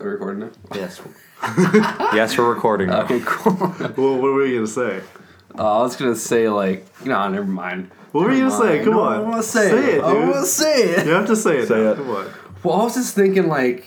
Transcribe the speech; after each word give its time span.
Are 0.00 0.04
we 0.06 0.10
recording 0.12 0.40
now? 0.40 0.50
Yes. 0.74 1.00
yes, 2.14 2.38
we're 2.38 2.52
recording. 2.52 2.88
now. 2.88 3.02
Okay, 3.02 3.20
cool. 3.24 3.52
uh, 3.62 3.92
Well, 3.96 4.14
what 4.14 4.32
were 4.32 4.46
you 4.46 4.56
gonna 4.56 4.66
say? 4.66 5.00
I 5.56 5.62
was 5.78 5.96
gonna 5.96 6.14
say 6.14 6.48
like, 6.48 6.86
no, 7.04 7.28
never 7.28 7.46
mind. 7.46 7.90
What 8.12 8.24
were 8.26 8.32
you 8.32 8.48
gonna 8.48 8.56
say? 8.78 8.84
Come 8.84 8.94
No, 8.94 9.00
on. 9.02 9.12
I 9.16 9.18
want 9.20 9.36
to 9.36 9.42
say, 9.42 9.70
Say 9.70 9.92
it. 9.94 9.98
it, 9.98 10.04
I 10.04 10.12
dude. 10.12 10.22
want 10.28 10.34
to 10.36 10.46
say 10.46 10.82
it. 10.82 11.06
You 11.06 11.12
have 11.12 11.26
to 11.26 11.36
say 11.36 11.58
it. 11.58 11.68
Say 11.68 11.82
now. 11.82 11.90
it. 11.92 11.96
Come 11.96 12.10
on. 12.10 12.26
Well, 12.62 12.80
I 12.80 12.84
was 12.84 12.94
just 12.94 13.14
thinking 13.14 13.48
like, 13.48 13.86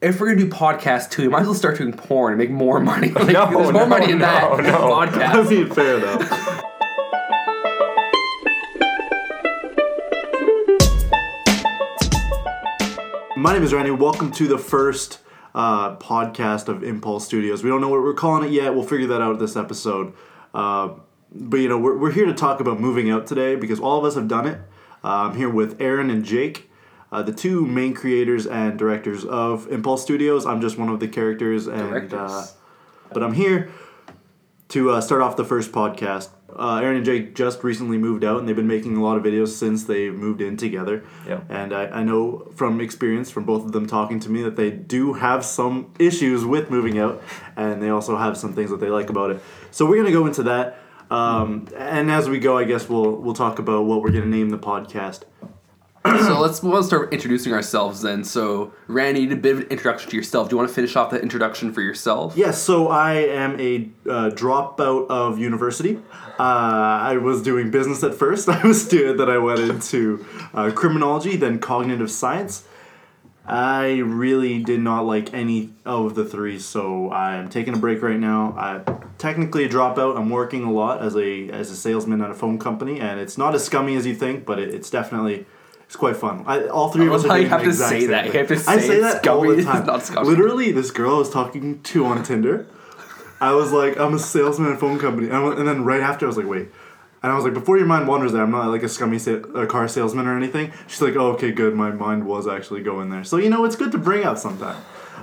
if 0.00 0.18
we're 0.20 0.28
gonna 0.34 0.40
do 0.40 0.48
podcasts 0.48 1.10
too, 1.10 1.24
you 1.24 1.30
might 1.30 1.40
as 1.40 1.46
well 1.46 1.54
start 1.54 1.76
doing 1.78 1.92
porn 1.92 2.32
and 2.32 2.38
make 2.38 2.50
more 2.50 2.80
money. 2.80 3.08
Like, 3.14 3.28
No, 3.28 3.50
there's 3.50 3.72
more 3.72 3.72
no, 3.72 3.86
money 3.86 4.12
in 4.12 4.18
that 4.20 4.50
no, 4.50 4.56
than 4.56 4.66
no. 4.66 4.92
I 5.00 5.06
podcast. 5.06 5.50
mean, 5.50 5.70
fair 5.74 5.96
enough. 5.98 6.66
My 13.36 13.54
name 13.54 13.62
is 13.62 13.72
Randy. 13.72 13.90
Welcome 13.90 14.30
to 14.32 14.46
the 14.46 14.58
first 14.58 15.18
uh, 15.54 15.96
podcast 15.96 16.68
of 16.68 16.82
Impulse 16.82 17.26
Studios. 17.26 17.62
We 17.62 17.70
don't 17.70 17.80
know 17.80 17.88
what 17.88 18.02
we're 18.02 18.14
calling 18.14 18.48
it 18.48 18.52
yet. 18.52 18.74
We'll 18.74 18.86
figure 18.86 19.08
that 19.08 19.20
out 19.20 19.38
this 19.38 19.56
episode. 19.56 20.12
Uh, 20.54 20.90
but 21.32 21.58
you 21.58 21.68
know, 21.68 21.78
we're, 21.78 21.96
we're 21.96 22.12
here 22.12 22.26
to 22.26 22.34
talk 22.34 22.60
about 22.60 22.80
moving 22.80 23.10
out 23.10 23.26
today 23.26 23.56
because 23.56 23.80
all 23.80 23.98
of 23.98 24.04
us 24.04 24.14
have 24.14 24.28
done 24.28 24.46
it. 24.46 24.58
Uh, 25.02 25.28
I'm 25.28 25.36
here 25.36 25.48
with 25.48 25.80
Aaron 25.80 26.10
and 26.10 26.24
Jake, 26.24 26.70
uh, 27.10 27.22
the 27.22 27.32
two 27.32 27.66
main 27.66 27.94
creators 27.94 28.46
and 28.46 28.78
directors 28.78 29.24
of 29.24 29.70
Impulse 29.70 30.02
Studios. 30.02 30.44
I'm 30.44 30.60
just 30.60 30.76
one 30.76 30.88
of 30.88 31.00
the 31.00 31.08
characters, 31.08 31.66
and 31.66 32.12
uh, 32.12 32.44
but 33.12 33.22
I'm 33.22 33.32
here 33.32 33.70
to 34.68 34.90
uh, 34.90 35.00
start 35.00 35.22
off 35.22 35.36
the 35.36 35.44
first 35.44 35.72
podcast. 35.72 36.28
Uh, 36.58 36.80
Aaron 36.82 36.96
and 36.96 37.04
Jake 37.04 37.34
just 37.34 37.62
recently 37.62 37.98
moved 37.98 38.24
out, 38.24 38.38
and 38.38 38.48
they've 38.48 38.56
been 38.56 38.66
making 38.66 38.96
a 38.96 39.02
lot 39.02 39.16
of 39.16 39.22
videos 39.22 39.48
since 39.48 39.84
they 39.84 40.10
moved 40.10 40.40
in 40.40 40.56
together. 40.56 41.04
Yeah. 41.26 41.40
And 41.48 41.72
I, 41.72 41.86
I 41.86 42.02
know 42.02 42.50
from 42.54 42.80
experience 42.80 43.30
from 43.30 43.44
both 43.44 43.64
of 43.64 43.72
them 43.72 43.86
talking 43.86 44.20
to 44.20 44.30
me 44.30 44.42
that 44.42 44.56
they 44.56 44.70
do 44.70 45.14
have 45.14 45.44
some 45.44 45.92
issues 45.98 46.44
with 46.44 46.70
moving 46.70 46.98
out, 46.98 47.22
and 47.56 47.82
they 47.82 47.90
also 47.90 48.16
have 48.16 48.36
some 48.36 48.52
things 48.52 48.70
that 48.70 48.80
they 48.80 48.90
like 48.90 49.10
about 49.10 49.30
it. 49.30 49.42
So 49.70 49.86
we're 49.86 49.96
gonna 49.96 50.12
go 50.12 50.26
into 50.26 50.42
that. 50.44 50.78
Um, 51.10 51.66
and 51.76 52.10
as 52.10 52.28
we 52.28 52.38
go, 52.38 52.56
I 52.56 52.64
guess 52.64 52.88
we'll 52.88 53.16
we'll 53.16 53.34
talk 53.34 53.58
about 53.58 53.84
what 53.84 54.02
we're 54.02 54.12
gonna 54.12 54.26
name 54.26 54.50
the 54.50 54.58
podcast. 54.58 55.22
So 56.04 56.40
let's 56.40 56.62
we'll 56.62 56.82
start 56.82 57.12
introducing 57.12 57.52
ourselves 57.52 58.00
then. 58.00 58.24
So 58.24 58.72
Randy, 58.86 59.20
you 59.20 59.28
did 59.28 59.38
a 59.38 59.40
bit 59.40 59.52
of 59.52 59.58
an 59.60 59.66
introduction 59.66 60.10
to 60.10 60.16
yourself. 60.16 60.48
Do 60.48 60.54
you 60.54 60.56
want 60.56 60.70
to 60.70 60.74
finish 60.74 60.96
off 60.96 61.10
that 61.10 61.22
introduction 61.22 61.74
for 61.74 61.82
yourself? 61.82 62.34
Yes, 62.36 62.62
so 62.62 62.88
I 62.88 63.14
am 63.14 63.60
a 63.60 63.90
uh, 64.08 64.30
dropout 64.30 65.08
of 65.10 65.38
university. 65.38 65.98
Uh, 66.38 66.42
I 66.42 67.18
was 67.18 67.42
doing 67.42 67.70
business 67.70 68.02
at 68.02 68.14
first. 68.14 68.48
I 68.48 68.66
was 68.66 68.88
doing 68.88 69.18
that. 69.18 69.28
I 69.28 69.36
went 69.36 69.60
into 69.60 70.24
uh, 70.54 70.70
criminology, 70.74 71.36
then 71.36 71.58
cognitive 71.58 72.10
science. 72.10 72.64
I 73.44 73.98
really 73.98 74.62
did 74.62 74.80
not 74.80 75.04
like 75.06 75.34
any 75.34 75.70
of 75.84 76.14
the 76.14 76.24
three, 76.24 76.58
so 76.58 77.10
I'm 77.10 77.48
taking 77.50 77.74
a 77.74 77.78
break 77.78 78.00
right 78.00 78.18
now. 78.18 78.54
I 78.56 78.98
technically 79.18 79.64
a 79.64 79.68
dropout. 79.68 80.16
I'm 80.16 80.30
working 80.30 80.64
a 80.64 80.72
lot 80.72 81.02
as 81.02 81.14
a 81.14 81.50
as 81.50 81.70
a 81.70 81.76
salesman 81.76 82.22
at 82.22 82.30
a 82.30 82.34
phone 82.34 82.58
company, 82.58 83.00
and 83.00 83.20
it's 83.20 83.36
not 83.36 83.54
as 83.54 83.64
scummy 83.64 83.96
as 83.96 84.06
you 84.06 84.14
think, 84.14 84.46
but 84.46 84.58
it, 84.58 84.72
it's 84.72 84.88
definitely 84.88 85.46
it's 85.90 85.96
quite 85.96 86.14
fun. 86.16 86.44
I, 86.46 86.68
all 86.68 86.90
three 86.92 87.08
of 87.08 87.12
us 87.14 87.24
are 87.24 87.30
how 87.30 87.34
you 87.34 87.48
have 87.48 87.62
the 87.62 87.64
to 87.64 87.70
exact 87.70 87.90
say 87.90 88.00
same 88.02 88.10
that. 88.12 88.26
You 88.26 88.30
thing. 88.30 88.46
have 88.46 88.64
to 88.64 88.70
I 88.70 88.78
say 88.78 88.86
say 88.86 89.00
that 89.00 89.26
all 89.26 89.42
the 89.42 89.60
time. 89.64 89.86
not 89.86 90.04
scummy. 90.04 90.28
Literally, 90.28 90.70
this 90.70 90.92
girl 90.92 91.16
I 91.16 91.18
was 91.18 91.30
talking 91.30 91.82
to 91.82 92.04
on 92.06 92.22
Tinder. 92.22 92.68
I 93.40 93.54
was 93.54 93.72
like, 93.72 93.98
I'm 93.98 94.14
a 94.14 94.18
salesman 94.20 94.68
at 94.70 94.76
a 94.76 94.78
phone 94.78 95.00
company, 95.00 95.30
and, 95.30 95.42
went- 95.44 95.58
and 95.58 95.66
then 95.66 95.84
right 95.84 96.00
after 96.00 96.26
I 96.26 96.28
was 96.28 96.36
like, 96.36 96.46
wait. 96.46 96.68
And 97.24 97.32
I 97.32 97.34
was 97.34 97.42
like, 97.42 97.54
before 97.54 97.76
your 97.76 97.88
mind 97.88 98.06
wanders 98.06 98.30
there, 98.30 98.40
I'm 98.44 98.52
not 98.52 98.68
like 98.68 98.84
a 98.84 98.88
scummy 98.88 99.18
sa- 99.18 99.32
a 99.32 99.66
car 99.66 99.88
salesman 99.88 100.28
or 100.28 100.36
anything. 100.36 100.72
She's 100.86 101.02
like, 101.02 101.16
oh, 101.16 101.32
okay, 101.32 101.50
good. 101.50 101.74
My 101.74 101.90
mind 101.90 102.24
was 102.24 102.46
actually 102.46 102.84
going 102.84 103.10
there. 103.10 103.24
So, 103.24 103.38
you 103.38 103.50
know, 103.50 103.64
it's 103.64 103.74
good 103.74 103.90
to 103.90 103.98
bring 103.98 104.24
up 104.24 104.38
sometime. 104.38 104.80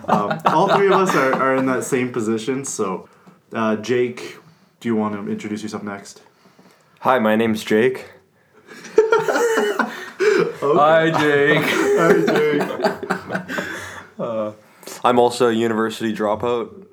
Um, 0.10 0.38
all 0.48 0.68
three 0.76 0.88
of 0.88 0.94
us 1.00 1.16
are, 1.16 1.34
are 1.34 1.56
in 1.56 1.66
that 1.68 1.86
same 1.86 2.12
position. 2.12 2.66
So, 2.66 3.08
uh, 3.54 3.78
Jake, 3.78 4.36
do 4.82 4.90
you 4.90 4.98
want 4.98 5.16
to 5.16 5.32
introduce 5.32 5.64
yourself 5.64 5.84
next? 5.84 6.22
Hi, 7.00 7.20
my 7.20 7.38
name's 7.38 7.64
Jake. 7.64 8.10
Hi, 10.62 11.10
Jake. 11.12 11.64
Hi, 11.64 12.14
Jake. 14.20 14.54
I'm 15.04 15.20
also 15.20 15.48
a 15.50 15.54
university 15.54 16.14
dropout. 16.14 16.86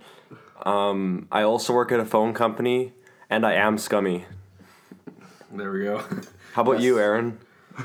Um, 0.64 1.26
I 1.30 1.42
also 1.42 1.72
work 1.74 1.92
at 1.92 2.00
a 2.00 2.04
phone 2.04 2.32
company, 2.34 2.92
and 3.28 3.44
I 3.44 3.54
am 3.54 3.76
scummy. 3.78 4.24
there 5.52 5.70
we 5.72 5.82
go. 5.84 6.02
How 6.54 6.62
about 6.62 6.80
you, 6.80 6.98
Aaron? 6.98 7.38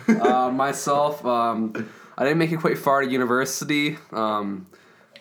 Uh, 0.08 0.50
myself, 0.54 1.26
um, 1.26 1.74
I 2.18 2.24
didn't 2.24 2.38
make 2.38 2.52
it 2.52 2.60
quite 2.60 2.78
far 2.78 3.02
to 3.02 3.08
university. 3.10 3.98
Um, 4.12 4.68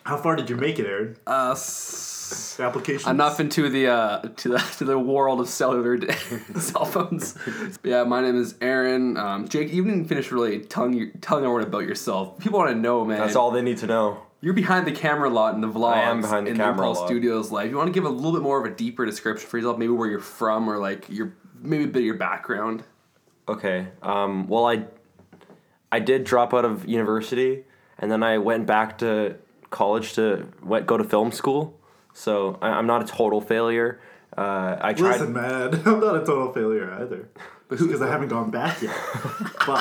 How 0.04 0.16
far 0.18 0.36
did 0.36 0.48
you 0.50 0.56
make 0.56 0.78
it, 0.78 0.86
Aaron? 0.86 1.16
uh, 1.26 1.52
s- 1.52 2.17
The 2.58 2.64
application? 2.64 3.10
enough 3.10 3.38
into 3.38 3.68
the 3.68 3.86
uh, 3.86 4.20
to 4.36 4.48
the 4.48 4.58
to 4.78 4.84
the 4.84 4.98
world 4.98 5.40
of 5.40 5.48
cellular 5.48 5.98
cell 6.58 6.84
phones. 6.84 7.34
But 7.34 7.84
yeah, 7.84 8.04
my 8.04 8.20
name 8.20 8.36
is 8.36 8.56
Aaron. 8.60 9.16
Um, 9.16 9.46
Jake, 9.48 9.72
you 9.72 9.84
didn't 9.84 10.06
finish 10.06 10.32
really 10.32 10.60
telling 10.60 10.92
you 10.92 11.12
telling 11.20 11.44
everyone 11.44 11.62
about 11.62 11.84
yourself. 11.84 12.38
People 12.38 12.58
want 12.58 12.70
to 12.70 12.76
know, 12.76 13.04
man. 13.04 13.18
That's 13.18 13.36
all 13.36 13.50
they 13.50 13.62
need 13.62 13.78
to 13.78 13.86
know. 13.86 14.22
You're 14.40 14.54
behind 14.54 14.86
the 14.86 14.92
camera 14.92 15.28
a 15.28 15.30
lot 15.30 15.54
in 15.54 15.60
the 15.60 15.68
vlogs. 15.68 15.94
I 15.94 16.02
am 16.10 16.20
behind 16.20 16.46
the 16.46 16.52
in 16.52 16.56
camera 16.56 16.70
a 16.70 16.78
Impulse 16.78 16.98
lot. 16.98 17.08
Studios 17.08 17.50
life. 17.50 17.70
You 17.70 17.76
want 17.76 17.88
to 17.88 17.92
give 17.92 18.04
a 18.04 18.08
little 18.08 18.32
bit 18.32 18.42
more 18.42 18.64
of 18.64 18.70
a 18.70 18.74
deeper 18.74 19.04
description 19.04 19.48
for 19.48 19.58
yourself, 19.58 19.78
maybe 19.78 19.92
where 19.92 20.08
you're 20.08 20.20
from 20.20 20.68
or 20.68 20.78
like 20.78 21.08
your 21.08 21.34
maybe 21.60 21.84
a 21.84 21.86
bit 21.88 22.00
of 22.00 22.04
your 22.04 22.14
background. 22.16 22.84
Okay. 23.48 23.88
Um, 24.02 24.46
well, 24.48 24.66
I 24.66 24.84
I 25.90 26.00
did 26.00 26.24
drop 26.24 26.54
out 26.54 26.64
of 26.64 26.86
university, 26.86 27.64
and 27.98 28.10
then 28.10 28.22
I 28.22 28.38
went 28.38 28.66
back 28.66 28.98
to 28.98 29.36
college 29.70 30.14
to 30.14 30.48
went, 30.62 30.86
go 30.86 30.96
to 30.96 31.04
film 31.04 31.32
school. 31.32 31.77
So 32.18 32.58
I, 32.60 32.70
I'm 32.70 32.86
not 32.86 33.02
a 33.02 33.06
total 33.06 33.40
failure. 33.40 34.00
Uh, 34.36 34.76
I 34.80 34.92
tried. 34.92 35.12
Listen, 35.12 35.32
man, 35.32 35.74
I'm 35.86 36.00
not 36.00 36.16
a 36.16 36.26
total 36.26 36.52
failure 36.52 36.90
either. 37.00 37.28
Because 37.68 38.02
I 38.02 38.08
haven't 38.14 38.28
gone 38.28 38.50
back 38.50 38.82
yet. 38.82 38.96
but 39.66 39.80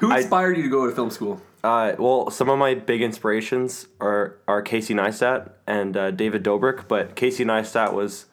Who 0.00 0.10
I- 0.12 0.18
inspired 0.18 0.56
you 0.56 0.64
to 0.64 0.68
go 0.68 0.86
to 0.86 0.94
film 0.94 1.10
school? 1.10 1.40
Uh, 1.62 1.94
well, 1.98 2.30
some 2.30 2.48
of 2.48 2.58
my 2.58 2.74
big 2.74 3.00
inspirations 3.02 3.86
are 4.00 4.36
are 4.46 4.60
Casey 4.62 4.94
Neistat 4.94 5.50
and 5.66 5.96
uh, 5.96 6.10
David 6.10 6.42
Dobrik, 6.44 6.86
but 6.88 7.14
Casey 7.16 7.44
Neistat 7.44 7.92
was 7.92 8.26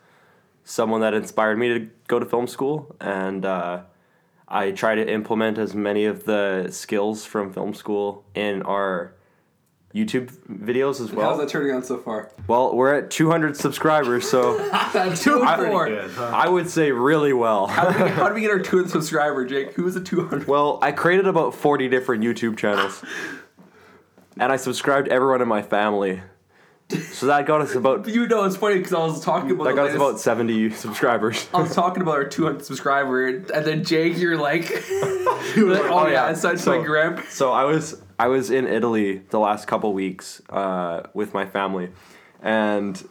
someone 0.64 1.02
that 1.02 1.14
inspired 1.14 1.58
me 1.58 1.68
to 1.70 1.90
go 2.08 2.20
to 2.20 2.26
film 2.26 2.48
school, 2.48 2.96
and 3.02 3.44
uh, 3.46 3.82
I 4.48 4.72
try 4.72 4.96
to 4.96 5.08
implement 5.12 5.58
as 5.58 5.74
many 5.74 6.06
of 6.06 6.26
the 6.26 6.68
skills 6.72 7.26
from 7.26 7.52
film 7.54 7.74
school 7.74 8.24
in 8.36 8.62
our 8.64 9.14
YouTube 9.94 10.32
videos 10.48 11.00
as 11.00 11.12
well. 11.12 11.30
How's 11.30 11.38
well. 11.38 11.46
that 11.46 11.50
turning 11.50 11.76
out 11.76 11.86
so 11.86 11.98
far? 12.00 12.32
Well, 12.48 12.76
we're 12.76 12.96
at 12.96 13.12
200 13.12 13.56
subscribers, 13.56 14.28
so 14.28 14.58
Two 15.16 15.44
I- 15.44 15.58
good, 15.58 16.12
huh? 16.12 16.32
I 16.34 16.50
would 16.50 16.70
say 16.70 16.92
really 16.92 17.34
well. 17.34 17.68
How 17.68 17.92
did, 17.92 18.02
we 18.02 18.08
get, 18.08 18.12
how 18.16 18.28
did 18.28 18.34
we 18.34 18.42
get 18.42 18.52
our 18.52 18.60
200 18.60 18.90
subscriber, 18.90 19.46
Jake? 19.46 19.74
Who 19.74 19.84
was 19.84 19.94
the 19.94 20.02
200? 20.02 20.48
Well, 20.48 20.80
I 20.82 20.92
created 20.92 21.28
about 21.28 21.54
40 21.54 21.90
different 21.90 22.24
YouTube 22.24 22.58
channels. 22.58 23.04
And 24.40 24.52
I 24.52 24.56
subscribed 24.56 25.10
everyone 25.10 25.44
in 25.44 25.48
my 25.48 25.62
family. 25.62 26.22
So 27.12 27.28
that 27.28 27.46
got 27.46 27.62
us 27.62 27.76
about 27.76 28.08
You 28.08 28.28
know, 28.28 28.44
it's 28.44 28.58
funny 28.58 28.78
because 28.78 28.94
I 28.94 29.00
was 29.00 29.24
talking 29.24 29.52
about 29.52 29.66
that 29.66 29.76
got 29.76 29.90
us 29.90 29.96
about 29.96 30.20
70 30.20 30.72
subscribers. 30.72 31.48
I 31.54 31.62
was 31.62 31.74
talking 31.74 32.02
about 32.02 32.16
our 32.16 32.26
200 32.26 32.66
subscriber, 32.66 33.28
and 33.28 33.46
then 33.48 33.84
Jake, 33.84 34.18
you're 34.18 34.38
like, 34.38 34.70
oh, 34.72 35.54
you 35.56 35.66
were 35.68 35.74
like, 35.74 35.84
like, 35.84 35.92
oh, 35.92 36.00
oh, 36.00 36.08
yeah, 36.08 36.14
yeah. 36.14 36.32
it's 36.32 36.42
such 36.42 36.60
So- 36.60 36.78
my 36.80 36.86
grandpa. 36.86 37.22
So 37.30 37.52
I 37.52 37.64
was 37.64 38.02
I 38.20 38.28
was 38.28 38.52
in 38.52 38.68
Italy 38.68 39.22
the 39.30 39.40
last 39.40 39.68
couple 39.68 39.94
weeks 39.94 40.42
uh, 40.50 41.04
with 41.14 41.34
my 41.34 41.46
family, 41.46 41.90
and 42.42 43.02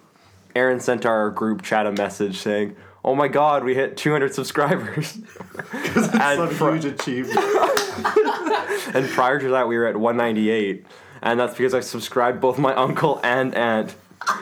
Aaron 0.54 0.80
sent 0.80 1.06
our 1.06 1.30
group 1.30 1.62
chat 1.62 1.86
a 1.86 1.92
message 1.92 2.38
saying, 2.38 2.76
"Oh 3.04 3.14
my 3.14 3.28
God, 3.28 3.64
we 3.64 3.74
hit 3.74 3.96
200 3.96 4.34
subscribers!" 4.34 5.18
It's 5.74 5.96
and 6.14 6.38
some 6.38 6.50
fr- 6.50 6.72
huge 6.72 6.84
achievement. 6.86 7.38
and 8.94 9.08
prior 9.10 9.38
to 9.38 9.48
that, 9.50 9.68
we 9.68 9.76
were 9.76 9.86
at 9.86 9.96
198, 9.96 10.86
and 11.22 11.38
that's 11.38 11.54
because 11.54 11.74
I 11.74 11.80
subscribed 11.80 12.40
both 12.40 12.58
my 12.58 12.74
uncle 12.74 13.20
and 13.22 13.54
aunt. 13.54 13.94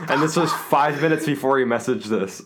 And 0.09 0.23
this 0.23 0.37
was 0.37 0.53
five 0.53 1.01
minutes 1.01 1.25
before 1.25 1.59
he 1.59 1.65
messaged 1.65 2.05
this, 2.05 2.43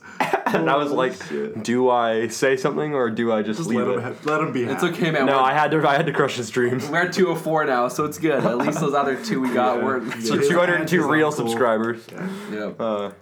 and 0.55 0.71
I 0.71 0.77
was 0.77 0.91
like, 0.93 1.13
shit. 1.25 1.63
"Do 1.63 1.91
I 1.91 2.29
say 2.29 2.57
something 2.57 2.95
or 2.95 3.11
do 3.11 3.33
I 3.33 3.43
just, 3.43 3.59
Just 3.59 3.69
leave 3.71 3.81
let 3.81 3.89
it?" 3.89 3.95
him, 3.95 4.03
ha- 4.03 4.21
let 4.25 4.41
him 4.41 4.53
be 4.53 4.63
It's 4.65 4.83
happy. 4.83 4.95
okay, 4.95 5.11
man. 5.11 5.27
no, 5.27 5.35
we're, 5.37 5.43
I 5.43 5.53
had 5.55 5.71
to. 5.73 5.87
I 5.87 5.95
had 5.97 6.07
to 6.07 6.13
crush 6.13 6.37
his 6.37 6.51
dreams. 6.51 6.89
we're 6.89 7.03
at 7.07 7.13
204 7.13 7.65
now, 7.67 7.89
so 7.89 8.05
it's 8.05 8.19
good. 8.19 8.45
At 8.45 8.59
least 8.59 8.81
those 8.81 8.95
other 8.95 9.23
two 9.23 9.41
we 9.41 9.53
got 9.53 9.79
Yeah. 9.79 9.85
weren't. 9.85 10.15
Yeah. 10.17 10.21
So 10.23 10.39
202 10.41 11.09
real 11.11 11.27
uncle. 11.29 11.47
subscribers. 11.49 12.07
Yeah, 12.53 12.73
Uh, 12.79 13.13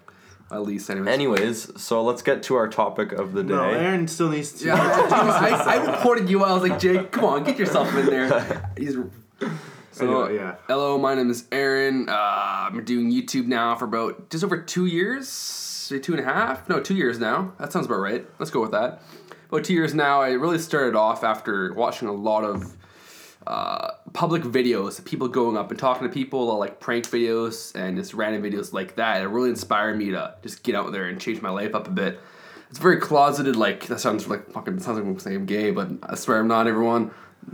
at 0.50 0.62
least, 0.62 0.90
anyways. 0.90 1.08
anyways, 1.08 1.80
so 1.82 2.02
let's 2.02 2.20
get 2.22 2.42
to 2.44 2.54
our 2.56 2.68
topic 2.68 3.12
of 3.12 3.32
the 3.32 3.42
day. 3.42 3.54
No, 3.54 3.62
Aaron 3.64 4.06
still 4.06 4.28
needs 4.28 4.52
to. 4.52 4.66
Yeah, 4.66 4.74
I, 4.76 5.78
I 5.78 5.90
reported 5.92 6.28
you. 6.28 6.44
I 6.44 6.52
was 6.52 6.62
like, 6.68 6.78
Jake, 6.78 7.10
come 7.10 7.24
on, 7.24 7.44
get 7.44 7.58
yourself 7.58 7.94
in 7.96 8.06
there. 8.06 8.70
He's 8.76 8.96
so 9.94 10.06
Anyway, 10.24 10.36
yeah. 10.36 10.54
hello, 10.68 10.96
my 10.98 11.14
name 11.14 11.30
is 11.30 11.44
Aaron. 11.52 12.08
Uh, 12.08 12.12
I'm 12.70 12.82
doing 12.84 13.10
YouTube 13.10 13.46
now 13.46 13.74
for 13.76 13.84
about 13.86 14.30
just 14.30 14.42
over 14.44 14.56
two 14.56 14.86
years, 14.86 15.28
say 15.82 15.98
two 15.98 16.12
and 16.12 16.20
a 16.20 16.24
half. 16.24 16.68
No, 16.68 16.80
two 16.80 16.94
years 16.94 17.18
now. 17.18 17.52
That 17.58 17.72
sounds 17.72 17.86
about 17.86 18.00
right. 18.00 18.26
Let's 18.38 18.50
go 18.50 18.60
with 18.60 18.72
that. 18.72 19.02
About 19.48 19.64
two 19.64 19.74
years 19.74 19.94
now. 19.94 20.22
I 20.22 20.30
really 20.30 20.58
started 20.58 20.96
off 20.96 21.24
after 21.24 21.72
watching 21.74 22.08
a 22.08 22.12
lot 22.12 22.44
of 22.44 22.76
uh, 23.46 23.90
public 24.12 24.42
videos 24.42 25.04
people 25.04 25.28
going 25.28 25.56
up 25.56 25.70
and 25.70 25.78
talking 25.78 26.06
to 26.06 26.12
people, 26.12 26.56
like 26.58 26.80
prank 26.80 27.04
videos 27.06 27.74
and 27.74 27.96
just 27.96 28.14
random 28.14 28.42
videos 28.42 28.72
like 28.72 28.96
that. 28.96 29.22
It 29.22 29.26
really 29.26 29.50
inspired 29.50 29.98
me 29.98 30.10
to 30.10 30.34
just 30.42 30.62
get 30.62 30.74
out 30.74 30.92
there 30.92 31.06
and 31.06 31.20
change 31.20 31.42
my 31.42 31.50
life 31.50 31.74
up 31.74 31.88
a 31.88 31.90
bit. 31.90 32.20
It's 32.70 32.78
very 32.78 32.98
closeted, 32.98 33.56
like 33.56 33.86
that 33.88 34.00
sounds 34.00 34.28
like 34.28 34.50
fucking 34.50 34.78
sounds 34.80 34.98
like 34.98 35.06
I'm 35.06 35.18
saying 35.18 35.46
gay, 35.46 35.70
but 35.72 35.90
I 36.02 36.14
swear 36.14 36.38
I'm 36.38 36.48
not 36.48 36.66
everyone. 36.66 37.10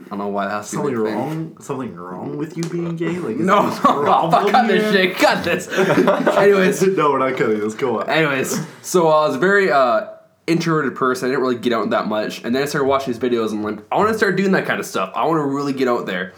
I 0.07 0.11
don't 0.11 0.19
know 0.19 0.29
why 0.29 0.47
that's 0.47 0.71
Something 0.71 0.97
wrong? 0.97 1.61
Something 1.61 1.95
wrong 1.95 2.37
with 2.37 2.57
you 2.57 2.63
being 2.65 2.97
gay? 2.97 3.19
Like 3.19 3.37
No, 3.37 3.63
no, 3.63 3.69
no, 3.85 4.03
problem 4.03 4.51
cut 4.51 4.67
this 4.67 4.93
shit, 4.93 5.17
cut 5.17 5.45
this. 5.45 5.69
Anyways, 5.69 6.83
no, 6.83 7.11
we're 7.13 7.19
not 7.19 7.39
cutting 7.39 7.61
this. 7.61 7.75
Go 7.75 8.01
on. 8.01 8.09
Anyways, 8.09 8.65
so 8.83 9.09
I 9.09 9.27
was 9.27 9.37
a 9.37 9.39
very 9.39 9.71
uh, 9.71 10.07
introverted 10.47 10.95
person. 10.95 11.29
I 11.29 11.33
didn't 11.33 11.43
really 11.43 11.59
get 11.59 11.73
out 11.73 11.91
that 11.91 12.07
much. 12.07 12.43
And 12.45 12.55
then 12.55 12.63
I 12.63 12.67
started 12.67 12.87
watching 12.87 13.13
these 13.13 13.23
videos 13.23 13.53
and 13.53 13.63
like, 13.63 13.81
I 13.93 13.97
want 13.97 14.11
to 14.11 14.17
start 14.17 14.37
doing 14.37 14.53
that 14.53 14.67
kind 14.67 14.81
of 14.81 14.87
stuff. 14.87 15.13
I 15.15 15.27
want 15.27 15.39
to 15.39 15.45
really 15.45 15.73
get 15.73 15.89
out 15.89 16.07
there. 16.07 16.33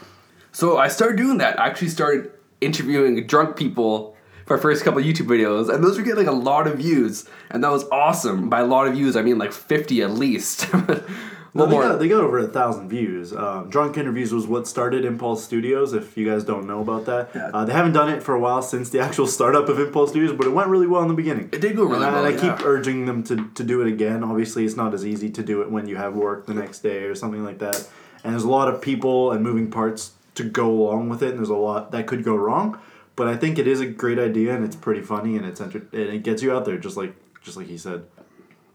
So 0.52 0.78
I 0.78 0.88
started 0.88 1.16
doing 1.16 1.38
that. 1.38 1.58
I 1.60 1.66
actually 1.66 1.88
started 1.88 2.32
interviewing 2.60 3.26
drunk 3.26 3.56
people 3.56 4.16
for 4.46 4.56
our 4.56 4.60
first 4.60 4.82
couple 4.82 5.00
YouTube 5.00 5.26
videos, 5.26 5.72
and 5.72 5.82
those 5.84 5.96
were 5.96 6.02
getting 6.02 6.24
like 6.24 6.26
a 6.26 6.36
lot 6.36 6.66
of 6.66 6.78
views, 6.78 7.24
and 7.50 7.62
that 7.62 7.70
was 7.70 7.84
awesome. 7.92 8.48
By 8.48 8.60
a 8.60 8.66
lot 8.66 8.88
of 8.88 8.94
views, 8.94 9.14
I 9.14 9.22
mean 9.22 9.38
like 9.38 9.52
fifty 9.52 10.02
at 10.02 10.10
least. 10.10 10.66
No, 11.52 11.66
they, 11.66 11.76
got, 11.76 11.98
they 11.98 12.08
got 12.08 12.20
over 12.20 12.38
a 12.38 12.46
thousand 12.46 12.88
views. 12.88 13.32
Um, 13.32 13.68
Drunk 13.70 13.96
Interviews 13.96 14.32
was 14.32 14.46
what 14.46 14.68
started 14.68 15.04
Impulse 15.04 15.44
Studios, 15.44 15.92
if 15.92 16.16
you 16.16 16.28
guys 16.28 16.44
don't 16.44 16.66
know 16.66 16.80
about 16.80 17.06
that. 17.06 17.30
Yeah. 17.34 17.50
Uh, 17.52 17.64
they 17.64 17.72
haven't 17.72 17.92
done 17.92 18.08
it 18.08 18.22
for 18.22 18.34
a 18.34 18.40
while 18.40 18.62
since 18.62 18.90
the 18.90 19.00
actual 19.00 19.26
startup 19.26 19.68
of 19.68 19.80
Impulse 19.80 20.10
Studios, 20.10 20.32
but 20.32 20.46
it 20.46 20.50
went 20.50 20.68
really 20.68 20.86
well 20.86 21.02
in 21.02 21.08
the 21.08 21.14
beginning. 21.14 21.48
It 21.52 21.60
did 21.60 21.74
go 21.76 21.84
really 21.84 21.96
and 21.96 22.04
I, 22.04 22.12
well, 22.12 22.24
And 22.24 22.40
I 22.40 22.42
yeah. 22.44 22.56
keep 22.56 22.64
urging 22.64 23.06
them 23.06 23.24
to, 23.24 23.48
to 23.54 23.64
do 23.64 23.80
it 23.80 23.88
again. 23.88 24.22
Obviously, 24.22 24.64
it's 24.64 24.76
not 24.76 24.94
as 24.94 25.04
easy 25.04 25.28
to 25.30 25.42
do 25.42 25.60
it 25.62 25.70
when 25.70 25.88
you 25.88 25.96
have 25.96 26.14
work 26.14 26.46
the 26.46 26.54
next 26.54 26.80
day 26.80 27.02
or 27.04 27.14
something 27.14 27.44
like 27.44 27.58
that. 27.58 27.88
And 28.22 28.32
there's 28.34 28.44
a 28.44 28.50
lot 28.50 28.68
of 28.72 28.80
people 28.80 29.32
and 29.32 29.42
moving 29.42 29.70
parts 29.70 30.12
to 30.36 30.44
go 30.44 30.70
along 30.70 31.08
with 31.08 31.22
it, 31.22 31.30
and 31.30 31.38
there's 31.38 31.48
a 31.48 31.54
lot 31.54 31.90
that 31.90 32.06
could 32.06 32.22
go 32.22 32.36
wrong. 32.36 32.78
But 33.16 33.28
I 33.28 33.36
think 33.36 33.58
it 33.58 33.66
is 33.66 33.80
a 33.80 33.86
great 33.86 34.18
idea, 34.18 34.54
and 34.54 34.64
it's 34.64 34.76
pretty 34.76 35.02
funny, 35.02 35.36
and 35.36 35.44
it's 35.44 35.60
enter- 35.60 35.86
and 35.92 36.00
it 36.00 36.22
gets 36.22 36.42
you 36.42 36.52
out 36.52 36.64
there, 36.64 36.78
just 36.78 36.96
like 36.96 37.14
just 37.42 37.56
like 37.56 37.66
he 37.66 37.76
said. 37.76 38.04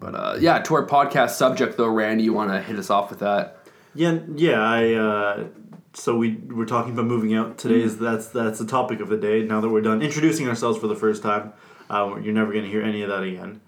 But 0.05 0.13
uh, 0.15 0.37
yeah, 0.39 0.59
to 0.59 0.75
our 0.75 0.85
podcast 0.85 1.31
subject 1.31 1.77
though, 1.77 1.87
Randy, 1.87 2.23
you 2.25 2.31
want 2.33 2.51
to 2.51 2.61
hit 2.61 2.77
us 2.77 2.91
off 2.91 3.09
with 3.09 3.19
that? 3.19 3.57
Yeah, 3.95 4.19
yeah. 4.35 4.61
I 4.61 4.93
uh, 4.93 5.47
so 5.93 6.15
we 6.15 6.35
we're 6.35 6.65
talking 6.67 6.93
about 6.93 7.05
moving 7.05 7.33
out 7.33 7.57
today. 7.57 7.81
Is 7.81 7.97
that's 7.97 8.27
that's 8.27 8.59
the 8.59 8.67
topic 8.67 8.99
of 8.99 9.09
the 9.09 9.17
day. 9.17 9.41
Now 9.41 9.61
that 9.61 9.69
we're 9.69 9.81
done 9.81 10.03
introducing 10.03 10.47
ourselves 10.47 10.77
for 10.77 10.85
the 10.85 10.95
first 10.95 11.23
time, 11.23 11.53
uh, 11.89 12.17
you're 12.21 12.35
never 12.35 12.53
gonna 12.53 12.67
hear 12.67 12.83
any 12.83 13.01
of 13.01 13.09
that 13.09 13.23
again. 13.23 13.61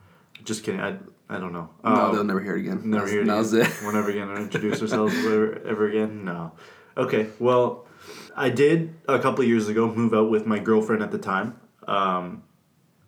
Just 0.43 0.63
kidding. 0.63 0.79
I 0.79 0.97
I 1.27 1.39
don't 1.39 1.53
know. 1.53 1.69
no, 1.83 1.89
Uh, 1.89 2.11
they'll 2.11 2.23
never 2.23 2.39
hear 2.41 2.55
it 2.55 2.59
again. 2.61 2.81
never 2.85 3.05
That's- 3.05 3.11
hear 3.11 3.21
it 3.23 3.25
that 3.25 3.37
was 3.37 3.53
again. 3.53 3.71
it. 3.71 3.77
We're 3.83 3.93
never 3.93 4.13
gonna 4.13 4.35
introduce 4.41 4.79
ourselves 4.79 5.15
ever, 5.25 5.59
ever 5.65 5.89
again. 5.89 6.23
No. 6.23 6.51
Okay. 6.95 7.29
Well, 7.39 7.87
I 8.35 8.51
did 8.51 8.93
a 9.07 9.17
couple 9.17 9.41
of 9.41 9.47
years 9.47 9.67
ago 9.69 9.91
move 9.91 10.13
out 10.13 10.29
with 10.29 10.45
my 10.45 10.59
girlfriend 10.59 11.01
at 11.01 11.11
the 11.11 11.17
time, 11.17 11.59
um, 11.87 12.43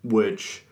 which 0.03 0.65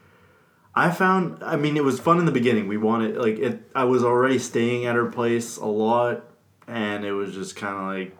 I 0.77 0.91
found. 0.91 1.43
I 1.43 1.55
mean, 1.55 1.75
it 1.75 1.83
was 1.83 1.99
fun 1.99 2.19
in 2.19 2.25
the 2.25 2.31
beginning. 2.31 2.67
We 2.67 2.77
wanted 2.77 3.17
like 3.17 3.39
it. 3.39 3.63
I 3.73 3.85
was 3.85 4.03
already 4.03 4.37
staying 4.37 4.85
at 4.85 4.95
her 4.95 5.07
place 5.07 5.57
a 5.57 5.65
lot, 5.65 6.25
and 6.67 7.03
it 7.03 7.13
was 7.13 7.33
just 7.33 7.55
kind 7.55 7.75
of 7.75 7.81
like 7.87 8.15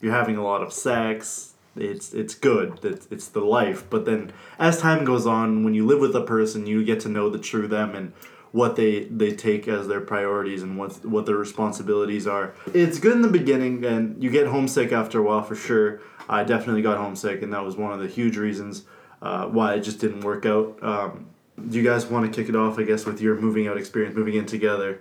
you're 0.00 0.14
having 0.14 0.36
a 0.36 0.44
lot 0.44 0.62
of 0.62 0.72
sex. 0.72 1.54
It's 1.74 2.14
it's 2.14 2.36
good. 2.36 2.78
It's, 2.84 3.08
it's 3.10 3.26
the 3.26 3.40
life. 3.40 3.90
But 3.90 4.04
then 4.04 4.32
as 4.56 4.80
time 4.80 5.04
goes 5.04 5.26
on, 5.26 5.64
when 5.64 5.74
you 5.74 5.84
live 5.84 5.98
with 5.98 6.14
a 6.14 6.20
person, 6.20 6.64
you 6.68 6.84
get 6.84 7.00
to 7.00 7.08
know 7.08 7.28
the 7.28 7.40
true 7.40 7.66
them 7.66 7.96
and 7.96 8.12
what 8.52 8.76
they 8.76 9.06
they 9.06 9.32
take 9.32 9.66
as 9.66 9.88
their 9.88 10.00
priorities 10.00 10.62
and 10.62 10.78
what 10.78 11.04
what 11.04 11.26
their 11.26 11.36
responsibilities 11.36 12.28
are. 12.28 12.54
It's 12.72 13.00
good 13.00 13.16
in 13.16 13.22
the 13.22 13.28
beginning, 13.40 13.84
and 13.84 14.22
you 14.22 14.30
get 14.30 14.46
homesick 14.46 14.92
after 14.92 15.18
a 15.18 15.22
while 15.24 15.42
for 15.42 15.56
sure. 15.56 16.00
I 16.28 16.44
definitely 16.44 16.82
got 16.82 16.98
homesick, 16.98 17.42
and 17.42 17.52
that 17.52 17.64
was 17.64 17.76
one 17.76 17.92
of 17.92 17.98
the 17.98 18.06
huge 18.06 18.36
reasons 18.36 18.84
uh, 19.22 19.46
why 19.46 19.74
it 19.74 19.80
just 19.80 19.98
didn't 19.98 20.20
work 20.20 20.46
out. 20.46 20.78
Um, 20.82 21.30
do 21.68 21.78
you 21.78 21.84
guys 21.84 22.06
want 22.06 22.30
to 22.32 22.40
kick 22.40 22.48
it 22.48 22.56
off? 22.56 22.78
I 22.78 22.82
guess 22.82 23.04
with 23.06 23.20
your 23.20 23.36
moving 23.36 23.66
out 23.68 23.76
experience, 23.78 24.14
moving 24.16 24.34
in 24.34 24.46
together 24.46 24.98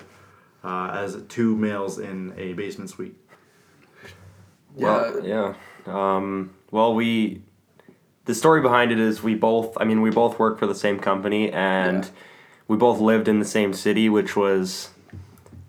uh, 0.63 0.90
as 0.94 1.22
two 1.30 1.56
males 1.56 2.00
in 2.00 2.34
a 2.38 2.54
basement 2.54 2.90
suite. 2.90 3.16
Well, 4.75 5.25
yeah. 5.25 5.54
Um, 5.86 6.54
well, 6.72 6.94
we. 6.96 7.42
The 8.25 8.34
story 8.34 8.62
behind 8.62 8.92
it 8.92 9.00
is 9.00 9.22
we 9.22 9.36
both. 9.36 9.78
I 9.80 9.84
mean, 9.84 10.02
we 10.02 10.10
both 10.10 10.40
work 10.40 10.57
for 10.57 10.66
the 10.66 10.75
same 10.75 11.00
company, 11.00 11.52
and 11.52 12.04
Yeah. 12.06 12.10
we 12.68 12.78
both 12.78 13.00
lived 13.00 13.28
in 13.28 13.40
the 13.40 13.46
same 13.46 13.72
city, 13.74 14.10
which 14.10 14.36
was 14.36 14.90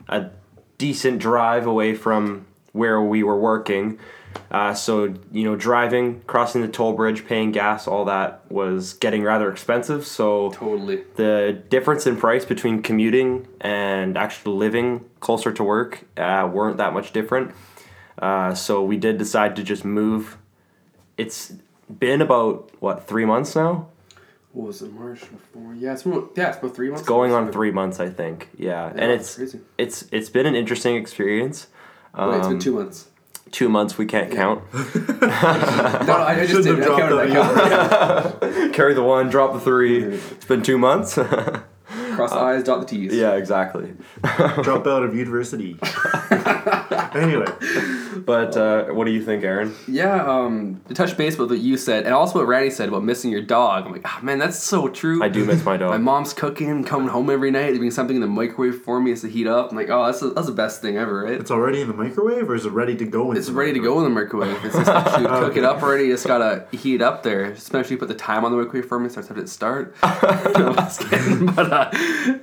a 0.09 0.31
decent 0.79 1.19
drive 1.19 1.67
away 1.67 1.94
from 1.94 2.47
where 2.73 3.00
we 3.00 3.23
were 3.23 3.39
working. 3.39 3.99
Uh, 4.50 4.75
so 4.75 5.15
you 5.33 5.44
know, 5.44 5.56
driving, 5.56 6.21
crossing 6.23 6.62
the 6.62 6.69
toll 6.69 6.93
bridge, 6.93 7.27
paying 7.27 7.53
gas, 7.53 7.87
all 7.87 8.05
that 8.05 8.43
was 8.50 8.94
getting 8.94 9.23
rather 9.23 9.50
expensive. 9.50 10.06
So 10.06 10.50
Totally. 10.50 11.05
the 11.17 11.62
difference 11.69 12.06
in 12.06 12.17
price 12.17 12.44
between 12.44 12.83
commuting 12.83 13.49
and 13.61 14.17
actually 14.17 14.56
living 14.56 15.05
closer 15.21 15.53
to 15.53 15.65
work 15.65 16.05
uh, 16.17 16.49
weren't 16.53 16.77
that 16.79 16.93
much 16.93 17.12
different. 17.12 17.53
Uh, 18.19 18.55
so 18.55 18.83
we 18.83 18.97
did 18.97 19.19
decide 19.19 19.56
to 19.56 19.62
just 19.62 19.85
move. 19.85 20.39
It's 21.17 21.53
been 21.99 22.23
about 22.23 22.71
what 22.81 23.06
three 23.06 23.25
months 23.25 23.55
now. 23.55 23.89
What 24.53 24.69
was 24.69 24.81
it? 24.81 24.93
March 24.93 25.21
before? 25.21 25.75
Yeah, 25.75 25.93
it's 25.93 26.06
more, 26.06 26.31
yeah, 26.35 26.49
it's 26.49 26.59
about 26.59 26.75
three 26.75 26.89
months. 26.89 27.03
It's 27.03 27.09
going 27.09 27.32
on 27.32 27.53
three 27.53 27.71
months, 27.71 28.00
I 28.00 28.09
think. 28.09 28.49
Yeah, 28.56 28.87
and 28.89 29.11
it's 29.11 29.37
crazy. 29.37 29.61
it's 29.77 30.06
it's 30.11 30.31
been 30.31 30.47
an 30.47 30.55
interesting 30.55 30.97
experience. 30.97 31.67
Um, 32.15 32.31
Wait, 32.31 32.39
it's 32.39 32.49
been 32.49 32.59
two 32.59 32.75
months. 32.75 33.09
Two 33.50 33.69
months 33.69 33.96
we 33.98 34.06
can't 34.06 34.31
count. 34.32 34.62
No, 35.26 36.02
no, 36.06 36.12
I, 36.12 36.32
I 36.43 36.46
just 36.46 36.52
Shouldn't 36.52 36.76
did. 36.76 36.84
have 36.84 36.93
I 36.93 37.00
counted. 37.00 37.19
I 37.19 37.26
dropped 37.32 38.40
counted. 38.40 38.72
Carry 38.75 38.94
the 38.94 39.02
one, 39.02 39.28
drop 39.28 39.52
the 39.54 39.60
three. 39.60 40.02
It's 40.04 40.44
been 40.44 40.62
two 40.62 40.78
months. 40.78 41.19
Cross 42.17 42.31
the 42.33 42.39
I's, 42.39 42.65
dot 42.65 42.81
the 42.81 42.87
T's. 42.87 43.15
yeah, 43.15 43.35
exactly. 43.35 43.93
Drop 44.63 44.87
out 44.87 45.03
of 45.03 45.15
university. 45.15 45.79
anyway, 47.15 47.47
But 48.25 48.57
uh, 48.57 48.87
what 48.87 49.05
do 49.05 49.13
you 49.13 49.23
think, 49.23 49.45
Aaron? 49.45 49.75
Yeah, 49.87 50.25
um, 50.27 50.81
to 50.89 50.95
touch 50.95 51.17
base 51.17 51.39
with 51.39 51.51
what 51.51 51.61
you 51.61 51.77
said, 51.77 52.05
and 52.05 52.15
also 52.15 52.39
what 52.39 52.49
Randy 52.49 52.71
said 52.71 52.89
about 52.89 53.05
missing 53.05 53.31
your 53.31 53.43
dog. 53.43 53.87
I'm 53.87 53.93
like, 53.93 54.03
ah, 54.05 54.19
man, 54.23 54.39
that's 54.39 54.59
so 54.59 54.89
true. 54.89 55.23
I 55.23 55.29
do 55.29 55.45
miss 55.45 55.65
my 55.65 55.77
dog. 55.77 55.91
My 55.97 55.99
mom's 55.99 56.33
cooking, 56.33 56.83
coming 56.85 57.09
home 57.09 57.31
every 57.31 57.51
night, 57.51 57.73
leaving 57.73 57.91
something 57.91 58.17
in 58.17 58.21
the 58.21 58.27
microwave 58.29 58.83
for 58.83 59.01
me 59.01 59.15
to 59.15 59.29
heat 59.29 59.47
up. 59.47 59.71
I'm 59.71 59.77
like, 59.77 59.89
oh, 59.91 60.07
that's, 60.07 60.21
the 60.21 60.31
that's 60.31 60.47
the 60.47 60.53
best 60.53 60.83
thing 60.83 60.97
ever, 60.97 61.25
right? 61.25 61.41
it's 61.41 61.51
already 61.51 61.81
in 61.81 61.89
the 61.89 61.95
microwave, 61.95 62.49
or 62.51 62.55
is 62.55 62.67
it 62.67 62.71
ready 62.71 62.97
to 62.97 63.05
go? 63.05 63.31
In 63.31 63.37
It's 63.37 63.51
ready 63.51 63.73
to 63.75 63.79
go 63.81 63.99
in 63.99 64.05
the 64.05 64.11
microwave. 64.11 64.65
It's 64.65 64.75
just 64.75 64.87
that 64.87 65.21
you 65.21 65.29
cook 65.29 65.57
it 65.57 65.65
up 65.65 65.83
already. 65.83 66.05
You 66.05 66.15
just 66.15 66.27
gotta 66.27 66.67
heat 66.73 66.97
it 66.97 67.03
up 67.03 67.23
there. 67.23 67.45
Especially 67.45 67.93
you 67.93 67.99
put 67.99 68.09
the 68.09 68.15
time 68.15 68.45
on 68.45 68.51
the 68.51 68.59
microwave 68.59 68.87
for 68.87 68.99
me, 68.99 69.08
so 69.08 69.20
I 69.20 69.27
have 69.27 69.37
to 69.37 69.46
start. 69.46 69.94
no, 70.03 70.08
I'm 70.70 70.75
just 70.77 71.01
kidding. 71.08 71.46
But 71.46 71.73
uh, 71.73 71.91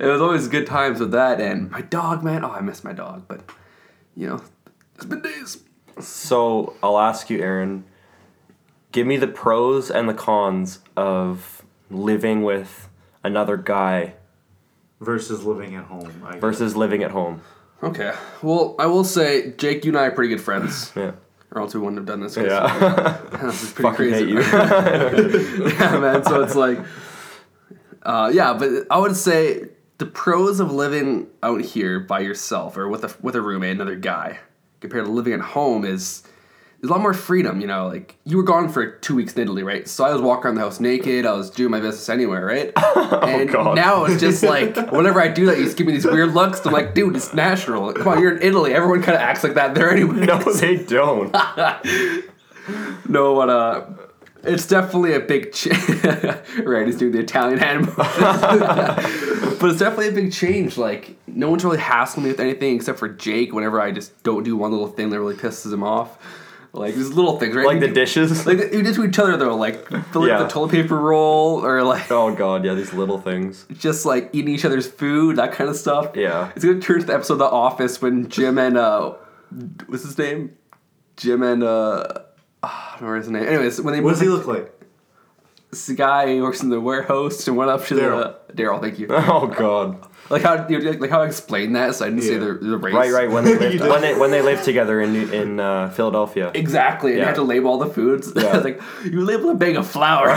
was 0.06 0.20
always 0.20 0.48
good 0.48 0.66
times 0.66 1.00
with 1.00 1.12
that. 1.12 1.40
And 1.40 1.70
my 1.70 1.80
dog, 1.82 2.22
man, 2.22 2.44
oh, 2.44 2.50
I 2.50 2.60
miss 2.60 2.84
my 2.84 2.92
dog. 2.92 3.24
But 3.28 3.40
you 4.16 4.28
know, 4.28 4.42
it's 4.94 5.04
been 5.04 5.20
days. 5.22 5.58
So 6.00 6.74
I'll 6.82 6.98
ask 6.98 7.30
you, 7.30 7.40
Aaron. 7.40 7.84
Give 8.92 9.06
me 9.06 9.16
the 9.16 9.26
pros 9.26 9.90
and 9.90 10.08
the 10.08 10.14
cons 10.14 10.78
of 10.96 11.62
living 11.90 12.42
with 12.44 12.88
another 13.24 13.56
guy 13.56 14.14
versus 15.00 15.44
living 15.44 15.74
at 15.74 15.84
home. 15.86 16.22
I 16.24 16.32
guess. 16.32 16.40
versus 16.40 16.76
living 16.76 17.02
at 17.02 17.10
home. 17.10 17.40
Okay. 17.82 18.12
Well, 18.40 18.76
I 18.78 18.86
will 18.86 19.02
say, 19.04 19.50
Jake, 19.58 19.84
you 19.84 19.90
and 19.90 19.98
I 19.98 20.06
are 20.06 20.10
pretty 20.12 20.30
good 20.34 20.40
friends, 20.40 20.92
Yeah. 20.96 21.12
or 21.50 21.60
else 21.62 21.74
we 21.74 21.80
wouldn't 21.80 21.98
have 21.98 22.06
done 22.06 22.20
this. 22.20 22.36
'cause 22.36 22.46
Yeah. 22.46 23.18
this 23.42 23.62
is 23.64 23.72
pretty 23.72 23.90
Fucking 23.90 24.10
crazy. 24.10 24.26
hate 24.26 24.28
you. 24.28 25.68
yeah, 25.78 25.98
man. 25.98 26.24
So 26.24 26.40
it's 26.42 26.54
like, 26.54 26.78
uh, 28.04 28.30
yeah, 28.32 28.54
but 28.54 28.86
I 28.90 28.98
would 28.98 29.16
say 29.16 29.68
the 29.98 30.06
pros 30.06 30.60
of 30.60 30.72
living 30.72 31.28
out 31.42 31.60
here 31.60 32.00
by 32.00 32.20
yourself 32.20 32.76
or 32.76 32.88
with 32.88 33.04
a 33.04 33.14
with 33.20 33.36
a 33.36 33.40
roommate, 33.40 33.72
another 33.72 33.96
guy, 33.96 34.38
compared 34.80 35.06
to 35.06 35.10
living 35.10 35.32
at 35.32 35.40
home 35.40 35.84
is 35.84 36.22
there's 36.80 36.90
a 36.90 36.92
lot 36.92 37.00
more 37.00 37.14
freedom. 37.14 37.60
You 37.60 37.66
know, 37.66 37.86
like 37.86 38.16
you 38.24 38.36
were 38.36 38.42
gone 38.42 38.68
for 38.68 38.98
two 38.98 39.14
weeks 39.14 39.34
in 39.34 39.42
Italy, 39.42 39.62
right? 39.62 39.88
So 39.88 40.04
I 40.04 40.12
was 40.12 40.20
walking 40.20 40.46
around 40.46 40.56
the 40.56 40.60
house 40.60 40.80
naked. 40.80 41.24
I 41.24 41.32
was 41.32 41.48
doing 41.48 41.70
my 41.70 41.80
business 41.80 42.08
anywhere, 42.08 42.44
right? 42.44 42.72
and 42.96 43.48
God. 43.48 43.76
now 43.76 44.04
it's 44.04 44.20
just 44.20 44.42
like 44.42 44.76
whenever 44.92 45.20
I 45.20 45.28
do 45.28 45.46
that, 45.46 45.58
you 45.58 45.64
just 45.64 45.76
give 45.76 45.86
me 45.86 45.94
these 45.94 46.04
weird 46.04 46.34
looks. 46.34 46.64
I'm 46.66 46.72
like, 46.72 46.94
dude, 46.94 47.16
it's 47.16 47.32
natural. 47.32 47.92
Come 47.92 48.08
on, 48.08 48.20
you're 48.20 48.36
in 48.36 48.42
Italy. 48.42 48.74
Everyone 48.74 49.02
kind 49.02 49.16
of 49.16 49.22
acts 49.22 49.42
like 49.42 49.54
that 49.54 49.74
there 49.74 49.90
anyway. 49.90 50.14
no, 50.26 50.38
they 50.52 50.76
don't. 50.76 51.34
No, 53.06 53.34
but 53.34 53.50
uh, 53.50 53.84
it's 54.46 54.66
definitely 54.66 55.14
a 55.14 55.20
big. 55.20 55.52
change. 55.52 55.78
right, 56.64 56.86
he's 56.86 56.96
doing 56.98 57.12
the 57.12 57.20
Italian 57.20 57.58
hand 57.58 57.86
but 57.96 59.70
it's 59.70 59.78
definitely 59.78 60.08
a 60.08 60.12
big 60.12 60.32
change. 60.32 60.76
Like 60.76 61.16
no 61.26 61.50
one's 61.50 61.64
really 61.64 61.78
hassling 61.78 62.24
me 62.24 62.30
with 62.30 62.40
anything 62.40 62.76
except 62.76 62.98
for 62.98 63.08
Jake. 63.08 63.52
Whenever 63.52 63.80
I 63.80 63.90
just 63.90 64.22
don't 64.22 64.42
do 64.44 64.56
one 64.56 64.70
little 64.70 64.88
thing 64.88 65.10
that 65.10 65.18
really 65.18 65.34
pisses 65.34 65.72
him 65.72 65.82
off, 65.82 66.18
like 66.72 66.94
these 66.94 67.10
little 67.10 67.38
things, 67.38 67.54
right? 67.54 67.66
Like 67.66 67.80
the 67.80 67.88
dishes. 67.88 68.44
Like 68.46 68.58
you 68.72 68.82
do 68.82 68.94
to 68.94 69.04
each 69.04 69.18
other 69.18 69.36
though, 69.36 69.56
like 69.56 69.86
filling 70.12 70.28
Yeah. 70.28 70.40
up 70.40 70.48
the 70.48 70.52
toilet 70.52 70.70
paper 70.72 70.96
roll 70.98 71.64
or 71.64 71.82
like 71.82 72.10
oh 72.10 72.34
god, 72.34 72.64
yeah, 72.64 72.74
these 72.74 72.92
little 72.92 73.18
things. 73.20 73.66
just 73.78 74.04
like 74.04 74.30
eating 74.32 74.54
each 74.54 74.64
other's 74.64 74.86
food, 74.86 75.36
that 75.36 75.52
kind 75.52 75.70
of 75.70 75.76
stuff. 75.76 76.16
Yeah. 76.16 76.50
It's 76.56 76.64
gonna 76.64 76.80
turn 76.80 77.00
to 77.00 77.06
the 77.06 77.14
episode 77.14 77.34
of 77.34 77.38
The 77.40 77.46
Office 77.46 78.02
when 78.02 78.28
Jim 78.28 78.58
and 78.58 78.76
uh, 78.76 79.14
what's 79.86 80.04
his 80.04 80.18
name? 80.18 80.56
Jim 81.16 81.42
and 81.44 81.62
uh, 81.62 82.06
I 82.94 82.96
don't 83.00 83.08
know 83.10 83.16
his 83.16 83.28
name. 83.28 83.44
Anyways, 83.44 83.80
when 83.80 83.94
they 83.94 84.00
What 84.00 84.10
does 84.10 84.20
he 84.20 84.28
look 84.28 84.46
like? 84.46 84.70
this 85.70 85.88
guy 85.90 86.26
who 86.28 86.42
works 86.44 86.62
in 86.62 86.68
the 86.68 86.80
warehouse 86.80 87.48
and 87.48 87.56
went 87.56 87.68
up 87.68 87.84
to 87.86 87.94
Darryl. 87.96 88.36
the 88.46 88.52
Darryl. 88.62 88.80
Thank 88.80 89.00
you. 89.00 89.08
Oh 89.10 89.48
God. 89.48 90.06
like 90.30 90.42
how 90.42 90.68
you 90.68 90.78
like 90.92 91.10
how 91.10 91.22
I 91.22 91.26
explained 91.26 91.74
that, 91.74 91.96
so 91.96 92.06
I 92.06 92.10
didn't 92.10 92.22
say 92.22 92.38
the, 92.38 92.54
the 92.54 92.76
race. 92.78 92.94
Right, 92.94 93.10
right. 93.10 93.28
When 93.30 93.44
they 93.44 93.58
lived, 93.58 93.80
when 93.80 94.00
they 94.00 94.14
when 94.14 94.30
they 94.30 94.40
lived 94.40 94.62
together 94.64 95.00
in 95.00 95.16
in 95.34 95.58
uh, 95.58 95.90
Philadelphia. 95.90 96.52
Exactly, 96.54 97.10
and 97.10 97.18
you 97.18 97.22
Yeah. 97.22 97.26
had 97.30 97.34
to 97.34 97.42
label 97.42 97.70
all 97.70 97.78
the 97.78 97.88
foods. 97.92 98.32
Yeah. 98.36 98.58
Like, 98.58 98.80
you 99.04 99.24
label 99.24 99.50
a 99.50 99.54
bag 99.56 99.74
of 99.76 99.86
flour. 99.88 100.28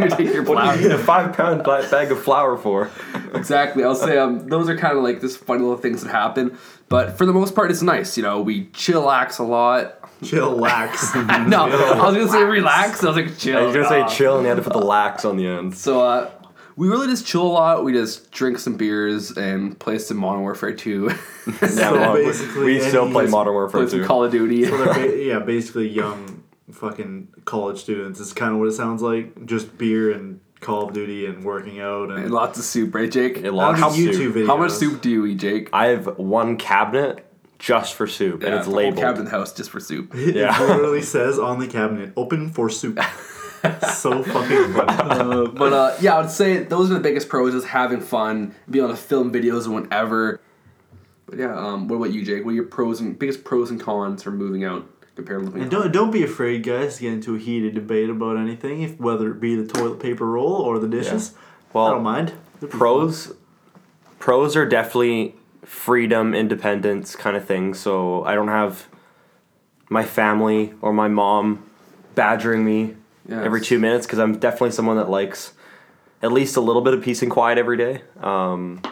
you 0.00 0.08
take 0.10 0.32
your 0.32 0.44
What 0.44 0.58
flour. 0.62 0.76
do 0.76 0.82
you 0.84 0.88
need 0.88 0.94
a 0.94 0.98
five 0.98 1.36
pound 1.36 1.64
bag 1.64 2.12
of 2.12 2.22
flour 2.22 2.56
for? 2.56 2.90
Exactly. 3.34 3.82
I'll 3.82 3.96
say 3.96 4.18
um, 4.18 4.46
those 4.48 4.68
are 4.68 4.76
kind 4.78 4.96
of 4.96 5.02
like 5.02 5.20
just 5.20 5.38
funny 5.38 5.62
little 5.62 5.76
things 5.78 6.02
that 6.04 6.10
happen. 6.12 6.56
But 6.88 7.18
for 7.18 7.26
the 7.26 7.32
most 7.32 7.56
part, 7.56 7.72
it's 7.72 7.82
nice. 7.82 8.16
You 8.16 8.22
know, 8.22 8.40
we 8.40 8.66
chillax 8.66 9.40
a 9.40 9.42
lot. 9.42 9.98
Chillax. 10.24 11.48
no, 11.48 11.64
I 11.64 12.06
was 12.06 12.16
gonna 12.16 12.28
say 12.28 12.42
relax. 12.42 13.02
I 13.04 13.08
was 13.08 13.16
like 13.16 13.38
chill. 13.38 13.58
I 13.58 13.62
was 13.62 13.74
gonna 13.74 13.88
say 13.88 14.16
chill, 14.16 14.36
and 14.36 14.42
you 14.44 14.48
had 14.48 14.56
to 14.56 14.62
put 14.62 14.72
the 14.72 14.78
lax 14.84 15.24
on 15.24 15.36
the 15.36 15.46
end. 15.46 15.76
So 15.76 16.00
uh, 16.02 16.30
we 16.76 16.88
really 16.88 17.06
just 17.06 17.26
chill 17.26 17.42
a 17.42 17.48
lot. 17.48 17.84
We 17.84 17.92
just 17.92 18.30
drink 18.32 18.58
some 18.58 18.76
beers 18.76 19.30
and 19.36 19.78
play 19.78 19.98
some 19.98 20.16
Modern 20.16 20.40
Warfare 20.42 20.72
2. 20.74 21.10
Yeah, 21.46 21.68
So 21.68 21.92
well, 21.92 22.14
we- 22.14 22.24
basically, 22.24 22.64
we 22.64 22.80
still 22.80 23.10
play 23.10 23.26
Modern 23.26 23.52
Warfare 23.52 23.86
2. 23.86 24.04
Call 24.06 24.24
of 24.24 24.32
Duty. 24.32 24.64
So 24.64 24.76
they're 24.82 24.94
ba- 24.94 25.16
yeah, 25.24 25.38
basically 25.40 25.88
young 25.88 26.42
fucking 26.72 27.28
college 27.44 27.78
students. 27.80 28.18
It's 28.18 28.32
kind 28.32 28.52
of 28.54 28.58
what 28.58 28.68
it 28.68 28.72
sounds 28.72 29.02
like. 29.02 29.44
Just 29.46 29.76
beer 29.78 30.10
and 30.12 30.40
Call 30.60 30.88
of 30.88 30.94
Duty 30.94 31.26
and 31.26 31.44
working 31.44 31.80
out 31.80 32.08
and, 32.10 32.24
and 32.24 32.30
lots 32.32 32.58
of 32.58 32.64
soup, 32.64 32.94
right, 32.94 33.10
Jake? 33.10 33.44
A 33.44 33.50
lot 33.50 33.78
How 33.78 33.88
of 33.88 33.92
many 33.98 34.10
soup. 34.12 34.32
YouTube 34.34 34.42
videos. 34.42 34.46
How 34.46 34.56
much 34.56 34.70
soup 34.72 35.02
do 35.02 35.10
you 35.10 35.26
eat, 35.26 35.36
Jake? 35.38 35.68
I 35.74 35.88
have 35.88 36.16
one 36.18 36.56
cabinet 36.56 37.26
just 37.58 37.94
for 37.94 38.06
soup, 38.06 38.42
and 38.42 38.54
it's 38.54 38.66
the 38.66 38.72
labeled. 38.72 38.98
Cabinet 38.98 39.20
in 39.22 39.26
house 39.30 39.52
just 39.52 39.70
for 39.70 39.80
soup. 39.80 40.12
It 40.14 40.36
Yeah. 40.36 40.58
literally 40.60 41.02
says 41.02 41.38
on 41.38 41.58
the 41.58 41.66
cabinet, 41.66 42.12
"Open 42.16 42.50
for 42.50 42.68
soup." 42.70 42.98
so 43.94 44.22
fucking 44.22 44.72
funny. 44.74 44.92
Uh, 44.98 45.46
but 45.46 45.72
uh, 45.72 45.96
yeah, 46.00 46.16
I 46.16 46.20
would 46.20 46.30
say 46.30 46.64
those 46.64 46.90
are 46.90 46.94
the 46.94 47.00
biggest 47.00 47.28
pros: 47.28 47.54
is 47.54 47.64
having 47.64 48.00
fun, 48.00 48.54
being 48.68 48.84
able 48.84 48.94
to 48.94 49.00
film 49.00 49.32
videos 49.32 49.64
and 49.64 49.74
whatever. 49.74 50.40
But 51.26 51.38
yeah, 51.38 51.56
um, 51.58 51.88
what 51.88 51.96
about 51.96 52.12
you, 52.12 52.24
Jake? 52.24 52.44
What 52.44 52.50
are 52.50 52.54
your 52.54 52.64
pros 52.64 53.00
and 53.00 53.18
biggest 53.18 53.44
pros 53.44 53.70
and 53.70 53.80
cons 53.80 54.22
for 54.22 54.30
moving 54.30 54.64
out 54.64 54.86
compared 55.16 55.40
to 55.40 55.46
living? 55.46 55.62
And 55.62 55.70
don't 55.70 55.90
don't 55.92 56.10
be 56.10 56.22
afraid, 56.22 56.62
guys, 56.64 56.96
to 56.96 57.02
get 57.02 57.12
into 57.14 57.36
a 57.36 57.38
heated 57.38 57.74
debate 57.74 58.10
about 58.10 58.36
anything, 58.36 58.82
if 58.82 59.00
whether 59.00 59.30
it 59.30 59.40
be 59.40 59.56
the 59.56 59.66
toilet 59.66 60.00
paper 60.00 60.26
roll 60.26 60.52
or 60.52 60.78
the 60.78 60.88
dishes. 60.88 61.34
Well, 61.72 61.86
I 61.86 61.90
don't 61.92 62.02
mind. 62.02 62.34
It'd 62.58 62.70
pros 62.70 63.32
pros 64.18 64.54
are 64.56 64.66
definitely 64.66 65.34
freedom 65.64 66.34
independence 66.34 67.16
kind 67.16 67.36
of 67.36 67.44
thing 67.44 67.72
so 67.74 68.22
i 68.24 68.34
don't 68.34 68.48
have 68.48 68.86
my 69.88 70.04
family 70.04 70.72
or 70.82 70.92
my 70.92 71.08
mom 71.08 71.64
badgering 72.14 72.64
me 72.64 72.94
Yes. 73.26 73.42
every 73.42 73.62
two 73.62 73.78
minutes 73.78 74.04
because 74.06 74.18
i'm 74.18 74.38
definitely 74.38 74.70
someone 74.72 74.96
that 74.98 75.08
likes 75.08 75.52
at 76.22 76.30
least 76.30 76.56
a 76.56 76.60
little 76.60 76.82
bit 76.82 76.92
of 76.92 77.02
peace 77.02 77.22
and 77.22 77.30
quiet 77.30 77.56
every 77.56 77.78
day 77.78 78.02
um, 78.20 78.82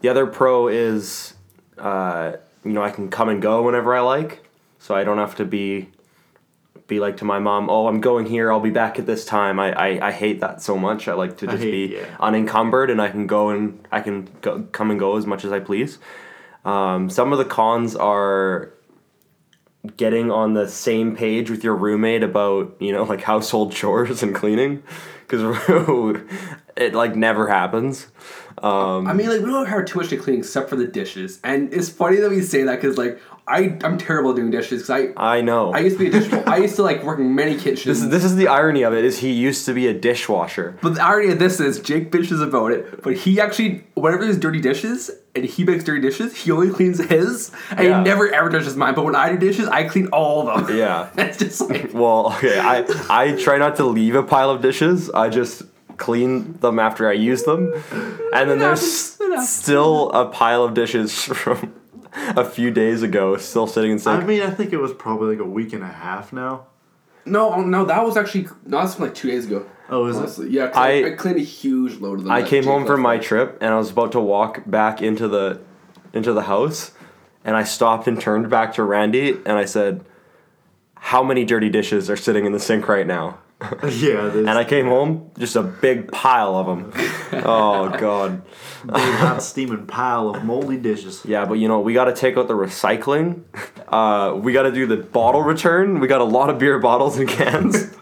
the 0.00 0.08
other 0.08 0.26
pro 0.26 0.66
is 0.66 1.34
uh, 1.78 2.32
you 2.64 2.72
know 2.72 2.82
i 2.82 2.90
can 2.90 3.08
come 3.08 3.28
and 3.28 3.40
go 3.40 3.62
whenever 3.62 3.94
i 3.94 4.00
like 4.00 4.44
so 4.80 4.96
i 4.96 5.04
don't 5.04 5.18
have 5.18 5.36
to 5.36 5.44
be 5.44 5.88
be 6.86 7.00
like 7.00 7.16
to 7.18 7.24
my 7.24 7.38
mom, 7.38 7.70
"Oh, 7.70 7.86
I'm 7.86 8.00
going 8.00 8.26
here. 8.26 8.52
I'll 8.52 8.60
be 8.60 8.70
back 8.70 8.98
at 8.98 9.06
this 9.06 9.24
time." 9.24 9.58
I, 9.58 9.72
I, 9.72 10.08
I 10.08 10.12
hate 10.12 10.40
that 10.40 10.62
so 10.62 10.76
much. 10.76 11.08
I 11.08 11.14
like 11.14 11.38
to 11.38 11.46
just 11.46 11.62
hate- 11.62 11.90
be 11.90 11.96
yeah. 11.96 12.16
unencumbered, 12.20 12.90
and 12.90 13.00
I 13.00 13.08
can 13.08 13.26
go 13.26 13.50
and 13.50 13.86
I 13.90 14.00
can 14.00 14.28
go, 14.42 14.62
come 14.72 14.90
and 14.90 15.00
go 15.00 15.16
as 15.16 15.26
much 15.26 15.44
as 15.44 15.52
I 15.52 15.60
please. 15.60 15.98
Um, 16.64 17.10
some 17.10 17.32
of 17.32 17.38
the 17.38 17.44
cons 17.44 17.94
are 17.94 18.72
getting 19.96 20.30
on 20.30 20.54
the 20.54 20.66
same 20.68 21.14
page 21.14 21.50
with 21.50 21.62
your 21.62 21.76
roommate 21.76 22.22
about 22.22 22.76
you 22.80 22.92
know 22.92 23.02
like 23.12 23.22
household 23.22 23.72
chores 23.72 24.22
and 24.22 24.34
cleaning, 24.34 24.82
because 25.26 25.56
it 26.76 26.94
like 26.94 27.16
never 27.16 27.48
happens. 27.48 28.08
Um, 28.58 29.06
I 29.06 29.12
mean, 29.12 29.28
like 29.28 29.40
we 29.40 29.50
don't 29.50 29.66
have 29.66 29.84
too 29.86 29.98
much 29.98 30.10
to 30.10 30.16
clean 30.16 30.38
except 30.38 30.68
for 30.68 30.76
the 30.76 30.86
dishes, 30.86 31.40
and 31.42 31.72
it's 31.72 31.88
funny 31.88 32.16
that 32.18 32.30
we 32.30 32.42
say 32.42 32.62
that 32.64 32.76
because 32.76 32.98
like 32.98 33.20
I 33.46 33.76
I'm 33.84 33.98
terrible 33.98 34.30
at 34.30 34.36
doing 34.36 34.50
dishes 34.50 34.82
because 34.82 35.12
I 35.16 35.36
I 35.36 35.40
know. 35.42 35.72
I 35.72 35.80
used 35.80 35.98
to 35.98 36.10
be 36.10 36.16
a 36.16 36.20
dish 36.20 36.32
I 36.46 36.56
used 36.58 36.76
to 36.76 36.82
like 36.82 37.02
working 37.04 37.34
many 37.34 37.56
kitchens. 37.56 37.84
this 37.84 38.02
is 38.02 38.08
this 38.08 38.24
is 38.24 38.36
the 38.36 38.48
irony 38.48 38.82
of 38.82 38.94
it 38.94 39.04
is 39.04 39.18
he 39.18 39.32
used 39.32 39.66
to 39.66 39.74
be 39.74 39.86
a 39.86 39.92
dishwasher. 39.92 40.78
But 40.80 40.94
the 40.94 41.04
irony 41.04 41.30
of 41.32 41.38
this 41.38 41.60
is 41.60 41.78
Jake 41.80 42.10
bitches 42.10 42.42
about 42.42 42.72
it, 42.72 43.02
but 43.02 43.14
he 43.16 43.40
actually, 43.40 43.84
whenever 43.94 44.24
there's 44.24 44.38
dirty 44.38 44.60
dishes 44.60 45.10
and 45.34 45.44
he 45.44 45.64
makes 45.64 45.84
dirty 45.84 46.00
dishes, 46.00 46.34
he 46.36 46.50
only 46.52 46.70
cleans 46.70 46.98
his, 46.98 47.50
and 47.70 47.80
Yeah. 47.80 47.98
he 47.98 48.04
never 48.04 48.32
ever 48.32 48.48
touches 48.48 48.76
mine. 48.76 48.94
But 48.94 49.04
when 49.04 49.14
I 49.16 49.32
do 49.32 49.36
dishes, 49.38 49.68
I 49.68 49.84
clean 49.84 50.06
all 50.08 50.48
of 50.48 50.66
them. 50.66 50.76
Yeah. 50.78 51.10
that's 51.14 51.36
just 51.38 51.60
like 51.68 51.92
Well, 52.02 52.32
okay, 52.36 52.58
I 52.58 52.84
I 53.10 53.32
try 53.36 53.58
not 53.58 53.76
to 53.76 53.84
leave 53.84 54.14
a 54.14 54.22
pile 54.22 54.48
of 54.50 54.62
dishes. 54.62 55.10
I 55.10 55.28
just 55.28 55.62
clean 55.98 56.54
them 56.60 56.78
after 56.78 57.08
I 57.08 57.12
use 57.12 57.42
them, 57.44 57.72
and 58.32 58.48
then 58.50 58.58
there's 58.58 59.16
still 59.48 60.10
a 60.12 60.26
pile 60.26 60.64
of 60.64 60.74
dishes 60.74 61.12
from 61.22 61.72
a 62.36 62.44
few 62.44 62.70
days 62.70 63.02
ago 63.02 63.36
still 63.36 63.66
sitting 63.66 63.90
in 63.92 63.98
sink. 63.98 64.22
I 64.22 64.26
mean, 64.26 64.42
I 64.42 64.50
think 64.50 64.72
it 64.72 64.78
was 64.78 64.92
probably 64.92 65.36
like 65.36 65.44
a 65.44 65.48
week 65.48 65.72
and 65.72 65.82
a 65.82 65.86
half 65.88 66.32
now. 66.32 66.66
no, 67.26 67.54
oh, 67.54 67.62
no, 67.62 67.84
that 67.84 68.04
was 68.04 68.16
actually 68.16 68.48
no, 68.66 68.78
that's 68.80 68.94
from 68.96 69.04
like 69.06 69.14
two 69.14 69.28
days 69.28 69.46
ago. 69.46 69.66
Oh, 69.90 70.06
is 70.06 70.16
it? 70.16 70.20
honestly, 70.20 70.48
yeah. 70.50 70.68
'cause 70.68 70.76
I, 70.76 70.88
I- 70.90 71.06
I 71.06 71.10
cleaned 71.10 71.36
a 71.38 71.42
huge 71.42 72.00
load 72.00 72.18
of 72.18 72.24
them. 72.24 72.32
I 72.32 72.42
came 72.42 72.62
Jake 72.62 72.70
home 72.72 72.86
from 72.86 73.00
my 73.02 73.16
out. 73.16 73.22
trip 73.22 73.58
and 73.60 73.72
I 73.74 73.78
was 73.78 73.90
about 73.90 74.12
to 74.12 74.20
walk 74.20 74.62
back 74.66 75.02
into 75.02 75.28
the 75.28 75.60
into 76.12 76.32
the 76.32 76.42
house, 76.42 76.92
and 77.44 77.56
I 77.56 77.64
stopped 77.64 78.06
and 78.06 78.20
turned 78.20 78.48
back 78.48 78.72
to 78.74 78.82
Randy 78.82 79.30
and 79.44 79.58
I 79.58 79.64
said, 79.66 80.04
"How 80.96 81.22
many 81.22 81.44
dirty 81.44 81.68
dishes 81.68 82.08
are 82.08 82.16
sitting 82.16 82.46
in 82.46 82.52
the 82.52 82.60
sink 82.60 82.88
right 82.88 83.06
now?" 83.06 83.38
yeah, 83.82 84.28
this 84.28 84.46
And 84.46 84.50
I 84.50 84.64
came 84.64 84.86
home, 84.86 85.30
just 85.38 85.56
a 85.56 85.62
big 85.62 86.10
pile 86.10 86.56
of 86.56 86.66
them. 86.66 86.92
Oh 87.44 87.88
God. 87.98 88.42
big 88.84 88.94
hot 88.96 89.42
steaming 89.42 89.86
pile 89.86 90.28
of 90.30 90.44
moldy 90.44 90.76
dishes. 90.76 91.22
Yeah, 91.24 91.44
but 91.44 91.54
you 91.54 91.68
know, 91.68 91.80
we 91.80 91.94
got 91.94 92.04
to 92.06 92.14
take 92.14 92.36
out 92.36 92.48
the 92.48 92.54
recycling. 92.54 93.42
Uh, 93.88 94.34
we 94.36 94.52
got 94.52 94.62
to 94.62 94.72
do 94.72 94.86
the 94.86 94.96
bottle 94.96 95.42
return. 95.42 96.00
We 96.00 96.08
got 96.08 96.20
a 96.20 96.24
lot 96.24 96.50
of 96.50 96.58
beer 96.58 96.78
bottles 96.78 97.18
and 97.18 97.28
cans. 97.28 97.94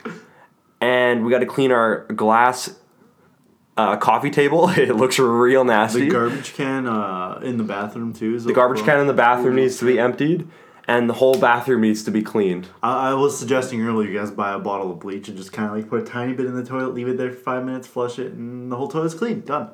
and 0.81 1.25
we 1.25 1.31
got 1.31 1.41
to 1.41 1.47
clean 1.47 1.73
our 1.73 2.07
glass 2.07 2.79
uh, 3.77 3.97
coffee 3.97 4.31
table. 4.31 4.69
It 4.69 4.97
looks 4.97 5.19
real 5.19 5.65
nasty. 5.65 6.01
The 6.01 6.11
garbage 6.11 6.55
can 6.55 6.87
uh, 6.87 7.41
in 7.43 7.57
the 7.57 7.65
bathroom 7.65 8.13
too. 8.13 8.35
Is 8.35 8.45
The 8.45 8.53
garbage 8.53 8.83
can 8.85 9.01
in 9.01 9.07
the 9.07 9.15
bathroom 9.15 9.57
needs 9.57 9.79
to 9.79 9.87
be 9.87 9.99
emptied, 9.99 10.49
and 10.89 11.09
the 11.09 11.15
whole 11.15 11.39
bathroom 11.39 11.83
needs 11.83 12.03
to 12.05 12.11
be 12.11 12.23
cleaned. 12.23 12.69
I, 12.83 13.11
I 13.11 13.15
was 13.15 13.39
suggesting 13.39 13.83
earlier 13.83 14.11
you 14.11 14.19
guys 14.19 14.31
buy 14.31 14.53
a 14.53 14.59
bottle 14.59 14.91
of 14.91 15.01
bleach 15.01 15.29
and 15.29 15.37
just 15.37 15.53
kind 15.53 15.69
of 15.69 15.77
like 15.77 15.89
put 15.89 16.03
a 16.03 16.05
tiny 16.05 16.33
bit 16.33 16.47
in 16.47 16.55
the 16.55 16.65
toilet, 16.65 16.95
leave 16.95 17.09
it 17.09 17.17
there 17.17 17.31
for 17.31 17.39
five 17.39 17.65
minutes, 17.65 17.87
flush 17.87 18.19
it, 18.19 18.33
and 18.33 18.71
the 18.71 18.77
whole 18.77 18.89
toilet's 18.89 19.15
clean. 19.15 19.41
Done. 19.41 19.71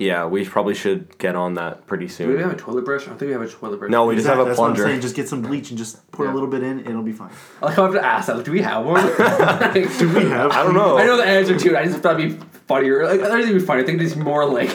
Yeah, 0.00 0.24
we 0.26 0.46
probably 0.46 0.74
should 0.74 1.18
get 1.18 1.36
on 1.36 1.54
that 1.54 1.86
pretty 1.86 2.08
soon. 2.08 2.28
Do 2.30 2.36
we 2.36 2.42
have 2.42 2.50
a 2.52 2.56
toilet 2.56 2.86
brush? 2.86 3.02
I 3.02 3.10
don't 3.10 3.18
think 3.18 3.28
we 3.28 3.32
have 3.34 3.42
a 3.42 3.48
toilet 3.48 3.78
brush. 3.78 3.90
No, 3.90 4.06
we 4.06 4.14
just 4.16 4.26
have 4.26 4.38
a 4.38 4.44
That's 4.44 4.58
what 4.58 4.70
I'm 4.70 4.74
plunger. 4.74 4.90
saying. 4.90 5.02
Just 5.02 5.14
get 5.14 5.28
some 5.28 5.42
bleach 5.42 5.68
and 5.68 5.76
just 5.76 6.10
pour 6.10 6.24
Yeah. 6.24 6.32
a 6.32 6.34
little 6.34 6.48
bit 6.48 6.62
in, 6.62 6.80
it'll 6.80 7.02
be 7.02 7.12
fine. 7.12 7.28
I 7.62 7.66
like 7.66 7.78
I 7.78 7.82
have 7.82 7.92
to 7.92 8.04
ask 8.04 8.26
that. 8.28 8.36
Like, 8.36 8.46
do 8.46 8.52
we 8.52 8.62
have 8.62 8.86
one? 8.86 9.04
Like, 9.60 9.98
Do 9.98 10.08
we 10.08 10.24
have? 10.30 10.52
I 10.52 10.62
don't 10.64 10.72
know. 10.74 10.96
I 10.96 11.04
know 11.04 11.18
the 11.18 11.24
answer 11.26 11.56
to 11.58 11.68
it. 11.68 11.76
I 11.76 11.84
just 11.84 11.98
thought 11.98 12.18
it'd 12.18 12.40
be 12.40 12.46
funnier. 12.66 13.04
Like, 13.04 13.20
that 13.20 13.28
doesn't 13.28 13.40
think 13.42 13.50
it'd 13.50 13.60
be 13.60 13.66
funny. 13.66 13.82
I 13.82 13.84
think 13.84 14.00
it's 14.00 14.16
more 14.16 14.46
like, 14.46 14.70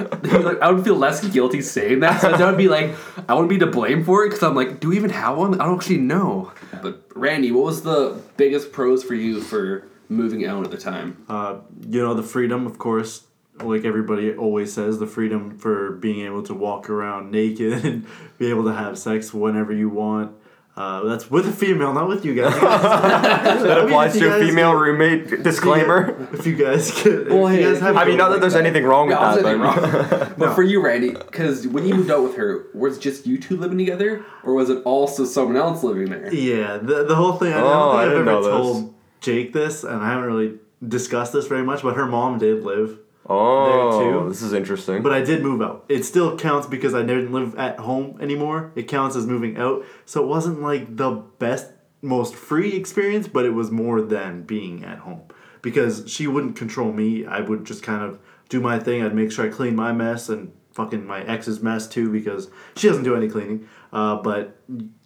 like 0.22 0.62
I 0.62 0.70
would 0.70 0.84
feel 0.84 0.94
less 0.96 1.26
guilty 1.26 1.60
saying 1.60 1.98
that. 2.00 2.20
So 2.20 2.30
that 2.30 2.46
would 2.46 2.56
be 2.56 2.68
like 2.68 2.92
I 3.28 3.34
wouldn't 3.34 3.50
be 3.50 3.58
to 3.58 3.66
blame 3.66 4.04
for 4.04 4.24
it 4.24 4.28
because 4.28 4.44
I'm 4.44 4.54
like, 4.54 4.78
do 4.78 4.90
we 4.90 4.96
even 4.96 5.10
have 5.10 5.36
one? 5.36 5.60
I 5.60 5.64
don't 5.64 5.74
actually 5.76 5.98
know. 5.98 6.52
But 6.82 7.02
Randy, 7.16 7.50
what 7.50 7.64
was 7.64 7.82
the 7.82 8.20
biggest 8.36 8.70
pros 8.70 9.02
for 9.02 9.14
you 9.14 9.40
for 9.40 9.88
moving 10.08 10.46
out 10.46 10.64
at 10.64 10.70
the 10.70 10.78
time? 10.78 11.24
Uh, 11.28 11.56
you 11.90 12.00
know, 12.00 12.14
the 12.14 12.22
freedom, 12.22 12.64
of 12.64 12.78
course, 12.78 13.24
like 13.62 13.84
everybody 13.84 14.34
always 14.34 14.72
says, 14.72 14.98
the 14.98 15.06
freedom 15.06 15.58
for 15.58 15.92
being 15.92 16.24
able 16.26 16.42
to 16.44 16.54
walk 16.54 16.88
around 16.90 17.30
naked 17.38 17.84
and 17.84 18.06
be 18.38 18.50
able 18.50 18.64
to 18.64 18.72
have 18.72 18.98
sex 18.98 19.32
whenever 19.34 19.72
you 19.72 19.88
want. 19.88 20.32
Uh, 20.76 21.02
that's 21.02 21.28
with 21.28 21.44
a 21.48 21.50
female, 21.52 21.92
not 21.92 22.06
with 22.06 22.24
you 22.24 22.36
guys. 22.36 22.54
That 22.60 23.78
applies 23.84 24.16
to 24.16 24.36
a 24.36 24.38
female 24.38 24.74
roommate 24.74 25.42
disclaimer. 25.42 26.28
If 26.32 26.46
you 26.46 26.54
guys 26.54 26.92
get, 27.02 27.28
Well, 27.28 27.48
if 27.48 27.58
you 27.58 27.64
hey, 27.66 27.72
guys 27.72 27.80
have 27.80 27.96
I 27.96 28.04
mean, 28.04 28.16
not 28.16 28.28
that 28.28 28.40
there's 28.40 28.54
anything 28.54 28.84
wrong 28.84 29.08
with 29.08 29.16
Yeah, 29.18 29.34
that. 29.34 29.42
saying 29.42 29.58
but- 29.58 30.18
wrong. 30.20 30.34
But 30.38 30.54
for 30.54 30.62
you, 30.62 30.80
Randy, 30.80 31.10
because 31.10 31.66
when 31.66 31.84
you 31.84 31.94
moved 31.96 32.12
out 32.12 32.22
with 32.22 32.36
her, 32.36 32.66
was 32.74 32.96
it 32.96 33.00
just 33.00 33.26
you 33.26 33.38
two 33.38 33.56
living 33.56 33.76
together, 33.78 34.24
or 34.44 34.54
was 34.54 34.70
it 34.70 34.80
also 34.84 35.24
someone 35.24 35.56
else 35.56 35.82
living 35.82 36.10
there? 36.10 36.32
Yeah, 36.32 36.76
the, 36.76 37.02
the 37.02 37.16
whole 37.16 37.32
thing. 37.32 37.52
I 37.54 37.56
Oh, 37.60 37.62
don't 37.62 37.96
I 37.96 38.02
think 38.04 38.04
I've 38.04 38.10
didn't 38.10 38.20
ever 38.20 38.24
know 38.24 38.42
this. 38.42 38.50
told 38.52 38.94
Jake 39.20 39.52
this, 39.52 39.82
and 39.82 40.00
I 40.00 40.10
haven't 40.10 40.26
really 40.26 40.58
discussed 40.86 41.32
this 41.32 41.48
very 41.48 41.64
much. 41.64 41.82
But 41.82 41.96
her 41.96 42.06
mom 42.06 42.38
did 42.38 42.62
live, 42.62 43.00
Oh, 43.28 43.98
There, 44.00 44.12
too. 44.22 44.28
this 44.28 44.40
is 44.42 44.52
interesting. 44.52 45.02
but 45.02 45.12
I 45.12 45.20
did 45.20 45.42
move 45.42 45.60
out. 45.60 45.84
It 45.88 46.04
still 46.04 46.36
counts 46.38 46.66
because 46.66 46.94
I 46.94 47.02
didn't 47.02 47.32
live 47.32 47.54
at 47.56 47.78
home 47.78 48.18
anymore. 48.20 48.72
It 48.74 48.88
counts 48.88 49.16
as 49.16 49.26
moving 49.26 49.56
out, 49.58 49.84
so 50.06 50.22
it 50.22 50.26
wasn't 50.26 50.62
like 50.62 50.96
the 50.96 51.10
best, 51.38 51.72
most 52.00 52.34
free 52.34 52.74
experience, 52.74 53.28
but 53.28 53.44
it 53.44 53.50
was 53.50 53.70
more 53.70 54.00
than 54.00 54.42
being 54.42 54.84
at 54.84 54.98
home 55.00 55.22
because 55.60 56.04
she 56.10 56.26
wouldn't 56.26 56.56
control 56.56 56.92
me. 56.92 57.26
I 57.26 57.40
would 57.40 57.64
just 57.66 57.82
kind 57.82 58.02
of 58.02 58.18
do 58.48 58.60
my 58.60 58.78
thing. 58.78 59.02
I'd 59.02 59.14
make 59.14 59.30
sure 59.32 59.44
I 59.44 59.50
clean 59.50 59.76
my 59.76 59.92
mess 59.92 60.28
and 60.30 60.52
fucking 60.72 61.04
my 61.06 61.22
ex's 61.24 61.60
mess 61.60 61.86
too 61.88 62.10
because 62.10 62.48
she 62.76 62.86
doesn't 62.88 63.02
do 63.02 63.14
any 63.16 63.28
cleaning. 63.28 63.68
Uh, 63.92 64.16
but 64.22 64.56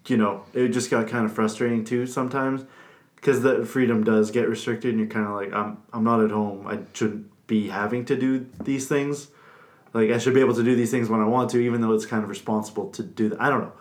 you 0.07 0.17
know, 0.17 0.45
it 0.52 0.69
just 0.69 0.91
got 0.91 1.09
kind 1.09 1.25
of 1.25 1.33
frustrating 1.33 1.83
too 1.85 2.07
sometimes 2.07 2.64
because 3.17 3.41
the 3.43 3.64
freedom 3.64 4.05
does 4.05 4.31
get 4.31 4.49
restricted, 4.49 4.91
and 4.91 4.99
you're 5.00 5.09
kind 5.09 5.26
of 5.26 5.33
like, 5.33 5.52
I'm 5.52 5.79
I'm 5.93 6.05
not 6.05 6.21
at 6.23 6.31
home. 6.31 6.67
I 6.69 6.79
shouldn't 6.93 7.32
be 7.52 7.68
having 7.68 8.04
to 8.06 8.16
do 8.16 8.47
these 8.64 8.88
things. 8.88 9.28
Like 9.92 10.11
I 10.11 10.18
should 10.18 10.32
be 10.35 10.40
able 10.40 10.54
to 10.54 10.62
do 10.62 10.75
these 10.75 10.90
things 10.90 11.11
when 11.11 11.21
I 11.21 11.26
want 11.26 11.50
to, 11.50 11.59
even 11.61 11.80
though 11.82 11.92
it's 11.92 12.06
kind 12.06 12.23
of 12.25 12.30
responsible 12.30 12.88
to 12.90 13.02
do 13.02 13.28
that. 13.30 13.40
I 13.42 13.50
don't 13.50 13.61
know. 13.66 13.73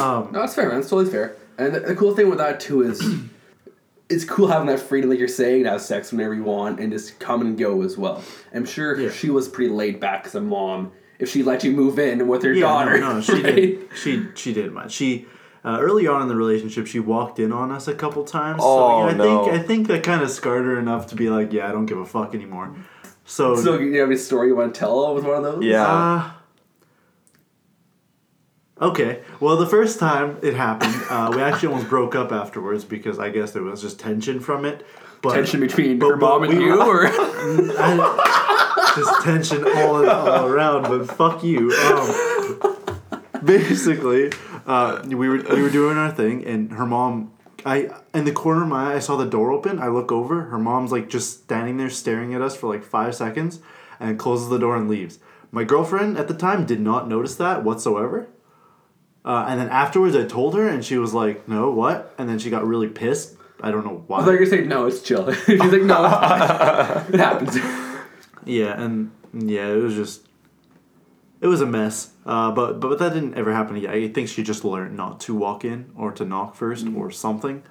Um, 0.00 0.32
No, 0.32 0.40
that's 0.40 0.54
fair, 0.54 0.68
man. 0.68 0.78
That's 0.80 0.90
totally 0.90 1.10
fair. 1.10 1.36
And 1.56 1.72
the, 1.74 1.80
the 1.80 1.94
cool 1.94 2.14
thing 2.16 2.28
with 2.28 2.38
that 2.38 2.58
too 2.58 2.82
is, 2.82 2.98
it's 4.08 4.24
cool 4.24 4.48
having 4.48 4.66
that 4.66 4.80
freedom, 4.80 5.10
like 5.10 5.20
you're 5.20 5.28
saying, 5.28 5.62
to 5.64 5.70
have 5.70 5.80
sex 5.80 6.10
whenever 6.10 6.34
you 6.34 6.42
want 6.42 6.80
and 6.80 6.90
just 6.92 7.20
come 7.20 7.40
and 7.40 7.56
go 7.56 7.82
as 7.82 7.96
well. 7.96 8.20
I'm 8.52 8.64
sure 8.64 8.98
Yeah. 9.00 9.10
she 9.10 9.30
was 9.30 9.48
pretty 9.48 9.72
laid 9.72 10.00
back 10.00 10.26
as 10.26 10.34
a 10.34 10.40
mom. 10.40 10.90
If 11.20 11.28
she 11.30 11.44
let 11.44 11.62
you 11.62 11.70
move 11.70 12.00
in 12.00 12.26
with 12.26 12.42
her 12.42 12.52
yeah, 12.52 12.62
daughter, 12.62 12.98
no, 12.98 13.12
no, 13.14 13.20
she 13.20 13.32
right? 13.40 13.54
did. 13.54 13.88
She 13.94 14.26
she 14.34 14.52
did 14.52 14.72
much. 14.72 14.90
She 14.90 15.26
uh, 15.64 15.78
early 15.80 16.08
on 16.08 16.20
in 16.22 16.26
the 16.28 16.34
relationship, 16.34 16.88
she 16.88 16.98
walked 16.98 17.38
in 17.38 17.52
on 17.52 17.70
us 17.70 17.86
a 17.86 17.94
couple 17.94 18.24
times. 18.24 18.60
Oh, 18.62 18.78
so 18.78 19.06
yeah, 19.06 19.12
I 19.14 19.16
no. 19.16 19.44
think 19.44 19.54
I 19.54 19.62
think 19.62 19.86
that 19.86 20.02
kind 20.02 20.22
of 20.22 20.30
scarred 20.30 20.64
her 20.64 20.76
enough 20.78 21.06
to 21.08 21.14
be 21.14 21.30
like, 21.30 21.52
yeah, 21.52 21.68
I 21.68 21.72
don't 21.72 21.86
give 21.86 21.98
a 21.98 22.04
fuck 22.04 22.34
anymore. 22.34 22.74
So, 23.24 23.56
So 23.56 23.78
you 23.78 23.98
have 24.00 24.08
any 24.08 24.18
story 24.18 24.48
you 24.48 24.56
want 24.56 24.74
to 24.74 24.78
tell 24.78 25.14
with 25.14 25.24
one 25.24 25.36
of 25.36 25.42
those? 25.42 25.64
Yeah. 25.64 25.86
Uh, 25.86 26.30
okay. 28.90 29.22
Well, 29.40 29.56
the 29.56 29.66
first 29.66 29.98
time 29.98 30.38
it 30.42 30.54
happened, 30.54 30.94
uh, 31.08 31.32
we 31.34 31.42
actually 31.42 31.68
almost 31.72 31.88
broke 31.88 32.14
up 32.14 32.32
afterwards 32.32 32.84
because 32.84 33.18
I 33.18 33.30
guess 33.30 33.52
there 33.52 33.62
was 33.62 33.80
just 33.80 33.98
tension 33.98 34.40
from 34.40 34.64
it. 34.64 34.84
But 35.22 35.34
Tension 35.34 35.60
between 35.60 35.98
but- 35.98 36.08
her 36.10 36.16
mom 36.16 36.42
and 36.44 36.52
we 36.58 36.64
you, 36.66 36.82
or 36.86 37.06
I, 37.06 38.92
just 38.94 39.22
tension 39.22 39.64
all 39.64 40.06
all 40.08 40.46
around. 40.46 40.82
But 40.82 41.06
fuck 41.16 41.42
you. 41.42 41.72
Um, 41.72 42.74
basically, 43.42 44.32
uh, 44.66 45.02
we 45.06 45.14
were 45.30 45.38
we 45.38 45.62
were 45.62 45.70
doing 45.70 45.96
our 45.96 46.10
thing, 46.10 46.44
and 46.44 46.72
her 46.72 46.84
mom. 46.84 47.32
I 47.64 47.90
in 48.12 48.24
the 48.24 48.32
corner 48.32 48.62
of 48.62 48.68
my 48.68 48.92
eye, 48.92 48.96
I 48.96 48.98
saw 48.98 49.16
the 49.16 49.24
door 49.24 49.50
open. 49.50 49.78
I 49.78 49.88
look 49.88 50.12
over. 50.12 50.42
Her 50.42 50.58
mom's 50.58 50.92
like 50.92 51.08
just 51.08 51.44
standing 51.44 51.76
there, 51.76 51.90
staring 51.90 52.34
at 52.34 52.42
us 52.42 52.56
for 52.56 52.68
like 52.72 52.84
five 52.84 53.14
seconds, 53.14 53.60
and 53.98 54.18
closes 54.18 54.48
the 54.48 54.58
door 54.58 54.76
and 54.76 54.88
leaves. 54.88 55.18
My 55.50 55.64
girlfriend 55.64 56.18
at 56.18 56.28
the 56.28 56.34
time 56.34 56.66
did 56.66 56.80
not 56.80 57.08
notice 57.08 57.36
that 57.36 57.64
whatsoever. 57.64 58.26
Uh, 59.24 59.46
and 59.48 59.58
then 59.58 59.68
afterwards, 59.70 60.14
I 60.14 60.26
told 60.26 60.54
her, 60.54 60.68
and 60.68 60.84
she 60.84 60.98
was 60.98 61.14
like, 61.14 61.48
"No, 61.48 61.70
what?" 61.70 62.14
And 62.18 62.28
then 62.28 62.38
she 62.38 62.50
got 62.50 62.66
really 62.66 62.88
pissed. 62.88 63.36
I 63.60 63.70
don't 63.70 63.84
know 63.84 64.04
why. 64.06 64.18
I 64.18 64.20
thought 64.20 64.32
you 64.32 64.40
were 64.40 64.44
gonna 64.44 64.50
say 64.50 64.64
no, 64.66 64.86
it's 64.86 65.00
chill. 65.00 65.32
She's 65.46 65.58
like, 65.58 65.82
no, 65.82 66.04
it 67.08 67.18
happens. 67.18 67.56
Yeah, 68.44 68.78
and 68.78 69.10
yeah, 69.32 69.68
it 69.68 69.82
was 69.82 69.94
just 69.94 70.26
it 71.44 71.48
was 71.48 71.60
a 71.60 71.66
mess. 71.66 72.10
Uh, 72.24 72.50
but 72.50 72.80
but 72.80 72.98
that 72.98 73.12
didn't 73.12 73.34
ever 73.34 73.52
happen 73.52 73.76
again. 73.76 73.90
I 73.90 74.08
think 74.08 74.30
she 74.30 74.42
just 74.42 74.64
learned 74.64 74.96
not 74.96 75.20
to 75.20 75.34
walk 75.34 75.62
in 75.62 75.90
or 75.94 76.10
to 76.12 76.24
knock 76.24 76.56
1st 76.56 76.96
or 76.96 77.10
something, 77.10 77.62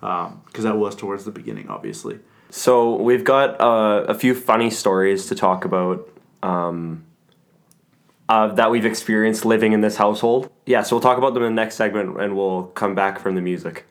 because 0.00 0.62
that 0.62 0.78
was 0.78 0.94
towards 0.94 1.24
the 1.24 1.32
beginning, 1.32 1.68
obviously. 1.68 2.20
So 2.50 2.94
we've 2.94 3.24
got 3.24 3.60
uh, 3.60 4.04
a 4.06 4.14
few 4.14 4.32
funny 4.32 4.70
stories 4.70 5.26
to 5.26 5.34
talk 5.34 5.64
about 5.64 6.08
um, 6.44 7.04
uh, 8.28 8.54
that 8.54 8.70
we've 8.70 8.86
experienced 8.86 9.44
living 9.44 9.72
in 9.72 9.80
this 9.80 9.96
household. 9.96 10.48
Yeah, 10.64 10.84
so 10.84 10.94
we'll 10.94 11.02
talk 11.02 11.18
about 11.18 11.34
them 11.34 11.42
in 11.42 11.56
the 11.56 11.60
next 11.60 11.74
segment, 11.74 12.20
and 12.20 12.36
we'll 12.36 12.66
come 12.66 12.94
back 12.94 13.18
from 13.18 13.34
the 13.34 13.42
music. 13.42 13.86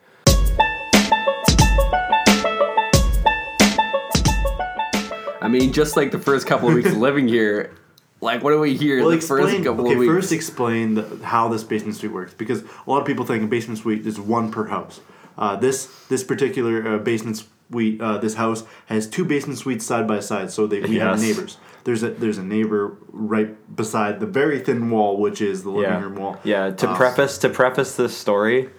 I 5.42 5.48
mean, 5.48 5.74
just 5.74 5.94
like 5.94 6.10
the 6.10 6.18
first 6.18 6.46
couple 6.46 6.70
of 6.70 6.74
weeks 6.74 6.90
of 6.90 6.96
living 6.96 7.28
here, 7.28 7.74
like 8.20 8.42
what 8.42 8.50
do 8.50 8.60
we 8.60 8.76
hear 8.76 9.00
Well, 9.00 9.10
the 9.10 9.20
first 9.20 9.44
explain. 9.44 9.64
couple 9.64 9.84
Okay, 9.84 9.92
of 9.94 9.98
weeks? 10.00 10.12
first 10.12 10.32
explain 10.32 10.94
the, 10.94 11.20
how 11.24 11.48
this 11.48 11.64
basement 11.64 11.96
suite 11.96 12.12
works, 12.12 12.34
because 12.34 12.62
a 12.62 12.66
lot 12.90 13.00
of 13.00 13.06
people 13.06 13.24
think 13.24 13.42
a 13.42 13.46
basement 13.46 13.78
suite 13.78 14.06
is 14.06 14.18
one 14.18 14.50
per 14.50 14.66
house. 14.66 15.00
Uh, 15.38 15.54
this 15.56 15.86
this 16.08 16.24
particular 16.24 16.86
uh, 16.94 16.98
basement 16.98 17.36
suite, 17.70 18.00
uh, 18.00 18.16
this 18.18 18.34
house 18.34 18.64
has 18.86 19.06
two 19.06 19.24
basement 19.24 19.58
suites 19.58 19.84
side 19.84 20.06
by 20.08 20.18
side, 20.20 20.50
so 20.50 20.66
they 20.66 20.80
we 20.80 20.96
have 20.98 21.20
neighbors. 21.20 21.58
There's 21.84 22.02
a 22.02 22.10
there's 22.10 22.38
a 22.38 22.42
neighbor 22.42 22.96
right 23.12 23.50
beside 23.76 24.18
the 24.20 24.26
very 24.26 24.58
thin 24.60 24.90
wall, 24.90 25.18
which 25.18 25.40
is 25.42 25.62
the 25.62 25.70
living 25.70 25.90
yeah. 25.92 26.00
room 26.02 26.16
wall. 26.16 26.40
Yeah. 26.42 26.70
To 26.70 26.88
Uh, 26.90 26.96
preface 26.96 27.36
to 27.38 27.48
preface 27.50 27.94
this 27.96 28.16
story, 28.16 28.70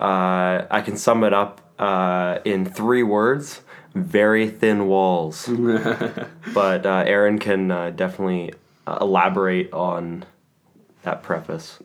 uh, 0.00 0.64
I 0.70 0.80
can 0.84 0.96
sum 0.96 1.22
it 1.22 1.32
up 1.34 1.60
uh, 1.78 2.38
in 2.46 2.64
three 2.64 3.02
words: 3.02 3.60
very 3.94 4.48
thin 4.48 4.86
walls. 4.88 5.46
but 6.54 6.86
uh, 6.86 7.04
Aaron 7.06 7.38
can 7.38 7.70
uh, 7.70 7.90
definitely 7.90 8.54
uh, 8.90 8.98
elaborate 9.00 9.72
on 9.72 10.24
that 11.02 11.22
preface. 11.22 11.78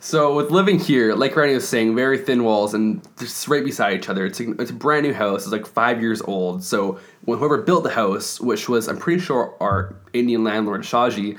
So 0.00 0.34
with 0.36 0.50
living 0.52 0.78
here, 0.78 1.14
like 1.14 1.34
Randy 1.34 1.54
was 1.54 1.68
saying, 1.68 1.96
very 1.96 2.18
thin 2.18 2.44
walls 2.44 2.72
and 2.72 3.02
just 3.18 3.48
right 3.48 3.64
beside 3.64 3.94
each 3.94 4.08
other. 4.08 4.26
It's 4.26 4.38
a, 4.38 4.52
it's 4.52 4.70
a 4.70 4.74
brand 4.74 5.04
new 5.04 5.12
house. 5.12 5.42
It's 5.42 5.50
like 5.50 5.66
five 5.66 6.00
years 6.00 6.22
old. 6.22 6.62
So 6.62 7.00
when 7.24 7.38
whoever 7.38 7.62
built 7.62 7.82
the 7.82 7.90
house, 7.90 8.40
which 8.40 8.68
was 8.68 8.86
I'm 8.86 8.98
pretty 8.98 9.20
sure 9.20 9.56
our 9.60 9.96
Indian 10.12 10.44
landlord 10.44 10.82
Shaji, 10.82 11.36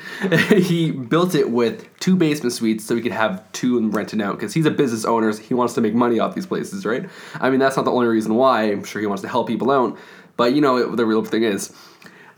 he 0.62 0.92
built 0.92 1.36
it 1.36 1.52
with 1.52 1.88
two 2.00 2.18
basement 2.18 2.52
suites 2.52 2.84
so 2.84 2.98
he 2.98 3.02
could 3.02 3.14
have 3.14 3.50
two 3.54 3.78
and 3.78 3.94
rent 3.94 4.14
it 4.14 4.22
out 4.22 4.38
because 4.38 4.54
he's 4.54 4.66
a 4.66 4.72
business 4.72 5.06
owner. 5.06 5.32
So 5.32 5.42
he 5.42 5.54
wants 5.54 5.74
to 5.76 5.82
make 5.82 5.94
money 5.94 6.20
off 6.20 6.36
these 6.36 6.46
places, 6.46 6.86
right? 6.86 7.10
I 7.40 7.50
mean 7.50 7.60
that's 7.60 7.78
not 7.78 7.86
the 7.86 7.92
only 7.92 8.08
reason 8.08 8.36
why. 8.36 8.64
I'm 8.64 8.84
sure 8.84 9.00
he 9.00 9.08
wants 9.08 9.22
to 9.22 9.30
help 9.30 9.48
people 9.48 9.72
out. 9.72 9.98
But 10.36 10.54
you 10.54 10.60
know 10.60 10.96
the 10.96 11.06
real 11.06 11.24
thing 11.24 11.44
is. 11.44 11.74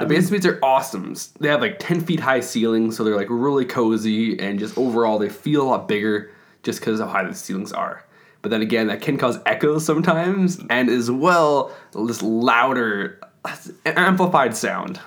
The 0.01 0.07
basement 0.07 0.43
suites 0.43 0.45
are 0.45 0.59
awesome. 0.63 1.15
They 1.39 1.47
have 1.49 1.61
like 1.61 1.77
10 1.79 2.01
feet 2.01 2.19
high 2.19 2.39
ceilings, 2.39 2.97
so 2.97 3.03
they're 3.03 3.15
like 3.15 3.27
really 3.29 3.65
cozy, 3.65 4.39
and 4.39 4.59
just 4.59 4.77
overall 4.77 5.19
they 5.19 5.29
feel 5.29 5.61
a 5.61 5.67
lot 5.69 5.87
bigger 5.87 6.31
just 6.63 6.79
because 6.79 6.99
of 6.99 7.07
how 7.07 7.13
high 7.13 7.23
the 7.23 7.35
ceilings 7.35 7.71
are. 7.71 8.03
But 8.41 8.49
then 8.49 8.61
again, 8.61 8.87
that 8.87 9.01
can 9.01 9.17
cause 9.17 9.37
echoes 9.45 9.85
sometimes, 9.85 10.59
and 10.69 10.89
as 10.89 11.11
well, 11.11 11.71
this 11.93 12.21
louder, 12.23 13.19
amplified 13.85 14.55
sound. 14.55 14.99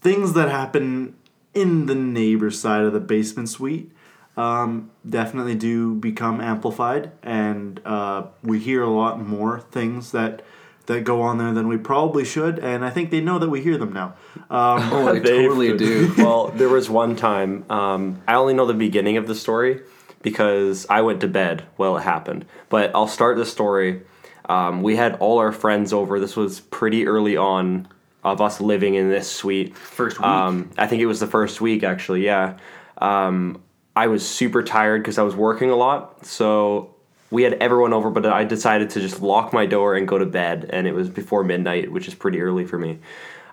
things 0.00 0.34
that 0.34 0.48
happen 0.48 1.16
in 1.52 1.86
the 1.86 1.94
neighbor 1.96 2.50
side 2.50 2.84
of 2.84 2.92
the 2.92 3.00
basement 3.00 3.48
suite 3.48 3.90
um, 4.36 4.90
definitely 5.08 5.54
do 5.54 5.94
become 5.94 6.40
amplified, 6.40 7.10
and 7.22 7.80
uh, 7.84 8.26
we 8.42 8.58
hear 8.58 8.82
a 8.82 8.90
lot 8.90 9.18
more 9.18 9.58
things 9.60 10.12
that 10.12 10.42
that 10.86 11.04
go 11.04 11.22
on 11.22 11.38
there 11.38 11.52
than 11.52 11.68
we 11.68 11.76
probably 11.76 12.24
should. 12.24 12.58
And 12.58 12.84
I 12.84 12.90
think 12.90 13.10
they 13.10 13.20
know 13.20 13.38
that 13.38 13.48
we 13.48 13.62
hear 13.62 13.76
them 13.78 13.92
now. 13.92 14.14
Um, 14.50 14.92
Oh, 14.92 15.12
they 15.18 15.20
totally 15.20 15.76
do. 15.76 16.14
well, 16.18 16.48
there 16.48 16.68
was 16.68 16.88
one 16.88 17.16
time. 17.16 17.64
Um, 17.70 18.22
I 18.26 18.34
only 18.34 18.54
know 18.54 18.66
the 18.66 18.74
beginning 18.74 19.16
of 19.16 19.26
the 19.26 19.34
story 19.34 19.82
because 20.22 20.86
I 20.88 21.02
went 21.02 21.20
to 21.20 21.28
bed 21.28 21.64
while 21.76 21.96
it 21.96 22.02
happened. 22.02 22.46
But 22.68 22.92
I'll 22.94 23.08
start 23.08 23.36
the 23.36 23.46
story. 23.46 24.02
Um, 24.48 24.82
we 24.82 24.96
had 24.96 25.16
all 25.16 25.38
our 25.38 25.52
friends 25.52 25.92
over. 25.92 26.20
This 26.20 26.36
was 26.36 26.60
pretty 26.60 27.06
early 27.06 27.36
on 27.36 27.88
of 28.24 28.40
us 28.40 28.60
living 28.60 28.94
in 28.94 29.08
this 29.08 29.30
suite. 29.30 29.76
First 29.76 30.18
week. 30.18 30.26
Um, 30.26 30.70
I 30.76 30.88
think 30.88 31.00
it 31.00 31.06
was 31.06 31.20
the 31.20 31.28
first 31.28 31.60
week 31.60 31.84
actually. 31.84 32.24
Yeah. 32.24 32.58
Um, 32.98 33.62
I 33.94 34.08
was 34.08 34.28
super 34.28 34.62
tired 34.62 35.02
because 35.02 35.16
I 35.18 35.22
was 35.22 35.36
working 35.36 35.70
a 35.70 35.76
lot. 35.76 36.26
So 36.26 36.95
we 37.30 37.42
had 37.42 37.54
everyone 37.54 37.92
over, 37.92 38.10
but 38.10 38.26
I 38.26 38.44
decided 38.44 38.90
to 38.90 39.00
just 39.00 39.20
lock 39.20 39.52
my 39.52 39.66
door 39.66 39.94
and 39.94 40.06
go 40.06 40.18
to 40.18 40.26
bed. 40.26 40.70
And 40.72 40.86
it 40.86 40.94
was 40.94 41.08
before 41.08 41.42
midnight, 41.42 41.90
which 41.90 42.08
is 42.08 42.14
pretty 42.14 42.40
early 42.40 42.64
for 42.64 42.78
me. 42.78 42.98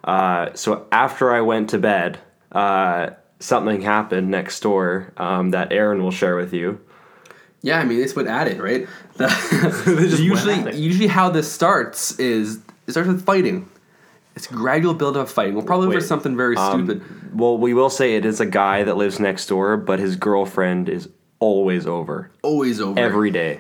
Uh, 0.04 0.54
so 0.54 0.88
after 0.92 1.34
I 1.34 1.42
went 1.42 1.70
to 1.72 1.80
bed, 1.80 2.20
uh, 2.52 3.12
something 3.40 3.82
happened 3.82 4.30
next 4.30 4.60
door 4.62 5.14
um, 5.18 5.52
that 5.52 5.72
Aaron 5.72 6.04
will 6.04 6.12
share 6.12 6.36
with 6.36 6.54
you. 6.54 6.80
Yeah, 7.62 7.80
I 7.80 7.86
mean 7.86 8.02
it's 8.02 8.16
what 8.16 8.28
added, 8.28 8.60
right? 8.60 8.88
just 9.18 9.88
went 9.88 10.00
at 10.12 10.20
usually, 10.20 10.76
usually 10.76 11.08
how 11.08 11.30
this 11.30 11.50
starts 11.50 12.20
is 12.20 12.60
it 12.88 12.92
starts 12.92 13.08
with 13.08 13.26
fighting. 13.26 13.70
It's 14.36 14.50
a 14.50 14.54
gradual 14.54 14.94
build 14.94 15.16
up 15.16 15.28
of 15.28 15.32
fighting. 15.32 15.54
Well, 15.56 15.66
probably 15.66 15.88
over 15.88 16.02
something 16.02 16.36
very 16.36 16.58
um, 16.58 16.86
stupid. 16.86 17.38
Well, 17.40 17.58
we 17.58 17.74
will 17.74 17.90
say 17.90 18.16
it 18.16 18.26
is 18.26 18.42
a 18.42 18.46
guy 18.46 18.84
that 18.84 18.98
lives 18.98 19.20
next 19.20 19.48
door, 19.48 19.78
but 19.78 20.00
his 20.00 20.16
girlfriend 20.16 20.90
is 20.90 21.08
always 21.44 21.86
over 21.86 22.30
Always 22.42 22.80
over. 22.80 23.00
every 23.00 23.32
day. 23.32 23.60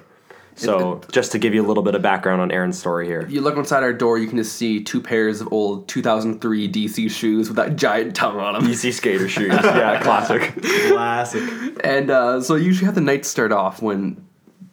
So, 0.55 1.01
just 1.11 1.31
to 1.31 1.39
give 1.39 1.55
you 1.55 1.65
a 1.65 1.67
little 1.67 1.81
bit 1.81 1.95
of 1.95 2.03
background 2.03 2.39
on 2.39 2.51
Aaron's 2.51 2.77
story 2.77 3.07
here. 3.07 3.21
If 3.21 3.31
you 3.31 3.41
look 3.41 3.57
inside 3.57 3.81
our 3.81 3.91
door, 3.91 4.19
you 4.19 4.27
can 4.27 4.37
just 4.37 4.55
see 4.55 4.83
two 4.83 5.01
pairs 5.01 5.41
of 5.41 5.51
old 5.51 5.87
2003 5.87 6.71
DC 6.71 7.09
shoes 7.09 7.47
with 7.49 7.57
that 7.57 7.75
giant 7.75 8.15
tongue 8.15 8.39
on 8.39 8.53
them. 8.53 8.63
DC 8.71 8.93
skater 8.93 9.27
shoes. 9.27 9.51
Yeah, 9.51 9.99
classic. 10.03 10.53
classic. 10.61 11.41
And 11.83 12.11
uh, 12.11 12.39
so 12.41 12.53
usually 12.53 12.85
how 12.85 12.91
the 12.91 13.01
nights 13.01 13.27
start 13.29 13.51
off 13.51 13.81
when 13.81 14.23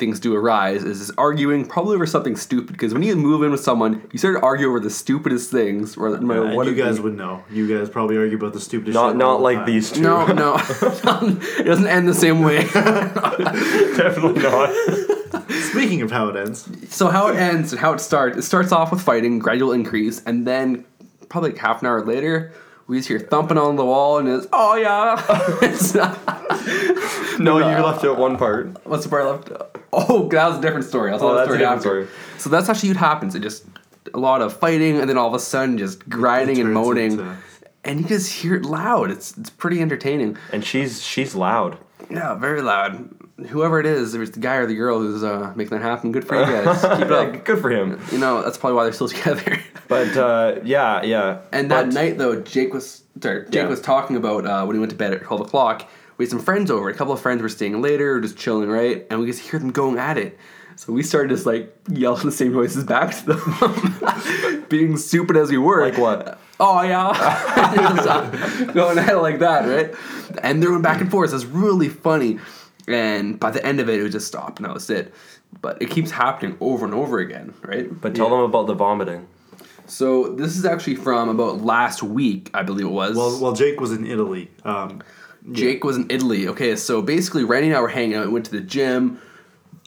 things 0.00 0.18
do 0.18 0.34
arise 0.34 0.82
is 0.82 0.98
this 0.98 1.10
arguing 1.16 1.64
probably 1.64 1.94
over 1.94 2.06
something 2.06 2.34
stupid 2.34 2.72
because 2.72 2.92
when 2.92 3.04
you 3.04 3.14
move 3.14 3.42
in 3.44 3.52
with 3.52 3.60
someone, 3.60 4.02
you 4.12 4.18
start 4.18 4.36
to 4.38 4.42
argue 4.42 4.66
over 4.68 4.80
the 4.80 4.90
stupidest 4.90 5.50
things. 5.52 5.96
Or 5.96 6.08
no 6.10 6.18
matter 6.20 6.44
And 6.46 6.56
what 6.56 6.66
you 6.66 6.74
guys 6.74 6.96
be. 6.96 7.02
would 7.04 7.16
know. 7.16 7.44
You 7.50 7.68
guys 7.78 7.88
probably 7.88 8.16
argue 8.16 8.36
about 8.36 8.52
the 8.54 8.60
stupidest 8.60 8.94
Not 8.94 9.10
shit. 9.10 9.16
not 9.18 9.36
the 9.36 9.42
like 9.44 9.58
time. 9.58 9.66
these 9.66 9.92
two. 9.92 10.00
No, 10.00 10.26
no, 10.32 10.56
it 10.58 11.64
doesn't 11.64 11.86
end 11.86 12.08
the 12.08 12.14
same 12.14 12.40
way. 12.42 12.64
definitely 13.44 14.42
not. 14.42 14.70
Speaking 15.70 16.02
of 16.02 16.10
how 16.10 16.28
it 16.28 16.36
ends, 16.36 16.68
So 16.88 17.08
how 17.08 17.28
it 17.28 17.36
ends 17.36 17.72
and 17.72 17.80
how 17.80 17.92
it 17.92 18.00
starts, 18.00 18.36
it 18.38 18.42
starts 18.42 18.72
off 18.72 18.90
with 18.90 19.00
fighting, 19.02 19.38
gradual 19.38 19.72
increase, 19.72 20.22
and 20.24 20.46
then 20.46 20.84
probably 21.28 21.50
like 21.50 21.58
half 21.60 21.80
an 21.82 21.86
hour 21.86 22.04
later, 22.04 22.52
we 22.88 22.96
just 22.98 23.08
hear 23.08 23.20
thumping 23.20 23.56
on 23.56 23.76
the 23.76 23.84
wall, 23.84 24.18
and 24.18 24.28
it's 24.28 24.46
oh 24.52 24.74
yeah. 24.74 25.22
it's 25.62 25.94
not, 25.94 26.18
No, 27.38 27.58
you 27.58 27.64
left 27.84 28.04
out 28.04 28.18
one 28.18 28.36
part. 28.36 28.84
what's 28.84 29.04
the 29.04 29.10
part 29.10 29.26
left? 29.26 29.79
Oh, 30.08 30.28
that 30.28 30.48
was 30.48 30.58
a 30.58 30.60
different 30.60 30.86
story. 30.86 31.10
I'll 31.12 31.18
tell 31.18 31.30
Oh, 31.30 31.34
that 31.34 31.46
story 31.46 31.64
after. 31.64 31.80
story. 31.80 32.06
So 32.38 32.48
that's 32.48 32.66
how 32.68 32.74
what 32.74 32.96
happens. 32.96 33.34
It 33.34 33.40
just 33.40 33.64
a 34.14 34.18
lot 34.18 34.40
of 34.42 34.56
fighting, 34.56 34.98
and 35.00 35.08
then 35.08 35.18
all 35.18 35.28
of 35.28 35.34
a 35.34 35.38
sudden, 35.40 35.78
just 35.78 36.08
grinding 36.08 36.58
and 36.58 36.72
moaning, 36.72 37.12
into- 37.12 37.36
and 37.84 38.00
you 38.00 38.06
just 38.06 38.32
hear 38.32 38.54
it 38.54 38.64
loud. 38.64 39.10
It's 39.10 39.36
it's 39.36 39.50
pretty 39.50 39.80
entertaining. 39.80 40.36
And 40.52 40.64
she's 40.64 41.02
she's 41.02 41.34
loud. 41.34 41.78
Yeah, 42.08 42.34
very 42.34 42.62
loud. 42.62 43.10
Whoever 43.48 43.80
it 43.80 43.86
is, 43.86 44.14
if 44.14 44.20
it's 44.20 44.32
the 44.32 44.40
guy 44.40 44.56
or 44.56 44.66
the 44.66 44.74
girl 44.74 44.98
who's 45.00 45.24
uh, 45.24 45.52
making 45.56 45.78
that 45.78 45.82
happen, 45.82 46.12
good 46.12 46.26
for 46.26 46.36
you 46.38 46.44
guys. 46.44 46.80
Keep 46.98 47.06
it 47.06 47.12
up. 47.12 47.44
good 47.44 47.58
for 47.60 47.70
him. 47.70 47.98
You 48.12 48.18
know, 48.18 48.42
that's 48.42 48.58
probably 48.58 48.76
why 48.76 48.84
they're 48.84 48.92
still 48.92 49.08
together. 49.16 49.58
But 49.88 50.16
uh, 50.16 50.60
yeah, 50.64 51.02
yeah. 51.02 51.38
And 51.52 51.70
that 51.70 51.88
night, 51.88 52.18
though, 52.18 52.40
Jake 52.42 52.74
was 52.74 53.02
sorry, 53.22 53.44
Jake 53.46 53.54
Yeah. 53.54 53.66
was 53.66 53.80
talking 53.80 54.16
about 54.16 54.46
uh, 54.46 54.64
when 54.66 54.76
he 54.76 54.80
went 54.80 54.90
to 54.90 54.96
bed 54.96 55.12
at 55.14 55.22
twelve 55.22 55.40
o'clock. 55.40 55.88
We 56.20 56.26
had 56.26 56.30
some 56.32 56.40
friends 56.40 56.70
over. 56.70 56.90
A 56.90 56.92
couple 56.92 57.14
of 57.14 57.20
friends 57.22 57.40
were 57.40 57.48
staying 57.48 57.80
later, 57.80 58.20
just 58.20 58.36
chilling, 58.36 58.68
right? 58.68 59.06
And 59.08 59.20
we 59.20 59.26
just 59.26 59.40
hear 59.40 59.58
them 59.58 59.70
going 59.70 59.96
at 59.96 60.18
it. 60.18 60.38
So 60.76 60.92
we 60.92 61.02
started 61.02 61.30
just 61.30 61.46
like 61.46 61.74
yelling 61.88 62.26
the 62.26 62.30
same 62.30 62.52
voices 62.52 62.84
back 62.84 63.16
to 63.20 63.32
them, 63.32 64.66
being 64.68 64.98
stupid 64.98 65.38
as 65.38 65.50
we 65.50 65.56
were. 65.56 65.82
Like 65.82 65.96
what? 65.96 66.38
Oh 66.60 66.82
yeah, 66.82 67.08
going 68.74 68.98
at 68.98 69.08
it 69.08 69.16
like 69.16 69.38
that, 69.38 69.66
right? 69.66 69.94
And 70.42 70.62
they 70.62 70.68
went 70.68 70.82
back 70.82 71.00
and 71.00 71.10
forth. 71.10 71.32
It's 71.32 71.46
really 71.46 71.88
funny. 71.88 72.38
And 72.86 73.40
by 73.40 73.50
the 73.50 73.64
end 73.64 73.80
of 73.80 73.88
it, 73.88 73.98
it 73.98 74.02
would 74.02 74.12
just 74.12 74.26
stop, 74.26 74.58
and 74.58 74.66
that 74.66 74.74
was 74.74 74.90
it. 74.90 75.14
But 75.62 75.80
it 75.80 75.88
keeps 75.88 76.10
happening 76.10 76.58
over 76.60 76.84
and 76.84 76.92
over 76.92 77.18
again, 77.18 77.54
right? 77.62 77.98
But 77.98 78.14
tell 78.14 78.28
them 78.28 78.40
about 78.40 78.66
the 78.66 78.74
vomiting. 78.74 79.26
So 79.86 80.28
this 80.28 80.58
is 80.58 80.66
actually 80.66 80.96
from 80.96 81.30
about 81.30 81.62
last 81.62 82.02
week, 82.02 82.50
I 82.52 82.62
believe 82.62 82.84
it 82.84 82.90
was. 82.90 83.16
Well, 83.16 83.40
well, 83.40 83.52
Jake 83.54 83.80
was 83.80 83.90
in 83.90 84.06
Italy. 84.06 84.50
Um, 84.64 85.02
Jake 85.52 85.84
was 85.84 85.96
in 85.96 86.06
Italy. 86.10 86.48
Okay, 86.48 86.76
so 86.76 87.02
basically, 87.02 87.44
Randy 87.44 87.68
and 87.68 87.76
I 87.76 87.80
were 87.80 87.88
hanging 87.88 88.16
out. 88.16 88.26
We 88.26 88.32
went 88.32 88.46
to 88.46 88.52
the 88.52 88.60
gym, 88.60 89.20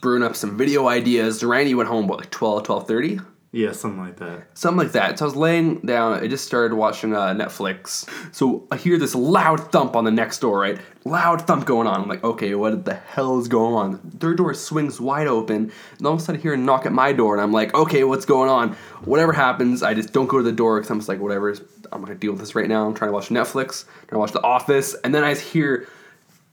brewing 0.00 0.22
up 0.22 0.36
some 0.36 0.56
video 0.56 0.88
ideas. 0.88 1.42
Randy 1.42 1.74
went 1.74 1.88
home, 1.88 2.04
about 2.04 2.18
like 2.18 2.30
12, 2.30 2.64
12.30? 2.64 3.24
yeah, 3.54 3.70
something 3.70 4.00
like 4.00 4.16
that. 4.16 4.48
Something 4.54 4.78
like 4.78 4.92
that. 4.92 5.16
So 5.16 5.24
I 5.24 5.28
was 5.28 5.36
laying 5.36 5.78
down. 5.82 6.14
I 6.14 6.26
just 6.26 6.44
started 6.44 6.74
watching 6.74 7.14
uh, 7.14 7.34
Netflix. 7.34 8.04
So 8.34 8.66
I 8.72 8.76
hear 8.76 8.98
this 8.98 9.14
loud 9.14 9.70
thump 9.70 9.94
on 9.94 10.02
the 10.02 10.10
next 10.10 10.40
door, 10.40 10.58
right? 10.58 10.76
Loud 11.04 11.46
thump 11.46 11.64
going 11.64 11.86
on. 11.86 12.00
I'm 12.00 12.08
like, 12.08 12.24
okay, 12.24 12.56
what 12.56 12.84
the 12.84 12.94
hell 12.94 13.38
is 13.38 13.46
going 13.46 13.74
on? 13.74 13.98
Third 14.18 14.38
door 14.38 14.54
swings 14.54 15.00
wide 15.00 15.28
open. 15.28 15.70
And 15.98 16.06
all 16.06 16.14
of 16.14 16.18
a 16.18 16.22
sudden, 16.22 16.40
I 16.40 16.42
hear 16.42 16.54
a 16.54 16.56
knock 16.56 16.84
at 16.84 16.92
my 16.92 17.12
door. 17.12 17.34
And 17.34 17.40
I'm 17.40 17.52
like, 17.52 17.72
okay, 17.74 18.02
what's 18.02 18.26
going 18.26 18.50
on? 18.50 18.72
Whatever 19.04 19.32
happens, 19.32 19.84
I 19.84 19.94
just 19.94 20.12
don't 20.12 20.26
go 20.26 20.38
to 20.38 20.42
the 20.42 20.50
door 20.50 20.80
because 20.80 20.90
I'm 20.90 20.98
just 20.98 21.08
like, 21.08 21.20
whatever. 21.20 21.54
I'm 21.94 22.04
to 22.04 22.14
deal 22.14 22.32
with 22.32 22.40
this 22.40 22.54
right 22.54 22.68
now. 22.68 22.86
I'm 22.86 22.94
trying 22.94 23.08
to 23.08 23.12
watch 23.12 23.28
Netflix, 23.28 23.84
trying 24.08 24.16
to 24.16 24.18
watch 24.18 24.32
The 24.32 24.42
Office. 24.42 24.94
And 25.04 25.14
then 25.14 25.22
I 25.22 25.34
hear 25.34 25.86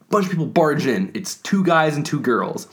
a 0.01 0.04
bunch 0.06 0.25
of 0.25 0.32
people 0.32 0.45
barge 0.45 0.86
in. 0.86 1.12
It's 1.13 1.36
two 1.36 1.63
guys 1.63 1.95
and 1.95 2.06
two 2.06 2.19
girls. 2.19 2.67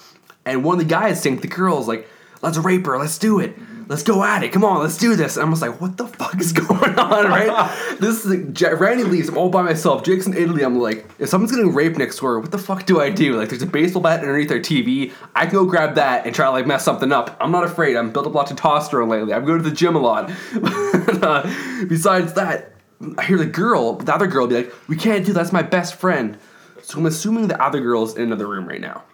And 0.44 0.62
one 0.62 0.74
of 0.74 0.78
the 0.78 0.90
guys 0.90 1.22
saying 1.22 1.36
to 1.36 1.42
the 1.42 1.48
girls, 1.48 1.88
like, 1.88 2.06
let's 2.42 2.58
rape 2.58 2.86
her, 2.86 2.98
let's 2.98 3.18
do 3.18 3.40
it. 3.40 3.56
Let's 3.88 4.02
go 4.02 4.22
at 4.22 4.42
it. 4.42 4.52
Come 4.52 4.64
on, 4.64 4.82
let's 4.82 4.98
do 4.98 5.16
this. 5.16 5.38
And 5.38 5.46
I'm 5.46 5.50
just 5.50 5.62
like, 5.62 5.80
what 5.80 5.96
the 5.96 6.06
fuck 6.06 6.38
is 6.38 6.52
going 6.68 6.98
on, 6.98 7.26
right? 7.26 7.96
this 8.00 8.22
is 8.22 8.26
like, 8.26 8.78
Randy 8.78 9.02
leaves. 9.02 9.30
I'm 9.30 9.38
all 9.38 9.48
by 9.48 9.62
myself. 9.62 10.04
Jake's 10.04 10.26
in 10.26 10.34
Italy. 10.34 10.62
I'm 10.62 10.78
like, 10.78 11.06
if 11.18 11.30
someone's 11.30 11.52
getting 11.52 11.72
raped 11.72 11.96
next 11.96 12.18
door, 12.18 12.38
what 12.38 12.50
the 12.50 12.58
fuck 12.58 12.84
do 12.84 13.00
I 13.00 13.08
do? 13.08 13.38
Like, 13.38 13.48
there's 13.48 13.62
a 13.62 13.66
baseball 13.66 14.02
bat 14.02 14.20
underneath 14.20 14.50
their 14.50 14.60
TV. 14.60 15.12
I 15.34 15.46
can 15.46 15.54
go 15.54 15.64
grab 15.64 15.94
that 15.94 16.26
and 16.26 16.34
try 16.34 16.44
to 16.44 16.50
like 16.50 16.66
mess 16.66 16.84
something 16.84 17.12
up. 17.12 17.34
I'm 17.40 17.50
not 17.50 17.64
afraid. 17.64 17.96
I'm 17.96 18.12
built 18.12 18.26
up 18.26 18.34
a 18.34 18.36
lot 18.36 18.50
of 18.50 18.58
testosterone 18.58 19.08
lately. 19.08 19.32
I'm 19.32 19.46
going 19.46 19.62
to 19.62 19.68
the 19.68 19.74
gym 19.74 19.96
a 19.96 20.00
lot. 20.00 20.30
uh, 20.62 21.84
besides 21.86 22.34
that, 22.34 22.74
I 23.16 23.24
hear 23.24 23.38
the 23.38 23.46
girl, 23.46 23.94
the 23.94 24.14
other 24.14 24.26
girl, 24.26 24.46
be 24.46 24.56
like, 24.56 24.88
"We 24.88 24.96
can't 24.96 25.24
do 25.24 25.32
that. 25.32 25.38
That's 25.38 25.52
my 25.52 25.62
best 25.62 25.94
friend." 25.94 26.36
So 26.82 26.98
I'm 26.98 27.06
assuming 27.06 27.48
the 27.48 27.62
other 27.62 27.80
girl's 27.80 28.16
in 28.16 28.24
another 28.24 28.46
room 28.46 28.66
right 28.68 28.80
now. 28.80 29.04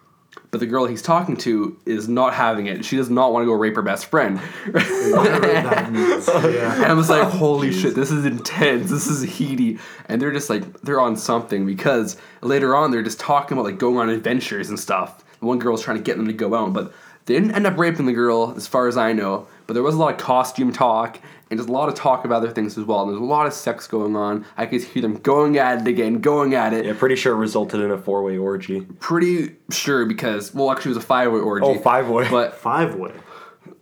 But 0.55 0.61
the 0.61 0.67
girl 0.67 0.87
he's 0.87 1.03
talking 1.03 1.37
to 1.39 1.77
is 1.85 2.09
not 2.09 2.33
having 2.33 2.69
it. 2.69 2.85
She 2.85 2.97
does 2.97 3.11
not 3.11 3.33
want 3.33 3.43
to 3.43 3.47
go 3.47 3.55
rape 3.55 3.75
her 3.75 3.83
best 3.83 4.07
friend. 4.07 4.39
Whatever 4.39 5.49
that 5.49 5.91
means. 5.93 6.29
Yeah. 6.29 6.77
And 6.77 6.85
I 6.85 6.93
was 6.93 7.11
like, 7.11 7.27
holy 7.27 7.73
shit, 7.73 7.97
this 7.97 8.13
is 8.13 8.25
intense. 8.25 8.89
This 8.89 9.09
is 9.09 9.23
heaty. 9.23 9.81
And 10.07 10.23
they're 10.23 10.31
just 10.31 10.49
like, 10.49 10.81
they're 10.83 11.01
on 11.01 11.17
something 11.17 11.67
because 11.67 12.17
later 12.41 12.77
on 12.77 12.93
they're 12.93 13.03
just 13.03 13.19
talking 13.19 13.59
about 13.59 13.65
like 13.65 13.81
going 13.81 13.97
on 13.97 14.09
adventures 14.11 14.69
and 14.69 14.79
stuff. 14.79 15.25
One 15.41 15.59
girl's 15.59 15.83
trying 15.83 15.97
to 15.97 16.05
get 16.05 16.19
them 16.19 16.29
to 16.29 16.33
go 16.33 16.55
out, 16.55 16.73
but 16.73 16.93
they 17.27 17.35
didn't 17.35 17.51
end 17.51 17.67
up 17.67 17.77
raping 17.77 18.07
the 18.07 18.13
girl, 18.13 18.55
as 18.57 18.69
far 18.69 18.87
as 18.87 18.97
I 18.97 19.13
know. 19.13 19.49
But 19.67 19.75
there 19.75 19.83
was 19.83 19.95
a 19.95 19.99
lot 19.99 20.13
of 20.13 20.19
costume 20.21 20.73
talk 20.73 21.19
and 21.51 21.59
just 21.59 21.69
a 21.69 21.73
lot 21.73 21.89
of 21.89 21.95
talk 21.95 22.25
about 22.25 22.37
other 22.37 22.51
things 22.51 22.77
as 22.77 22.85
well. 22.85 23.03
And 23.03 23.11
there's 23.11 23.21
a 23.21 23.25
lot 23.25 23.47
of 23.47 23.53
sex 23.53 23.87
going 23.87 24.15
on. 24.17 24.45
I 24.57 24.67
could 24.67 24.83
hear 24.83 25.01
them 25.03 25.17
going 25.17 25.57
at 25.59 25.81
it 25.83 25.87
again, 25.89 26.21
going 26.21 26.55
at 26.55 26.73
it. 26.73 26.85
Yeah, 26.85 26.93
pretty 26.97 27.17
sure 27.17 27.33
it 27.35 27.39
resulted 27.39 27.81
in 27.81 27.91
a 27.91 27.97
four 27.99 28.23
way 28.23 28.37
orgy. 28.37 28.81
Pretty 29.01 29.57
sure 29.71 30.05
because, 30.07 30.53
well, 30.55 30.71
actually, 30.71 30.91
it 30.93 30.97
was 30.97 31.05
a 31.05 31.07
five 31.07 31.33
way 31.33 31.39
orgy. 31.41 31.65
Oh, 31.67 31.79
five-way. 31.79 32.29
But 32.31 32.55
Five 32.59 32.95
way. 32.97 33.13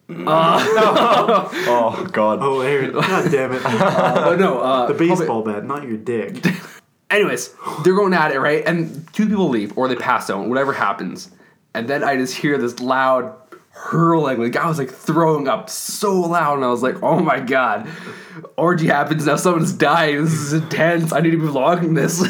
Oh 0.15 2.09
God. 2.13 2.39
Oh, 2.43 2.61
Aaron. 2.61 2.93
God 2.93 3.31
damn 3.31 3.53
it. 3.53 3.63
but 3.63 4.37
no, 4.39 4.61
uh, 4.61 4.87
The 4.87 4.95
probably- 4.95 5.09
baseball 5.09 5.43
bat, 5.43 5.65
not 5.65 5.85
your 5.89 5.97
dick. 5.97 6.45
Anyways, 7.11 7.55
they're 7.85 7.95
going 7.95 8.15
at 8.15 8.33
it, 8.33 8.39
right? 8.41 8.65
And 8.67 9.07
two 9.13 9.27
people 9.29 9.49
leave 9.49 9.77
or 9.77 9.87
they 9.89 9.97
pass 9.97 10.31
out, 10.31 10.47
whatever 10.47 10.73
happens. 10.73 11.31
And 11.75 11.87
then 11.89 12.03
I 12.03 12.17
just 12.17 12.35
hear 12.37 12.57
this 12.59 12.81
loud 12.81 13.35
hurling. 13.73 14.41
The 14.41 14.51
guy 14.51 14.67
was 14.69 14.79
like 14.79 14.91
throwing 14.91 15.49
up 15.49 15.69
so 15.69 16.21
loud, 16.21 16.55
and 16.57 16.65
I 16.65 16.69
was 16.69 16.83
like, 16.83 17.03
oh 17.03 17.19
my 17.21 17.41
god. 17.41 17.89
Orgy 18.57 18.87
happens, 18.87 19.27
now 19.27 19.37
someone's 19.37 19.73
dying. 19.73 20.25
This 20.25 20.33
is 20.35 20.53
intense. 20.55 21.13
I 21.13 21.21
need 21.21 21.33
to 21.33 21.39
be 21.39 21.47
vlogging 21.47 21.95
this. 21.95 22.23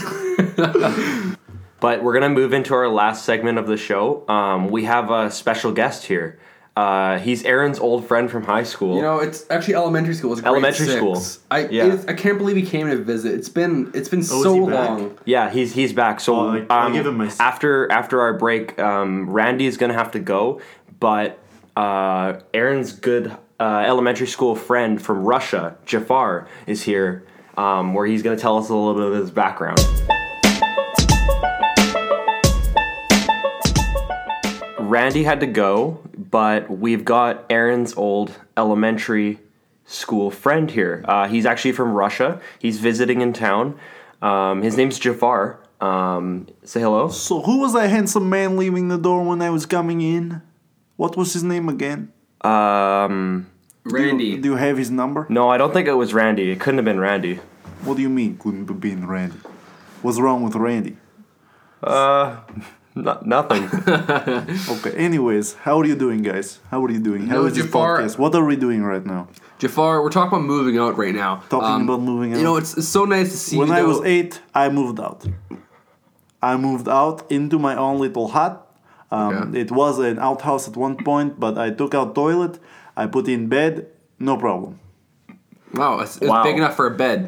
But 1.81 2.05
we're 2.05 2.13
gonna 2.13 2.29
move 2.29 2.53
into 2.53 2.75
our 2.75 2.89
last 2.89 3.25
segment 3.25 3.59
of 3.59 3.67
the 3.67 3.77
show. 3.77 4.25
Um, 4.29 4.71
we 4.71 4.85
have 4.85 5.11
a 5.11 5.33
special 5.33 5.73
guest 5.73 6.07
here. 6.07 6.39
Uh, 6.77 7.19
he's 7.19 7.43
Aaron's 7.45 7.81
old 7.81 8.07
friend 8.07 8.31
from 8.31 8.45
high 8.45 8.63
school. 8.63 8.95
you 8.95 9.03
know, 9.03 9.19
it's 9.19 9.45
actually 9.51 9.75
elementary 9.75 10.15
school. 10.15 10.31
It's 10.33 10.41
grade 10.41 10.53
Elementary 10.53 10.87
six. 10.87 10.97
school. 10.99 11.21
I 11.51 11.67
Yeah. 11.67 11.87
it's- 11.87 12.05
I 12.07 12.13
can't 12.15 12.39
believe 12.39 12.55
he 12.55 12.63
came 12.63 12.89
to 12.89 12.97
visit. 12.99 13.35
It's 13.35 13.49
been 13.49 13.91
it's 13.95 14.09
been 14.09 14.21
is 14.21 14.29
so 14.31 14.55
long. 14.55 15.19
Yeah, 15.25 15.51
he's 15.51 15.75
he's 15.75 15.93
back. 15.93 16.21
So 16.21 16.37
Oh, 16.37 16.49
I- 16.53 16.67
I'll 16.71 16.87
um, 16.87 16.93
give 16.93 17.05
him 17.05 17.17
my- 17.19 17.33
after 17.41 17.91
after 17.91 18.21
our 18.21 18.35
break, 18.35 18.79
um, 18.79 19.29
Randy 19.29 19.67
is 19.67 19.77
gonna 19.77 19.93
have 19.95 20.13
to 20.13 20.21
go, 20.21 20.61
but 21.03 21.41
uh, 21.75 22.35
Aaron's 22.55 22.93
good 22.93 23.37
uh, 23.59 23.83
elementary 23.85 24.29
school 24.29 24.55
friend 24.55 25.03
from 25.03 25.25
Russia, 25.25 25.77
Jafar, 25.85 26.47
is 26.69 26.85
here, 26.85 27.27
um, 27.57 27.93
where 27.93 28.07
he's 28.07 28.23
gonna 28.23 28.37
tell 28.37 28.57
us 28.57 28.69
a 28.69 28.75
little 28.75 28.95
bit 28.95 29.13
of 29.13 29.15
his 29.21 29.33
background. 29.33 29.81
Randy 34.79 35.25
had 35.25 35.41
to 35.41 35.47
go, 35.49 36.01
but 36.17 36.71
we've 36.71 37.05
got 37.05 37.47
Aaron's 37.51 37.95
old 37.97 38.39
elementary 38.57 39.41
school 39.85 40.31
friend 40.31 40.71
here. 40.71 41.05
Uh, 41.09 41.27
he's 41.27 41.47
actually 41.47 41.73
from 41.73 41.95
Russia. 41.95 42.41
He's 42.61 42.79
visiting 42.79 43.23
in 43.23 43.33
town. 43.33 43.77
Um, 44.21 44.63
his 44.63 44.77
name's 44.77 45.01
Jafar. 45.01 45.59
Um, 45.81 46.47
say 46.63 46.81
hello. 46.81 47.09
So, 47.09 47.41
who 47.41 47.59
was 47.59 47.73
that 47.73 47.91
handsome 47.91 48.31
man 48.31 48.57
leaving 48.57 48.87
the 48.87 48.99
door 48.99 49.25
when 49.25 49.43
I 49.43 49.51
was 49.51 49.67
coming 49.67 50.01
in? 50.01 50.43
What 51.03 51.17
was 51.17 51.33
his 51.33 51.43
name 51.43 51.69
again? 51.69 52.13
Um, 52.43 53.47
Randy. 53.83 54.37
Do 54.39 54.51
you 54.51 54.57
have 54.57 54.77
his 54.79 54.89
number? 54.91 55.27
no, 55.29 55.49
I 55.49 55.57
don't 55.59 55.73
think 55.73 55.89
it 55.89 55.95
was 55.95 56.15
Randy. 56.15 56.51
It 56.53 56.61
couldn't 56.61 56.79
have 56.79 56.85
been 56.85 57.01
Randy. 57.01 57.41
What 57.85 57.97
do 57.97 58.03
you 58.03 58.09
mean, 58.09 58.39
couldn't 58.39 58.69
have 58.69 58.79
been 58.81 59.09
Randy? 59.09 59.39
What's 60.03 60.21
wrong 60.21 60.45
with 60.45 60.55
Randy? 60.55 60.97
Uh, 61.83 62.37
No, 62.95 63.19
nothing. 63.25 63.65
Okay, 64.75 64.93
anyways, 65.07 65.55
how 65.65 65.81
are 65.81 65.87
you 65.87 65.97
doing, 65.97 66.23
guys? 66.23 66.61
How 66.71 66.85
are 66.85 66.91
you 66.91 67.01
doing? 67.01 67.27
How 67.27 67.37
No, 67.37 67.47
is 67.47 67.55
this 67.57 67.65
Jafar- 67.65 67.99
podcast? 68.01 68.19
What 68.19 68.33
are 68.37 68.45
we 68.45 68.55
doing 68.55 68.85
right 68.85 69.05
now? 69.05 69.27
Jafar, 69.59 70.03
we're 70.03 70.11
talking 70.11 70.37
about 70.39 70.47
moving 70.47 70.79
out 70.79 70.97
right 70.99 71.15
now. 71.15 71.33
Um, 71.35 71.49
Talking 71.49 71.85
about 71.89 72.01
moving 72.03 72.33
out. 72.33 72.39
You 72.39 72.45
know, 72.45 72.57
it's, 72.59 72.77
it's 72.79 72.87
so 72.99 73.05
nice 73.07 73.31
to 73.33 73.37
see 73.37 73.57
When 73.59 73.69
you. 73.69 73.75
I 73.75 73.81
though. 73.83 73.89
was 73.89 74.01
eight, 74.05 74.41
I 74.55 74.69
moved 74.69 75.01
out. 75.01 75.27
I 76.41 76.57
moved 76.57 76.87
out 76.89 77.19
into 77.33 77.59
my 77.59 77.75
own 77.77 77.99
little 77.99 78.29
hut. 78.29 78.62
Um, 79.13 79.35
Okay. 79.35 79.61
It 79.63 79.71
was 79.71 79.99
an 79.99 80.19
outhouse 80.19 80.65
at 80.71 80.77
one 80.77 80.97
point, 81.09 81.39
but 81.39 81.55
I 81.59 81.69
took 81.71 81.93
out 81.95 82.15
toilet. 82.15 82.59
I 82.97 83.05
put 83.07 83.29
in 83.29 83.47
bed, 83.49 83.87
no 84.19 84.35
problem. 84.37 84.73
Wow, 85.75 86.01
it's, 86.01 86.17
it's 86.17 86.27
Wow. 86.31 86.43
big 86.45 86.57
enough 86.57 86.77
for 86.77 86.87
a 86.87 86.97
bed. 87.05 87.19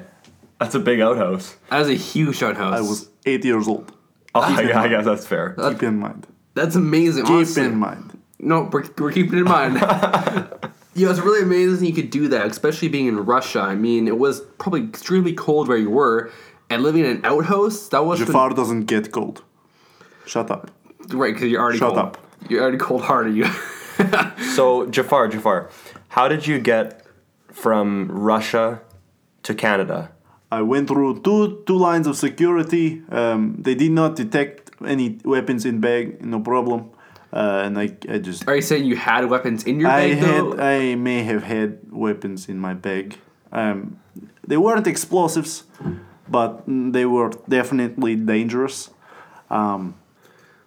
That's 0.61 0.75
a 0.75 0.81
big 0.90 1.01
outhouse. 1.01 1.57
That 1.70 1.81
is 1.83 1.88
a 1.88 2.01
huge 2.12 2.42
outhouse. 2.42 2.75
I 2.79 2.81
was 2.81 3.09
eight 3.27 3.44
years 3.44 3.66
old. 3.68 3.92
Oh, 4.35 4.40
I, 4.59 4.85
I 4.85 4.88
guess 4.88 5.05
that's 5.05 5.27
fair. 5.27 5.55
Keep 5.59 5.83
in 5.83 5.99
mind. 5.99 6.27
That's 6.55 6.77
amazing. 6.77 7.25
Keep 7.25 7.35
honestly. 7.35 7.64
in 7.64 7.77
mind. 7.77 8.18
No, 8.38 8.68
we're, 8.73 8.85
we're 8.99 9.12
keeping 9.12 9.38
in 9.38 9.44
mind. 9.44 9.75
yeah, 10.94 11.11
it's 11.11 11.20
really 11.20 11.42
amazing 11.42 11.87
you 11.87 11.94
could 11.94 12.11
do 12.11 12.29
that, 12.29 12.47
especially 12.47 12.88
being 12.88 13.07
in 13.09 13.16
Russia. 13.25 13.61
I 13.61 13.75
mean, 13.75 14.07
it 14.09 14.18
was 14.18 14.40
probably 14.59 14.83
extremely 14.85 15.33
cold 15.33 15.68
where 15.68 15.79
you 15.79 15.90
were, 15.90 16.31
and 16.70 16.83
living 16.83 17.05
in 17.05 17.11
an 17.16 17.25
outhouse. 17.25 17.88
That 17.88 18.05
was 18.05 18.18
Jafar 18.20 18.51
doesn't 18.51 18.85
get 18.85 19.12
cold. 19.12 19.42
Shut 20.27 20.51
up. 20.51 20.70
Right 21.12 21.35
because 21.35 21.51
you're 21.51 21.61
already 21.61 21.79
Shut 21.79 21.90
cold. 21.95 21.99
up. 21.99 22.19
You're 22.49 22.62
already 22.62 22.79
cold 22.79 23.03
hearted. 23.03 23.35
You. 23.37 23.47
So 24.55 24.87
Jafar, 24.90 25.29
Jafar, 25.29 25.71
how 26.09 26.29
did 26.29 26.47
you 26.47 26.59
get 26.59 27.07
from 27.53 28.09
Russia 28.11 28.81
to 29.45 29.55
Canada? 29.55 30.11
I 30.51 30.62
went 30.62 30.88
through 30.88 31.21
two 31.23 31.62
two 31.67 31.77
lines 31.77 32.07
of 32.07 32.17
security. 32.17 33.03
Um, 33.11 33.57
they 33.59 33.75
did 33.75 33.93
not 33.93 34.14
detect 34.17 34.71
any 34.85 35.19
weapons 35.25 35.64
in 35.64 35.81
bag, 35.81 36.25
no 36.25 36.40
problem. 36.40 36.90
uh, 37.33 37.62
and 37.67 37.79
I, 37.79 37.90
I 38.09 38.19
just 38.19 38.47
Are 38.47 38.55
you 38.55 38.62
saying 38.62 38.85
you 38.85 38.97
had 38.97 39.29
weapons 39.29 39.64
in 39.64 39.81
your 39.81 39.90
I 39.90 40.14
bag 40.14 40.21
though? 40.21 40.51
had 40.53 40.61
I 40.61 40.95
may 40.95 41.23
have 41.25 41.43
had 41.43 41.79
weapons 41.90 42.49
in 42.49 42.59
my 42.59 42.75
bag. 42.75 43.17
Um, 43.53 43.99
they 44.47 44.57
weren't 44.57 44.87
explosives, 44.87 45.64
but 46.29 46.62
they 46.67 47.07
were 47.07 47.31
definitely 47.49 48.14
dangerous. 48.17 48.90
Um, 49.51 49.95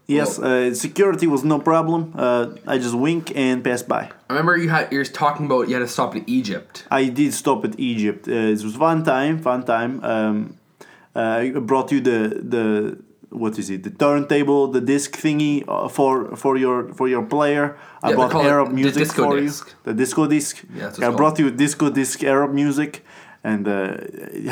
yes, 0.07 0.39
uh, 0.39 0.73
security 0.73 1.27
was 1.27 1.43
no 1.43 1.59
problem. 1.59 2.13
Uh, 2.15 2.47
I 2.65 2.77
just 2.77 2.95
wink 2.95 3.31
and 3.35 3.63
pass 3.63 3.83
by. 3.83 4.03
I 4.29 4.33
remember 4.33 4.57
you 4.57 4.69
had 4.69 4.91
you 4.91 4.97
were 4.99 5.05
talking 5.05 5.45
about 5.45 5.67
you 5.67 5.73
had 5.75 5.81
to 5.81 5.87
stop 5.87 6.15
in 6.15 6.23
Egypt. 6.27 6.85
I 6.91 7.05
did 7.09 7.33
stop 7.33 7.65
at 7.65 7.79
Egypt. 7.79 8.27
Uh, 8.27 8.31
it 8.55 8.63
was 8.63 8.77
one 8.77 9.03
time, 9.03 9.39
fun 9.39 9.63
time. 9.63 10.03
Um, 10.03 10.57
uh, 11.15 11.19
I 11.19 11.49
brought 11.51 11.91
you 11.91 11.99
the 12.01 12.19
the 12.53 12.97
what 13.29 13.59
is 13.59 13.69
it? 13.69 13.83
The 13.83 13.89
turntable, 13.89 14.67
the 14.71 14.81
disc 14.81 15.11
thingy 15.23 15.63
uh, 15.67 15.87
for 15.89 16.35
for 16.35 16.57
your 16.57 16.93
for 16.93 17.07
your 17.07 17.23
player. 17.25 17.75
I 18.01 18.09
Yeah, 18.09 18.15
brought 18.15 18.35
Arab 18.45 18.67
the 18.69 18.75
music 18.75 19.03
disco 19.03 19.23
for 19.23 19.39
disc. 19.39 19.67
you. 19.67 19.73
The 19.83 19.93
disco 19.93 20.27
disc. 20.27 20.63
Yeah, 20.75 20.91
I 21.07 21.09
brought 21.11 21.37
you 21.39 21.51
disco 21.51 21.89
disc 21.89 22.23
Arab 22.23 22.53
music. 22.53 23.03
And 23.51 23.63
uh, 23.65 23.95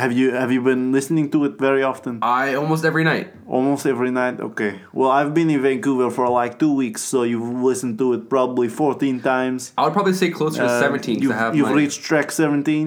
have 0.00 0.12
you 0.18 0.26
have 0.32 0.50
you 0.56 0.62
been 0.62 0.84
listening 0.96 1.26
to 1.32 1.44
it 1.44 1.54
very 1.58 1.82
often? 1.82 2.12
I 2.22 2.54
almost 2.60 2.82
every 2.90 3.04
night. 3.04 3.26
Almost 3.46 3.84
every 3.84 4.10
night. 4.10 4.40
Okay. 4.40 4.80
Well, 4.98 5.10
I've 5.18 5.32
been 5.38 5.50
in 5.50 5.60
Vancouver 5.60 6.08
for 6.10 6.26
like 6.30 6.58
two 6.58 6.72
weeks, 6.82 7.02
so 7.02 7.22
you've 7.30 7.60
listened 7.70 7.98
to 7.98 8.14
it 8.14 8.30
probably 8.30 8.68
fourteen 8.68 9.20
times. 9.20 9.72
I 9.76 9.82
would 9.84 9.92
probably 9.92 10.14
say 10.14 10.30
closer 10.30 10.62
to 10.62 10.68
Uh, 10.68 10.80
17 10.80 11.16
'cause 11.16 11.22
You've, 11.24 11.54
you've 11.56 11.68
my- 11.68 11.80
reached 11.82 12.00
track 12.08 12.32
seventeen. 12.32 12.86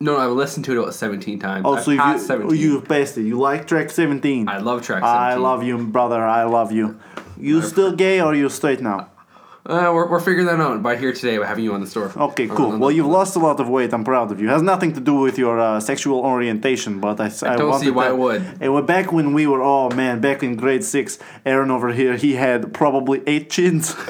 No, 0.00 0.12
no, 0.14 0.18
I've 0.24 0.36
listened 0.44 0.64
to 0.66 0.72
it 0.74 0.78
about 0.78 0.94
17 0.94 1.40
times. 1.40 1.64
Also, 1.66 1.90
I've 1.90 1.98
passed 1.98 2.22
you, 2.22 2.26
17. 2.28 2.56
you've 2.62 2.84
passed 2.86 3.18
it. 3.18 3.22
You 3.30 3.36
like 3.50 3.66
track 3.66 3.90
17. 3.90 4.46
I 4.48 4.58
love 4.58 4.82
track 4.86 5.02
I 5.02 5.34
love 5.34 5.64
you, 5.64 5.76
brother. 5.98 6.22
I 6.40 6.44
love 6.44 6.70
you. 6.70 6.86
You 7.36 7.62
still 7.62 7.90
gay 8.04 8.20
or 8.20 8.32
you 8.32 8.48
straight 8.48 8.80
now? 8.80 9.08
Uh, 9.68 9.90
we're, 9.92 10.08
we're 10.08 10.18
figuring 10.18 10.46
that 10.46 10.58
out 10.58 10.82
by 10.82 10.96
here 10.96 11.12
today 11.12 11.36
by 11.36 11.44
having 11.44 11.62
you 11.62 11.74
on 11.74 11.80
the 11.82 11.86
store. 11.86 12.10
Okay, 12.16 12.48
cool. 12.48 12.78
Well, 12.78 12.90
you've 12.90 13.06
lost 13.06 13.36
a 13.36 13.38
lot 13.38 13.60
of 13.60 13.68
weight. 13.68 13.92
I'm 13.92 14.02
proud 14.02 14.32
of 14.32 14.40
you. 14.40 14.48
It 14.48 14.52
has 14.52 14.62
nothing 14.62 14.94
to 14.94 15.00
do 15.00 15.16
with 15.16 15.36
your 15.36 15.60
uh, 15.60 15.78
sexual 15.78 16.20
orientation, 16.20 17.00
but 17.00 17.20
I, 17.20 17.26
I, 17.42 17.56
don't 17.56 17.78
see 17.78 17.90
why 17.90 18.04
that- 18.06 18.14
it 18.14 18.18
would. 18.18 18.42
And 18.62 18.72
when- 18.72 18.86
back 18.86 19.12
when 19.12 19.34
we 19.34 19.46
were, 19.46 19.62
oh 19.62 19.90
man, 19.90 20.22
back 20.22 20.42
in 20.42 20.56
grade 20.56 20.84
six, 20.84 21.18
Aaron 21.44 21.70
over 21.70 21.90
here, 21.92 22.16
he 22.16 22.32
had 22.36 22.72
probably 22.72 23.22
eight 23.26 23.50
chins. 23.50 23.94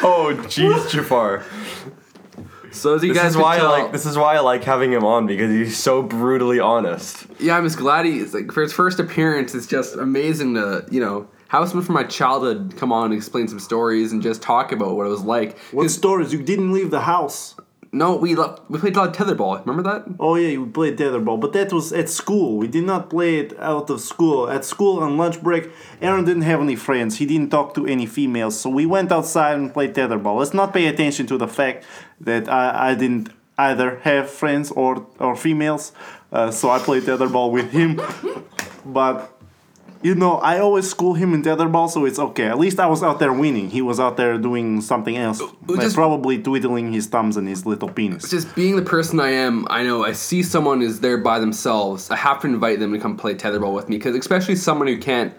Oh, 0.00 0.34
jeez, 0.46 0.90
Jafar. 0.90 1.44
So 2.72 2.94
as 2.94 3.02
you 3.02 3.12
This 3.12 3.22
guys 3.22 3.30
is 3.30 3.36
can 3.36 3.42
why 3.42 3.54
I 3.54 3.58
tell, 3.58 3.70
like. 3.70 3.92
This 3.92 4.06
is 4.06 4.16
why 4.16 4.36
I 4.36 4.40
like 4.40 4.64
having 4.64 4.92
him 4.92 5.04
on 5.04 5.26
because 5.26 5.50
he's 5.50 5.76
so 5.76 6.02
brutally 6.02 6.60
honest. 6.60 7.26
yeah, 7.40 7.56
I'm 7.56 7.64
just 7.64 7.78
glad 7.78 8.04
he's 8.06 8.34
like 8.34 8.52
for 8.52 8.62
his 8.62 8.72
first 8.72 9.00
appearance. 9.00 9.54
It's 9.54 9.66
just 9.66 9.96
amazing 9.96 10.54
to 10.54 10.84
you 10.90 11.00
know 11.00 11.28
have 11.48 11.66
someone 11.68 11.84
from 11.86 11.94
my 11.94 12.04
childhood 12.04 12.74
come 12.76 12.92
on 12.92 13.06
and 13.06 13.14
explain 13.14 13.48
some 13.48 13.58
stories 13.58 14.12
and 14.12 14.22
just 14.22 14.42
talk 14.42 14.70
about 14.70 14.96
what 14.96 15.06
it 15.06 15.10
was 15.10 15.22
like. 15.22 15.58
what 15.72 15.90
stories? 15.90 16.32
You 16.32 16.42
didn't 16.42 16.72
leave 16.72 16.90
the 16.90 17.00
house. 17.00 17.54
No, 17.90 18.16
we 18.16 18.34
we 18.68 18.78
played 18.78 18.96
a 18.96 19.00
lot 19.00 19.08
of 19.08 19.16
tetherball. 19.16 19.60
Remember 19.64 19.82
that? 19.90 20.04
Oh 20.20 20.34
yeah, 20.34 20.48
you 20.48 20.66
played 20.66 20.98
tetherball, 20.98 21.40
but 21.40 21.54
that 21.54 21.72
was 21.72 21.90
at 21.92 22.10
school. 22.10 22.58
We 22.58 22.68
did 22.68 22.84
not 22.84 23.08
play 23.08 23.38
it 23.38 23.58
out 23.58 23.88
of 23.88 24.02
school. 24.02 24.50
At 24.50 24.66
school 24.66 25.00
on 25.00 25.16
lunch 25.16 25.42
break, 25.42 25.70
Aaron 26.02 26.26
didn't 26.26 26.42
have 26.42 26.60
any 26.60 26.76
friends. 26.76 27.16
He 27.16 27.24
didn't 27.24 27.48
talk 27.50 27.74
to 27.76 27.86
any 27.86 28.04
females, 28.04 28.60
so 28.60 28.68
we 28.68 28.84
went 28.84 29.10
outside 29.10 29.56
and 29.56 29.72
played 29.72 29.94
tetherball. 29.94 30.38
Let's 30.38 30.52
not 30.52 30.74
pay 30.74 30.86
attention 30.86 31.26
to 31.28 31.38
the 31.38 31.48
fact 31.48 31.86
that 32.20 32.46
I, 32.48 32.90
I 32.90 32.94
didn't 32.94 33.30
either 33.56 34.00
have 34.00 34.28
friends 34.28 34.70
or 34.72 35.06
or 35.18 35.34
females, 35.34 35.92
uh, 36.30 36.50
so 36.50 36.68
I 36.68 36.80
played 36.80 37.04
tetherball 37.04 37.50
with 37.50 37.70
him. 37.70 38.02
but 38.84 39.37
you 40.02 40.14
know, 40.14 40.38
I 40.38 40.58
always 40.60 40.88
school 40.88 41.14
him 41.14 41.34
in 41.34 41.42
tetherball, 41.42 41.90
so 41.90 42.04
it's 42.04 42.18
okay. 42.18 42.46
At 42.46 42.58
least 42.58 42.78
I 42.78 42.86
was 42.86 43.02
out 43.02 43.18
there 43.18 43.32
winning. 43.32 43.70
He 43.70 43.82
was 43.82 43.98
out 43.98 44.16
there 44.16 44.38
doing 44.38 44.80
something 44.80 45.16
else, 45.16 45.40
oh, 45.40 45.56
like 45.66 45.80
just- 45.80 45.96
probably 45.96 46.40
twiddling 46.40 46.92
his 46.92 47.06
thumbs 47.06 47.36
and 47.36 47.48
his 47.48 47.66
little 47.66 47.88
penis. 47.88 48.30
Just 48.30 48.54
being 48.54 48.76
the 48.76 48.82
person 48.82 49.18
I 49.20 49.30
am, 49.30 49.66
I 49.70 49.82
know 49.82 50.04
I 50.04 50.12
see 50.12 50.42
someone 50.42 50.82
is 50.82 51.00
there 51.00 51.18
by 51.18 51.38
themselves. 51.38 52.10
I 52.10 52.16
have 52.16 52.40
to 52.42 52.46
invite 52.46 52.78
them 52.78 52.92
to 52.92 52.98
come 52.98 53.16
play 53.16 53.34
tetherball 53.34 53.74
with 53.74 53.88
me 53.88 53.96
because 53.96 54.14
especially 54.14 54.56
someone 54.56 54.86
who 54.88 54.98
can't, 54.98 55.34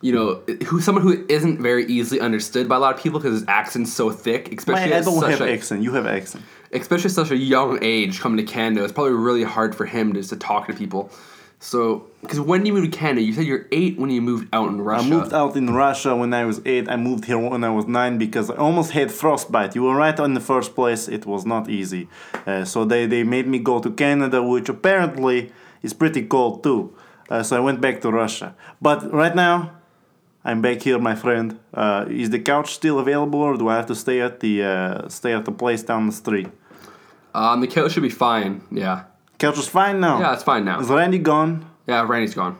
you 0.00 0.12
know, 0.14 0.42
who 0.66 0.80
someone 0.80 1.04
who 1.04 1.26
isn't 1.28 1.60
very 1.60 1.84
easily 1.84 2.20
understood 2.20 2.68
by 2.68 2.76
a 2.76 2.78
lot 2.78 2.94
of 2.94 3.02
people 3.02 3.20
because 3.20 3.40
his 3.40 3.48
accent's 3.48 3.92
so 3.92 4.10
thick. 4.10 4.50
Especially 4.50 4.94
I, 4.94 4.98
I 4.98 5.02
don't 5.02 5.28
have 5.28 5.42
a, 5.42 5.52
accent. 5.52 5.82
You 5.82 5.92
have 5.92 6.06
accent. 6.06 6.42
especially 6.72 7.10
such 7.10 7.30
a 7.30 7.36
young 7.36 7.78
age 7.82 8.18
coming 8.20 8.38
to 8.44 8.50
Canada. 8.50 8.82
It's 8.82 8.94
probably 8.94 9.12
really 9.12 9.44
hard 9.44 9.74
for 9.74 9.84
him 9.84 10.14
just 10.14 10.30
to 10.30 10.36
talk 10.36 10.68
to 10.68 10.72
people. 10.72 11.12
So, 11.62 12.06
because 12.22 12.40
when 12.40 12.64
you 12.64 12.72
moved 12.72 12.90
to 12.90 12.98
Canada, 12.98 13.20
you 13.20 13.34
said 13.34 13.44
you're 13.44 13.66
eight 13.70 13.98
when 13.98 14.08
you 14.08 14.22
moved 14.22 14.48
out 14.50 14.70
in 14.70 14.80
Russia. 14.80 15.04
I 15.04 15.08
moved 15.10 15.34
out 15.34 15.56
in 15.56 15.68
Russia 15.68 16.16
when 16.16 16.32
I 16.32 16.46
was 16.46 16.62
eight. 16.64 16.88
I 16.88 16.96
moved 16.96 17.26
here 17.26 17.38
when 17.38 17.62
I 17.64 17.68
was 17.68 17.86
nine 17.86 18.16
because 18.16 18.48
I 18.50 18.56
almost 18.56 18.92
had 18.92 19.12
frostbite. 19.12 19.74
You 19.74 19.82
were 19.82 19.94
right 19.94 20.18
in 20.18 20.32
the 20.32 20.40
first 20.40 20.74
place. 20.74 21.06
It 21.06 21.26
was 21.26 21.44
not 21.44 21.68
easy. 21.68 22.08
Uh, 22.46 22.64
so 22.64 22.86
they, 22.86 23.04
they 23.04 23.24
made 23.24 23.46
me 23.46 23.58
go 23.58 23.78
to 23.78 23.90
Canada, 23.90 24.42
which 24.42 24.70
apparently 24.70 25.52
is 25.82 25.92
pretty 25.92 26.22
cold 26.24 26.62
too. 26.62 26.96
Uh, 27.28 27.42
so 27.42 27.58
I 27.58 27.60
went 27.60 27.82
back 27.82 28.00
to 28.00 28.10
Russia. 28.10 28.56
But 28.80 29.12
right 29.12 29.34
now, 29.36 29.72
I'm 30.42 30.62
back 30.62 30.80
here, 30.80 30.98
my 30.98 31.14
friend. 31.14 31.60
Uh, 31.74 32.06
is 32.08 32.30
the 32.30 32.40
couch 32.40 32.72
still 32.72 32.98
available, 32.98 33.40
or 33.40 33.58
do 33.58 33.68
I 33.68 33.76
have 33.76 33.86
to 33.86 33.94
stay 33.94 34.22
at 34.22 34.40
the 34.40 34.62
uh, 34.62 35.08
stay 35.08 35.34
at 35.34 35.44
the 35.44 35.52
place 35.52 35.82
down 35.82 36.06
the 36.06 36.12
street? 36.12 36.48
Um, 37.34 37.60
the 37.60 37.66
couch 37.66 37.92
should 37.92 38.02
be 38.02 38.08
fine. 38.08 38.62
Yeah, 38.72 39.04
Couch 39.40 39.58
is 39.58 39.66
fine 39.68 39.98
now. 40.00 40.20
yeah, 40.20 40.34
it's 40.34 40.42
fine 40.44 40.64
now. 40.64 40.78
Is 40.80 40.88
Randy 40.88 41.18
gone? 41.18 41.68
Yeah, 41.88 42.06
Randy's 42.06 42.34
gone. 42.34 42.58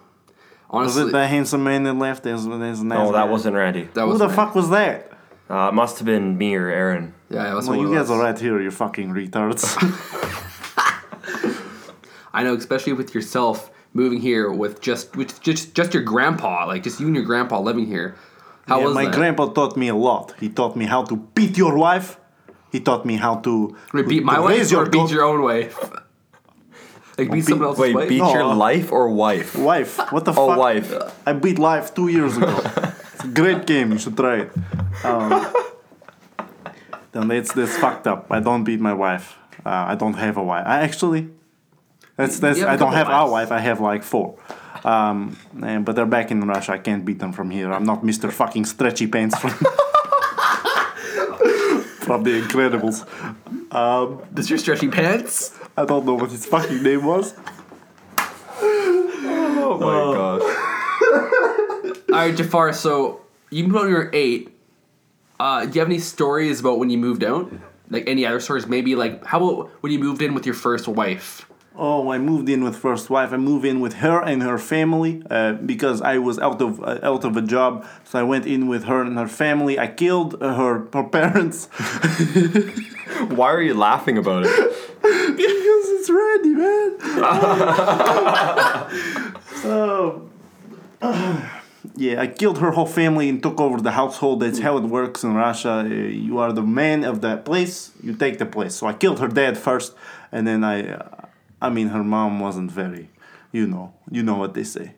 Honestly, 0.68 1.02
was 1.02 1.10
it 1.10 1.12
that 1.12 1.28
handsome 1.28 1.62
man 1.62 1.82
that 1.84 1.92
left? 1.94 2.22
There's, 2.24 2.44
there's 2.46 2.82
No, 2.82 3.12
that 3.12 3.28
wasn't 3.28 3.54
Randy. 3.56 3.84
that 3.94 4.00
Who 4.02 4.06
was 4.08 4.18
the 4.18 4.26
Randy. 4.26 4.36
fuck 4.36 4.54
was 4.54 4.70
that? 4.70 5.12
Uh, 5.48 5.68
it 5.68 5.74
must 5.74 5.98
have 5.98 6.06
been 6.06 6.38
me 6.38 6.54
or 6.54 6.68
Aaron. 6.68 7.12
Yeah, 7.28 7.54
that's 7.54 7.66
Well, 7.68 7.78
you 7.78 7.94
guys 7.94 8.08
are 8.10 8.18
right 8.20 8.38
here, 8.38 8.60
you 8.60 8.70
fucking 8.70 9.10
retards. 9.10 9.62
I 12.32 12.42
know, 12.44 12.54
especially 12.54 12.92
with 12.92 13.14
yourself 13.14 13.70
moving 13.92 14.20
here 14.20 14.50
with 14.50 14.80
just 14.80 15.16
with 15.16 15.40
just 15.42 15.74
just 15.74 15.92
your 15.92 16.04
grandpa, 16.04 16.66
like 16.66 16.84
just 16.84 17.00
you 17.00 17.06
and 17.08 17.16
your 17.16 17.24
grandpa 17.24 17.58
living 17.60 17.86
here. 17.86 18.14
How 18.68 18.78
Yeah, 18.78 18.86
was 18.86 18.94
my 18.94 19.04
that? 19.06 19.14
grandpa 19.14 19.46
taught 19.48 19.76
me 19.76 19.88
a 19.88 19.96
lot. 19.96 20.34
He 20.38 20.48
taught 20.48 20.76
me 20.76 20.84
how 20.86 21.02
to 21.02 21.16
beat 21.16 21.58
your 21.58 21.76
wife. 21.76 22.18
He 22.70 22.78
taught 22.78 23.04
me 23.04 23.16
how 23.16 23.34
to 23.46 23.76
Wait, 23.92 24.06
beat 24.08 24.22
my 24.24 24.38
raise 24.38 24.72
wife 24.72 24.86
or 24.86 24.90
beat 24.90 24.98
daughter- 24.98 25.14
your 25.14 25.24
own 25.24 25.42
wife? 25.42 25.76
Like 27.28 27.32
beat 27.32 27.44
someone 27.44 27.68
else's 27.68 27.80
Wait, 27.80 27.94
wife? 27.94 28.08
beat 28.08 28.16
your 28.18 28.38
No. 28.38 28.52
life 28.56 28.92
or 28.92 29.08
wife? 29.10 29.56
wife. 29.56 29.98
What 30.12 30.24
the 30.24 30.32
fuck? 30.32 30.42
Oh, 30.42 30.48
fuck? 30.48 30.58
wife. 30.58 30.88
I 31.26 31.32
beat 31.32 31.58
life 31.58 31.94
two 31.94 32.08
years 32.08 32.36
ago. 32.36 32.54
it's 33.14 33.24
a 33.24 33.28
great 33.28 33.66
game. 33.66 33.92
You 33.92 33.98
should 33.98 34.16
try 34.16 34.46
it. 34.46 34.50
Um, 35.04 35.30
then 37.12 37.28
that's 37.28 37.52
that's 37.52 37.76
fucked 37.76 38.06
up. 38.06 38.26
I 38.30 38.40
don't 38.40 38.64
beat 38.64 38.80
my 38.80 38.94
wife. 38.94 39.36
Uh, 39.64 39.92
I 39.92 39.94
don't 39.94 40.14
have 40.14 40.36
a 40.36 40.42
wife. 40.42 40.64
I 40.66 40.80
actually. 40.80 41.28
That's 42.16 42.38
that's. 42.38 42.58
You 42.58 42.64
have 42.66 42.70
a 42.70 42.74
I 42.74 42.76
don't 42.76 42.92
couple 42.92 42.96
have 42.98 43.08
a 43.08 43.30
wives. 43.30 43.50
wife. 43.50 43.52
I 43.52 43.58
have 43.60 43.80
like 43.80 44.02
four. 44.02 44.38
Um, 44.84 45.36
and, 45.62 45.84
but 45.84 45.94
they're 45.96 46.06
back 46.06 46.30
in 46.30 46.40
Russia. 46.46 46.72
I 46.72 46.78
can't 46.78 47.04
beat 47.04 47.18
them 47.18 47.32
from 47.32 47.50
here. 47.50 47.70
I'm 47.72 47.84
not 47.84 48.02
Mr. 48.02 48.32
Fucking 48.32 48.64
Stretchy 48.64 49.06
Pants 49.06 49.38
from 49.38 49.50
from 52.10 52.24
the 52.24 52.42
Incredibles. 52.42 53.06
Um, 53.72 54.20
Does 54.34 54.50
your 54.50 54.58
stretchy 54.58 54.88
pants? 54.88 55.56
I 55.76 55.84
don't 55.84 56.04
know 56.04 56.14
what 56.14 56.32
his 56.32 56.44
fucking 56.44 56.82
name 56.82 57.04
was. 57.04 57.34
Oh 58.58 59.78
my 59.78 60.16
gosh. 60.16 62.02
All 62.12 62.16
right, 62.16 62.36
Jafar. 62.36 62.72
So 62.72 63.20
you 63.50 63.62
moved 63.62 63.76
out 63.76 63.82
when 63.82 63.90
you 63.90 63.96
were 63.96 64.10
eight. 64.12 64.58
Uh, 65.38 65.66
do 65.66 65.72
you 65.74 65.78
have 65.78 65.88
any 65.88 66.00
stories 66.00 66.58
about 66.58 66.80
when 66.80 66.90
you 66.90 66.98
moved 66.98 67.22
out? 67.22 67.52
Like 67.90 68.08
any 68.08 68.26
other 68.26 68.40
stories? 68.40 68.66
Maybe 68.66 68.96
like 68.96 69.24
how 69.24 69.38
about 69.38 69.70
when 69.80 69.92
you 69.92 70.00
moved 70.00 70.20
in 70.20 70.34
with 70.34 70.44
your 70.44 70.56
first 70.56 70.88
wife? 70.88 71.48
Oh, 71.82 72.12
I 72.12 72.18
moved 72.18 72.50
in 72.50 72.62
with 72.62 72.76
first 72.76 73.08
wife. 73.08 73.32
I 73.32 73.38
moved 73.38 73.64
in 73.64 73.80
with 73.80 73.94
her 73.94 74.22
and 74.22 74.42
her 74.42 74.58
family 74.58 75.22
uh, 75.30 75.54
because 75.54 76.02
I 76.02 76.18
was 76.18 76.38
out 76.38 76.60
of 76.60 76.82
uh, 76.82 76.98
out 77.02 77.24
of 77.24 77.36
a 77.36 77.42
job. 77.42 77.86
So 78.04 78.18
I 78.18 78.22
went 78.22 78.46
in 78.46 78.68
with 78.68 78.84
her 78.84 79.00
and 79.00 79.16
her 79.16 79.28
family. 79.28 79.78
I 79.78 79.86
killed 79.86 80.42
uh, 80.42 80.54
her 80.54 80.86
her 80.92 81.04
parents 81.04 81.66
Why 83.28 83.52
are 83.52 83.62
you 83.62 83.74
laughing 83.74 84.18
about 84.18 84.44
it? 84.46 84.50
because 85.02 85.88
it's 85.96 86.10
ready, 86.10 86.54
man. 86.54 87.00
so, 89.62 90.28
yeah, 91.96 92.20
I 92.20 92.26
killed 92.28 92.58
her 92.58 92.70
whole 92.70 92.86
family 92.86 93.28
and 93.28 93.42
took 93.42 93.60
over 93.60 93.80
the 93.80 93.90
household. 93.92 94.40
That's 94.40 94.60
how 94.60 94.78
it 94.78 94.84
works 94.84 95.22
in 95.22 95.34
Russia. 95.34 95.80
Uh, 95.80 95.84
you 95.84 96.38
are 96.38 96.52
the 96.52 96.62
man 96.62 97.04
of 97.04 97.20
that 97.22 97.44
place. 97.44 97.92
You 98.02 98.14
take 98.14 98.38
the 98.38 98.46
place. 98.46 98.74
So 98.76 98.86
I 98.86 98.94
killed 98.94 99.20
her 99.20 99.28
dad 99.28 99.58
first, 99.58 99.94
and 100.32 100.46
then 100.46 100.64
I, 100.64 100.92
uh, 100.92 101.19
I 101.60 101.70
mean, 101.70 101.88
her 101.88 102.04
mom 102.04 102.40
wasn't 102.40 102.70
very, 102.70 103.10
you 103.52 103.66
know, 103.66 103.94
you 104.10 104.22
know 104.22 104.36
what 104.36 104.54
they 104.54 104.64
say. 104.64 104.94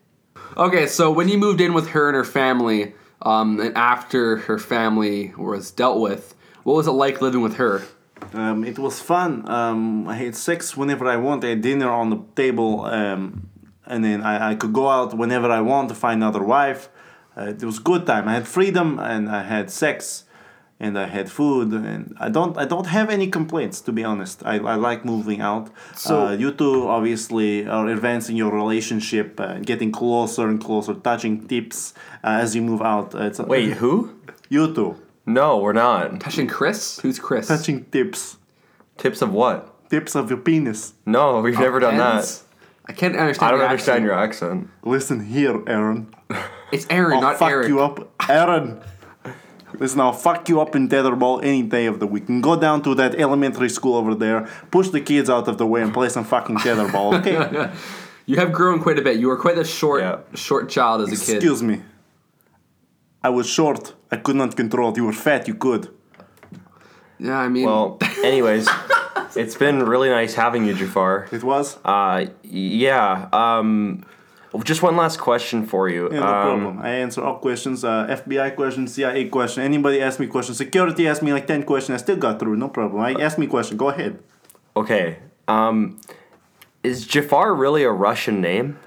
Okay, 0.56 0.86
so 0.86 1.10
when 1.10 1.28
you 1.28 1.38
moved 1.38 1.60
in 1.60 1.72
with 1.74 1.88
her 1.88 2.08
and 2.08 2.16
her 2.16 2.24
family, 2.24 2.94
um, 3.22 3.60
and 3.60 3.76
after 3.76 4.38
her 4.38 4.58
family 4.58 5.32
was 5.36 5.70
dealt 5.70 6.00
with, 6.00 6.34
what 6.62 6.74
was 6.74 6.86
it 6.86 6.92
like 6.92 7.20
living 7.20 7.40
with 7.40 7.56
her? 7.56 7.82
Um, 8.32 8.64
it 8.64 8.78
was 8.78 9.00
fun. 9.00 9.48
Um, 9.48 10.08
I 10.08 10.16
had 10.16 10.36
sex 10.36 10.76
whenever 10.76 11.06
I 11.08 11.16
wanted. 11.16 11.46
I 11.46 11.50
had 11.50 11.62
dinner 11.62 11.90
on 11.90 12.10
the 12.10 12.20
table. 12.36 12.84
Um, 12.84 13.48
and 13.86 14.04
then 14.04 14.22
I, 14.22 14.50
I 14.50 14.54
could 14.54 14.72
go 14.72 14.88
out 14.88 15.14
whenever 15.14 15.50
I 15.50 15.60
want 15.60 15.88
to 15.88 15.94
find 15.94 16.22
another 16.22 16.42
wife. 16.42 16.88
Uh, 17.36 17.46
it 17.48 17.62
was 17.62 17.78
good 17.78 18.06
time. 18.06 18.28
I 18.28 18.34
had 18.34 18.46
freedom 18.46 18.98
and 18.98 19.28
I 19.28 19.42
had 19.42 19.70
sex, 19.70 20.24
and 20.84 20.92
I 20.98 21.06
had 21.16 21.26
food, 21.38 21.68
and 21.72 22.14
I 22.26 22.28
don't 22.36 22.54
I 22.62 22.64
don't 22.72 22.88
have 22.98 23.08
any 23.18 23.28
complaints 23.38 23.80
to 23.86 23.92
be 23.98 24.02
honest. 24.12 24.36
I, 24.52 24.54
I 24.72 24.74
like 24.88 25.00
moving 25.04 25.40
out. 25.40 25.66
So- 25.94 26.26
uh, 26.26 26.32
you 26.42 26.50
two 26.60 26.88
obviously 26.96 27.66
are 27.76 27.86
advancing 27.96 28.36
your 28.42 28.52
relationship, 28.62 29.28
uh, 29.40 29.58
getting 29.70 29.90
closer 29.92 30.44
and 30.50 30.58
closer, 30.66 30.94
touching 30.94 31.34
tips 31.48 31.94
uh, 32.24 32.42
as 32.42 32.48
you 32.56 32.62
move 32.62 32.82
out. 32.82 33.14
It's, 33.14 33.38
Wait, 33.38 33.74
who? 33.80 33.94
you 34.54 34.74
two 34.74 34.90
No, 35.24 35.58
we're 35.62 35.72
not. 35.86 36.20
Touching 36.20 36.48
Chris? 36.48 36.98
Who's 37.02 37.18
Chris? 37.26 37.46
touching 37.48 37.84
tips, 37.94 38.36
Tips 38.98 39.22
of 39.22 39.30
what? 39.32 39.68
tips 39.92 40.14
of 40.16 40.30
your 40.30 40.40
penis. 40.48 40.94
No, 41.06 41.40
we've 41.44 41.58
never 41.58 41.78
done 41.78 41.96
that. 41.98 42.24
I 42.90 42.92
can't 42.92 43.14
understand. 43.16 43.46
I 43.46 43.50
don't 43.52 43.60
your 43.60 43.68
understand 43.68 43.96
accent. 43.98 44.04
your 44.08 44.18
accent. 44.26 44.60
Listen 44.94 45.18
here, 45.34 45.56
Aaron. 45.68 46.00
It's 46.72 46.86
Aaron, 46.90 47.16
I'll 47.16 47.20
not 47.28 47.38
fuck 47.38 47.50
Eric. 47.50 47.68
you 47.68 47.78
up, 47.86 47.96
Aaron. 48.28 48.80
Listen, 49.78 50.00
I'll 50.00 50.12
fuck 50.12 50.48
you 50.48 50.60
up 50.60 50.74
in 50.76 50.88
tetherball 50.88 51.42
any 51.42 51.62
day 51.62 51.86
of 51.86 51.98
the 52.00 52.06
week. 52.06 52.28
And 52.28 52.42
go 52.42 52.56
down 52.58 52.82
to 52.82 52.94
that 52.96 53.14
elementary 53.14 53.68
school 53.68 53.94
over 53.96 54.14
there, 54.14 54.48
push 54.70 54.88
the 54.90 55.00
kids 55.00 55.28
out 55.30 55.48
of 55.48 55.58
the 55.58 55.66
way, 55.66 55.82
and 55.82 55.92
play 55.92 56.08
some 56.08 56.24
fucking 56.24 56.56
tetherball. 56.58 57.12
Okay? 57.20 57.70
You 58.26 58.36
have 58.36 58.52
grown 58.52 58.80
quite 58.80 58.98
a 58.98 59.02
bit. 59.02 59.18
You 59.18 59.28
were 59.28 59.36
quite 59.36 59.58
a 59.58 59.64
short, 59.64 60.00
Yeah. 60.02 60.18
short 60.34 60.68
child 60.70 61.00
as 61.02 61.08
a 61.08 61.26
kid. 61.26 61.36
Excuse 61.36 61.62
me. 61.62 61.80
I 63.22 63.30
was 63.30 63.48
short. 63.48 63.94
I 64.10 64.16
could 64.16 64.36
not 64.36 64.56
control 64.56 64.90
it. 64.90 64.96
You 64.96 65.04
were 65.06 65.12
fat. 65.12 65.48
You 65.48 65.54
could. 65.54 65.88
Yeah, 67.18 67.38
I 67.38 67.48
mean, 67.48 67.66
Well, 67.66 67.98
anyways, 68.24 68.68
it's 69.36 69.56
been 69.56 69.80
really 69.84 70.08
nice 70.08 70.34
having 70.34 70.64
you, 70.66 70.74
Jafar. 70.74 71.28
It 71.32 71.42
was. 71.42 71.78
Uh, 71.84 72.26
yeah. 72.42 73.28
Um, 73.32 74.04
just 74.60 74.82
one 74.82 74.96
last 74.96 75.18
question 75.18 75.64
for 75.66 75.88
you. 75.88 76.12
Yeah, 76.12 76.20
no 76.20 76.26
um, 76.26 76.42
problem. 76.42 76.78
I 76.80 76.90
answer 76.90 77.22
all 77.22 77.38
questions. 77.38 77.84
Uh, 77.84 78.06
FBI 78.08 78.54
questions, 78.54 78.94
CIA 78.94 79.28
question. 79.28 79.62
Anybody 79.62 80.00
ask 80.00 80.20
me 80.20 80.26
questions. 80.26 80.58
Security 80.58 81.08
asked 81.08 81.22
me 81.22 81.32
like 81.32 81.46
ten 81.46 81.62
questions. 81.62 82.00
I 82.00 82.02
still 82.02 82.16
got 82.16 82.38
through. 82.38 82.56
No 82.56 82.68
problem. 82.68 83.02
I 83.02 83.12
ask 83.14 83.38
me 83.38 83.46
question. 83.46 83.76
Go 83.76 83.88
ahead. 83.88 84.18
Okay. 84.76 85.18
Um, 85.48 86.00
is 86.82 87.06
Jafar 87.06 87.54
really 87.54 87.84
a 87.84 87.90
Russian 87.90 88.40
name? 88.40 88.78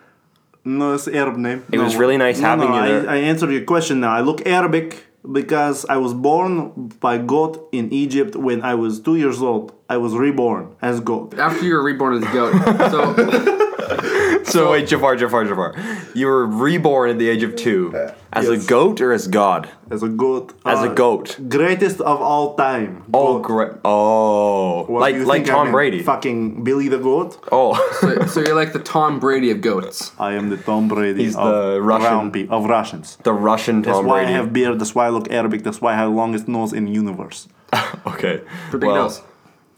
No, 0.63 0.93
it's 0.93 1.07
Arab 1.07 1.37
name. 1.37 1.63
It 1.71 1.77
no. 1.77 1.83
was 1.83 1.95
really 1.95 2.17
nice 2.17 2.39
no, 2.39 2.47
having 2.47 2.69
no, 2.69 2.75
you 2.75 2.81
I, 2.81 2.87
there. 2.87 3.09
I 3.09 3.17
answered 3.17 3.51
your 3.51 3.63
question 3.63 3.99
now. 3.99 4.11
I 4.11 4.21
look 4.21 4.45
Arabic 4.47 5.05
because 5.31 5.85
I 5.85 5.97
was 5.97 6.13
born 6.13 6.87
by 6.99 7.17
goat 7.17 7.69
in 7.71 7.91
Egypt 7.93 8.35
when 8.35 8.61
I 8.61 8.75
was 8.75 8.99
two 8.99 9.15
years 9.15 9.41
old. 9.41 9.73
I 9.89 9.97
was 9.97 10.13
reborn 10.15 10.75
as 10.81 10.99
goat. 10.99 11.37
after 11.37 11.63
you 11.65 11.75
were 11.75 11.83
reborn 11.83 12.17
as 12.17 12.23
a 12.23 12.33
goat. 12.33 12.53
So, 12.91 13.13
So 14.45 14.71
wait, 14.71 14.87
Jafar, 14.87 15.15
Jafar, 15.15 15.43
Jafar. 15.45 15.75
You 16.13 16.27
were 16.27 16.45
reborn 16.45 17.09
at 17.09 17.17
the 17.19 17.27
age 17.29 17.43
of 17.43 17.55
two. 17.55 17.93
As 18.31 18.47
Yes. 18.47 18.63
a 18.65 18.67
goat 18.67 19.01
or 19.01 19.11
as 19.11 19.27
God? 19.27 19.67
As 19.89 20.03
a 20.03 20.07
goat. 20.07 20.53
As 20.65 20.81
a 20.83 20.91
Uh, 20.91 20.93
goat. 20.93 21.37
Greatest 21.49 21.99
of 21.99 22.21
all 22.21 22.55
time. 22.55 23.03
Oh, 23.13 23.39
great. 23.39 23.71
Oh, 23.83 24.83
What 24.85 25.01
like 25.01 25.15
like 25.15 25.43
think 25.45 25.49
I 25.49 25.51
Tom 25.57 25.67
am? 25.67 25.71
Brady. 25.73 26.01
Fucking 26.03 26.63
Billy 26.63 26.87
the 26.89 26.99
goat. 26.99 27.37
Oh, 27.51 27.73
so, 27.99 28.25
so 28.27 28.39
you're 28.41 28.55
like 28.55 28.71
the 28.73 28.79
Tom 28.79 29.19
Brady 29.19 29.49
of 29.51 29.61
goats. 29.61 30.11
I 30.19 30.33
am 30.33 30.49
the 30.49 30.57
Tom 30.57 30.87
Brady 30.87 31.23
He's 31.23 31.35
of, 31.35 31.47
the 31.73 31.81
Russian- 31.81 32.31
pe- 32.31 32.47
of 32.47 32.65
Russians. 32.65 33.17
the 33.23 33.33
Russian 33.33 33.81
Tom 33.83 33.93
That's 33.93 34.05
why 34.05 34.17
Brady. 34.19 34.33
I 34.33 34.37
have 34.37 34.53
beard. 34.53 34.79
That's 34.79 34.93
why 34.95 35.07
I 35.07 35.09
look 35.09 35.31
Arabic. 35.31 35.63
That's 35.63 35.81
why 35.81 35.93
I 35.93 35.95
have 35.95 36.11
longest 36.11 36.47
nose 36.47 36.71
in 36.71 36.87
universe. 36.87 37.47
okay. 38.07 38.41
For 38.69 38.77
big 38.77 38.87
well, 38.89 39.03
nose. 39.05 39.21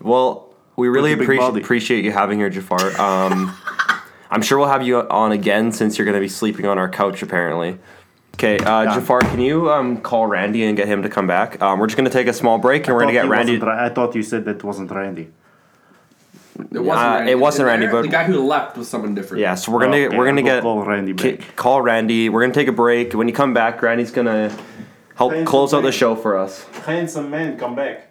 Well, 0.01 0.53
we 0.75 0.87
really 0.89 1.11
With 1.15 1.19
a 1.19 1.25
big 1.25 1.37
appreciate 1.39 1.63
appreciate 1.63 2.05
you 2.05 2.11
having 2.11 2.37
here, 2.37 2.49
Jafar. 2.49 2.85
Um, 2.99 3.55
I'm 4.29 4.41
sure 4.41 4.57
we'll 4.57 4.67
have 4.67 4.85
you 4.85 4.99
on 5.01 5.31
again 5.31 5.71
since 5.71 5.97
you're 5.97 6.05
going 6.05 6.15
to 6.15 6.21
be 6.21 6.27
sleeping 6.29 6.65
on 6.65 6.77
our 6.77 6.89
couch 6.89 7.21
apparently. 7.21 7.77
Okay, 8.35 8.59
uh, 8.59 8.93
Jafar, 8.93 9.21
can 9.21 9.39
you 9.39 9.71
um, 9.71 9.99
call 10.01 10.27
Randy 10.27 10.63
and 10.63 10.77
get 10.77 10.87
him 10.87 11.01
to 11.01 11.09
come 11.09 11.25
back? 11.25 11.59
Um, 11.61 11.79
we're 11.79 11.87
just 11.87 11.97
going 11.97 12.05
to 12.09 12.13
take 12.13 12.27
a 12.27 12.33
small 12.33 12.59
break 12.59 12.85
and 12.87 12.95
we're 12.95 13.01
going 13.01 13.13
to 13.15 13.19
get 13.21 13.27
Randy. 13.27 13.53
wasn't 13.53 13.67
Ra- 13.69 13.85
I 13.85 13.89
thought 13.89 14.13
you 14.15 14.21
said 14.21 14.45
that 14.45 14.63
wasn't 14.63 14.91
Randy. 14.91 15.29
It 16.71 16.79
wasn't 16.79 16.87
Uh, 17.07 17.11
Randy. 17.17 17.31
it 17.31 17.39
wasn't 17.39 17.59
The- 17.61 17.65
Randy, 17.65 17.87
but- 17.87 18.01
the 18.03 18.07
guy 18.09 18.23
who 18.25 18.39
left 18.45 18.77
was 18.77 18.87
someone 18.87 19.15
different. 19.15 19.41
Yeah, 19.41 19.55
so 19.55 19.71
we're 19.71 19.79
gonna 19.81 19.97
Okay, 19.97 20.17
we're 20.17 20.25
gonna 20.25 20.41
I'll 20.41 20.45
get 20.45 20.61
call 20.63 20.83
Randy 20.83 21.13
ki- 21.13 21.37
call 21.55 21.81
Randy. 21.81 22.29
We're 22.29 22.41
gonna 22.41 22.53
take 22.53 22.67
a 22.67 22.71
break. 22.71 23.13
When 23.13 23.27
you 23.27 23.33
come 23.33 23.53
back, 23.53 23.81
Randy's 23.81 24.11
gonna 24.11 24.51
help 25.15 25.31
Handsome 25.33 25.45
close 25.47 25.73
out 25.73 25.81
the 25.83 25.91
show 25.91 26.15
for 26.15 26.37
us. 26.37 26.63
Handsome 26.85 27.29
man, 27.31 27.57
come 27.57 27.75
back. 27.75 28.06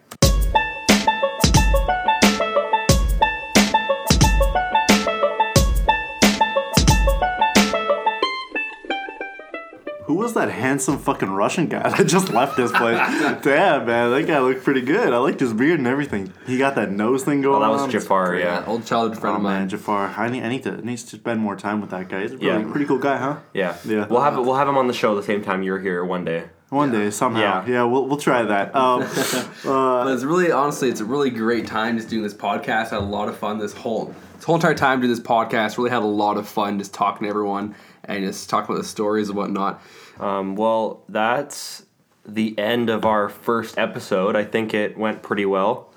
Was 10.27 10.35
that 10.35 10.51
handsome 10.51 10.99
fucking 10.99 11.31
Russian 11.31 11.67
guy 11.69 11.89
that 11.97 12.07
just 12.07 12.31
left 12.31 12.57
this 12.57 12.71
place? 12.73 12.99
Damn, 13.43 13.87
man, 13.87 14.11
that 14.11 14.27
guy 14.27 14.39
looked 14.41 14.65
pretty 14.65 14.81
good. 14.83 15.13
I 15.13 15.19
liked 15.19 15.41
his 15.41 15.53
beard 15.53 15.79
and 15.79 15.87
everything. 15.89 16.33
He 16.47 16.59
got 16.59 16.75
that 16.75 16.91
nose 16.91 17.25
thing 17.25 17.43
going 17.43 17.57
Oh, 17.57 17.61
that 17.61 17.81
on. 17.81 17.83
was 17.85 17.93
Jafar. 17.93 18.35
Yeah, 18.37 18.61
Yeah, 18.61 18.67
old 18.67 18.85
childhood 18.87 19.19
friend 19.19 19.35
Oh 19.35 19.37
of 19.39 19.43
man, 19.43 19.61
mine. 19.61 19.69
Jafar, 19.69 20.15
I 20.17 20.29
need, 20.29 20.43
I 20.43 20.49
need 20.49 20.63
to 20.65 20.85
needs 20.85 21.05
to 21.05 21.17
spend 21.17 21.41
more 21.41 21.57
time 21.57 21.81
with 21.81 21.91
that 21.91 22.09
guy. 22.09 22.23
He's 22.23 22.33
a 22.33 22.37
Yeah. 22.39 22.55
pretty, 22.57 22.71
pretty 22.71 22.87
cool 22.87 22.99
guy, 22.99 23.17
huh? 23.19 23.37
yeah, 23.55 23.77
Yeah. 23.85 24.07
We'll 24.09 24.21
have. 24.23 24.37
We'll 24.37 24.57
have 24.57 24.69
him 24.69 24.77
on 24.77 24.87
the 24.89 24.93
show 24.95 25.15
the 25.15 25.23
same 25.23 25.43
time 25.43 25.63
you're 25.63 25.79
here 25.81 26.05
one 26.05 26.25
day. 26.25 26.45
One 26.71 26.91
day 26.91 27.11
somehow. 27.11 27.41
Yeah. 27.41 27.67
Yeah, 27.67 27.83
we'll, 27.85 28.07
we'll 28.07 28.17
try 28.17 28.43
that. 28.43 28.75
Um, 28.75 29.01
But 29.65 30.09
it's 30.13 30.25
really, 30.25 30.51
honestly, 30.51 30.89
it's 30.89 31.01
a 31.01 31.05
really 31.05 31.31
great 31.31 31.67
time 31.67 31.97
just 31.97 32.09
doing 32.11 32.23
this 32.25 32.35
podcast. 32.35 32.87
I 32.93 32.97
had 32.97 32.99
a 32.99 33.01
lot 33.01 33.29
of 33.29 33.37
fun 33.39 33.59
this 33.59 33.73
whole 33.73 34.13
this 34.35 34.45
whole 34.45 34.57
entire 34.57 34.75
time 34.75 35.01
doing 35.01 35.11
this 35.11 35.21
podcast. 35.21 35.79
Really 35.79 35.91
had 35.91 36.03
a 36.03 36.07
lot 36.07 36.37
of 36.37 36.49
fun 36.49 36.79
just 36.79 36.93
talking 36.93 37.25
to 37.25 37.29
everyone 37.29 37.75
and 38.05 38.25
just 38.25 38.51
talking 38.51 38.73
about 38.75 38.83
the 38.83 38.89
stories 38.89 39.29
and 39.29 39.37
whatnot. 39.39 39.81
Um, 40.21 40.57
well, 40.57 41.03
that's 41.09 41.85
the 42.27 42.59
end 42.59 42.91
of 42.91 43.05
our 43.05 43.29
first 43.29 43.79
episode. 43.79 44.37
I 44.37 44.45
think 44.45 44.75
it 44.75 44.97
went 44.97 45.23
pretty 45.23 45.47
well. 45.47 45.93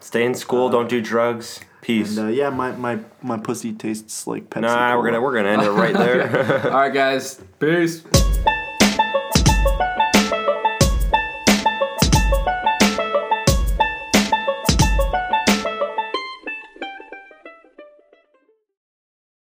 Stay 0.00 0.24
in 0.24 0.34
school. 0.34 0.68
don't 0.68 0.88
do 0.88 1.00
drugs. 1.00 1.60
Peace. 1.80 2.16
and 2.16 2.28
uh, 2.28 2.32
yeah, 2.32 2.48
my, 2.48 2.72
my, 2.72 2.98
my 3.20 3.36
pussy 3.36 3.72
tastes 3.72 4.26
like 4.26 4.48
Pepsi. 4.48 4.62
nah, 4.62 4.96
we're 4.96 5.04
gonna 5.04 5.20
we're 5.20 5.34
gonna 5.34 5.50
end 5.50 5.62
it 5.62 5.70
right 5.70 5.92
there. 5.94 6.64
All 6.72 6.78
right, 6.78 6.92
guys, 6.94 7.42
peace. 7.60 8.02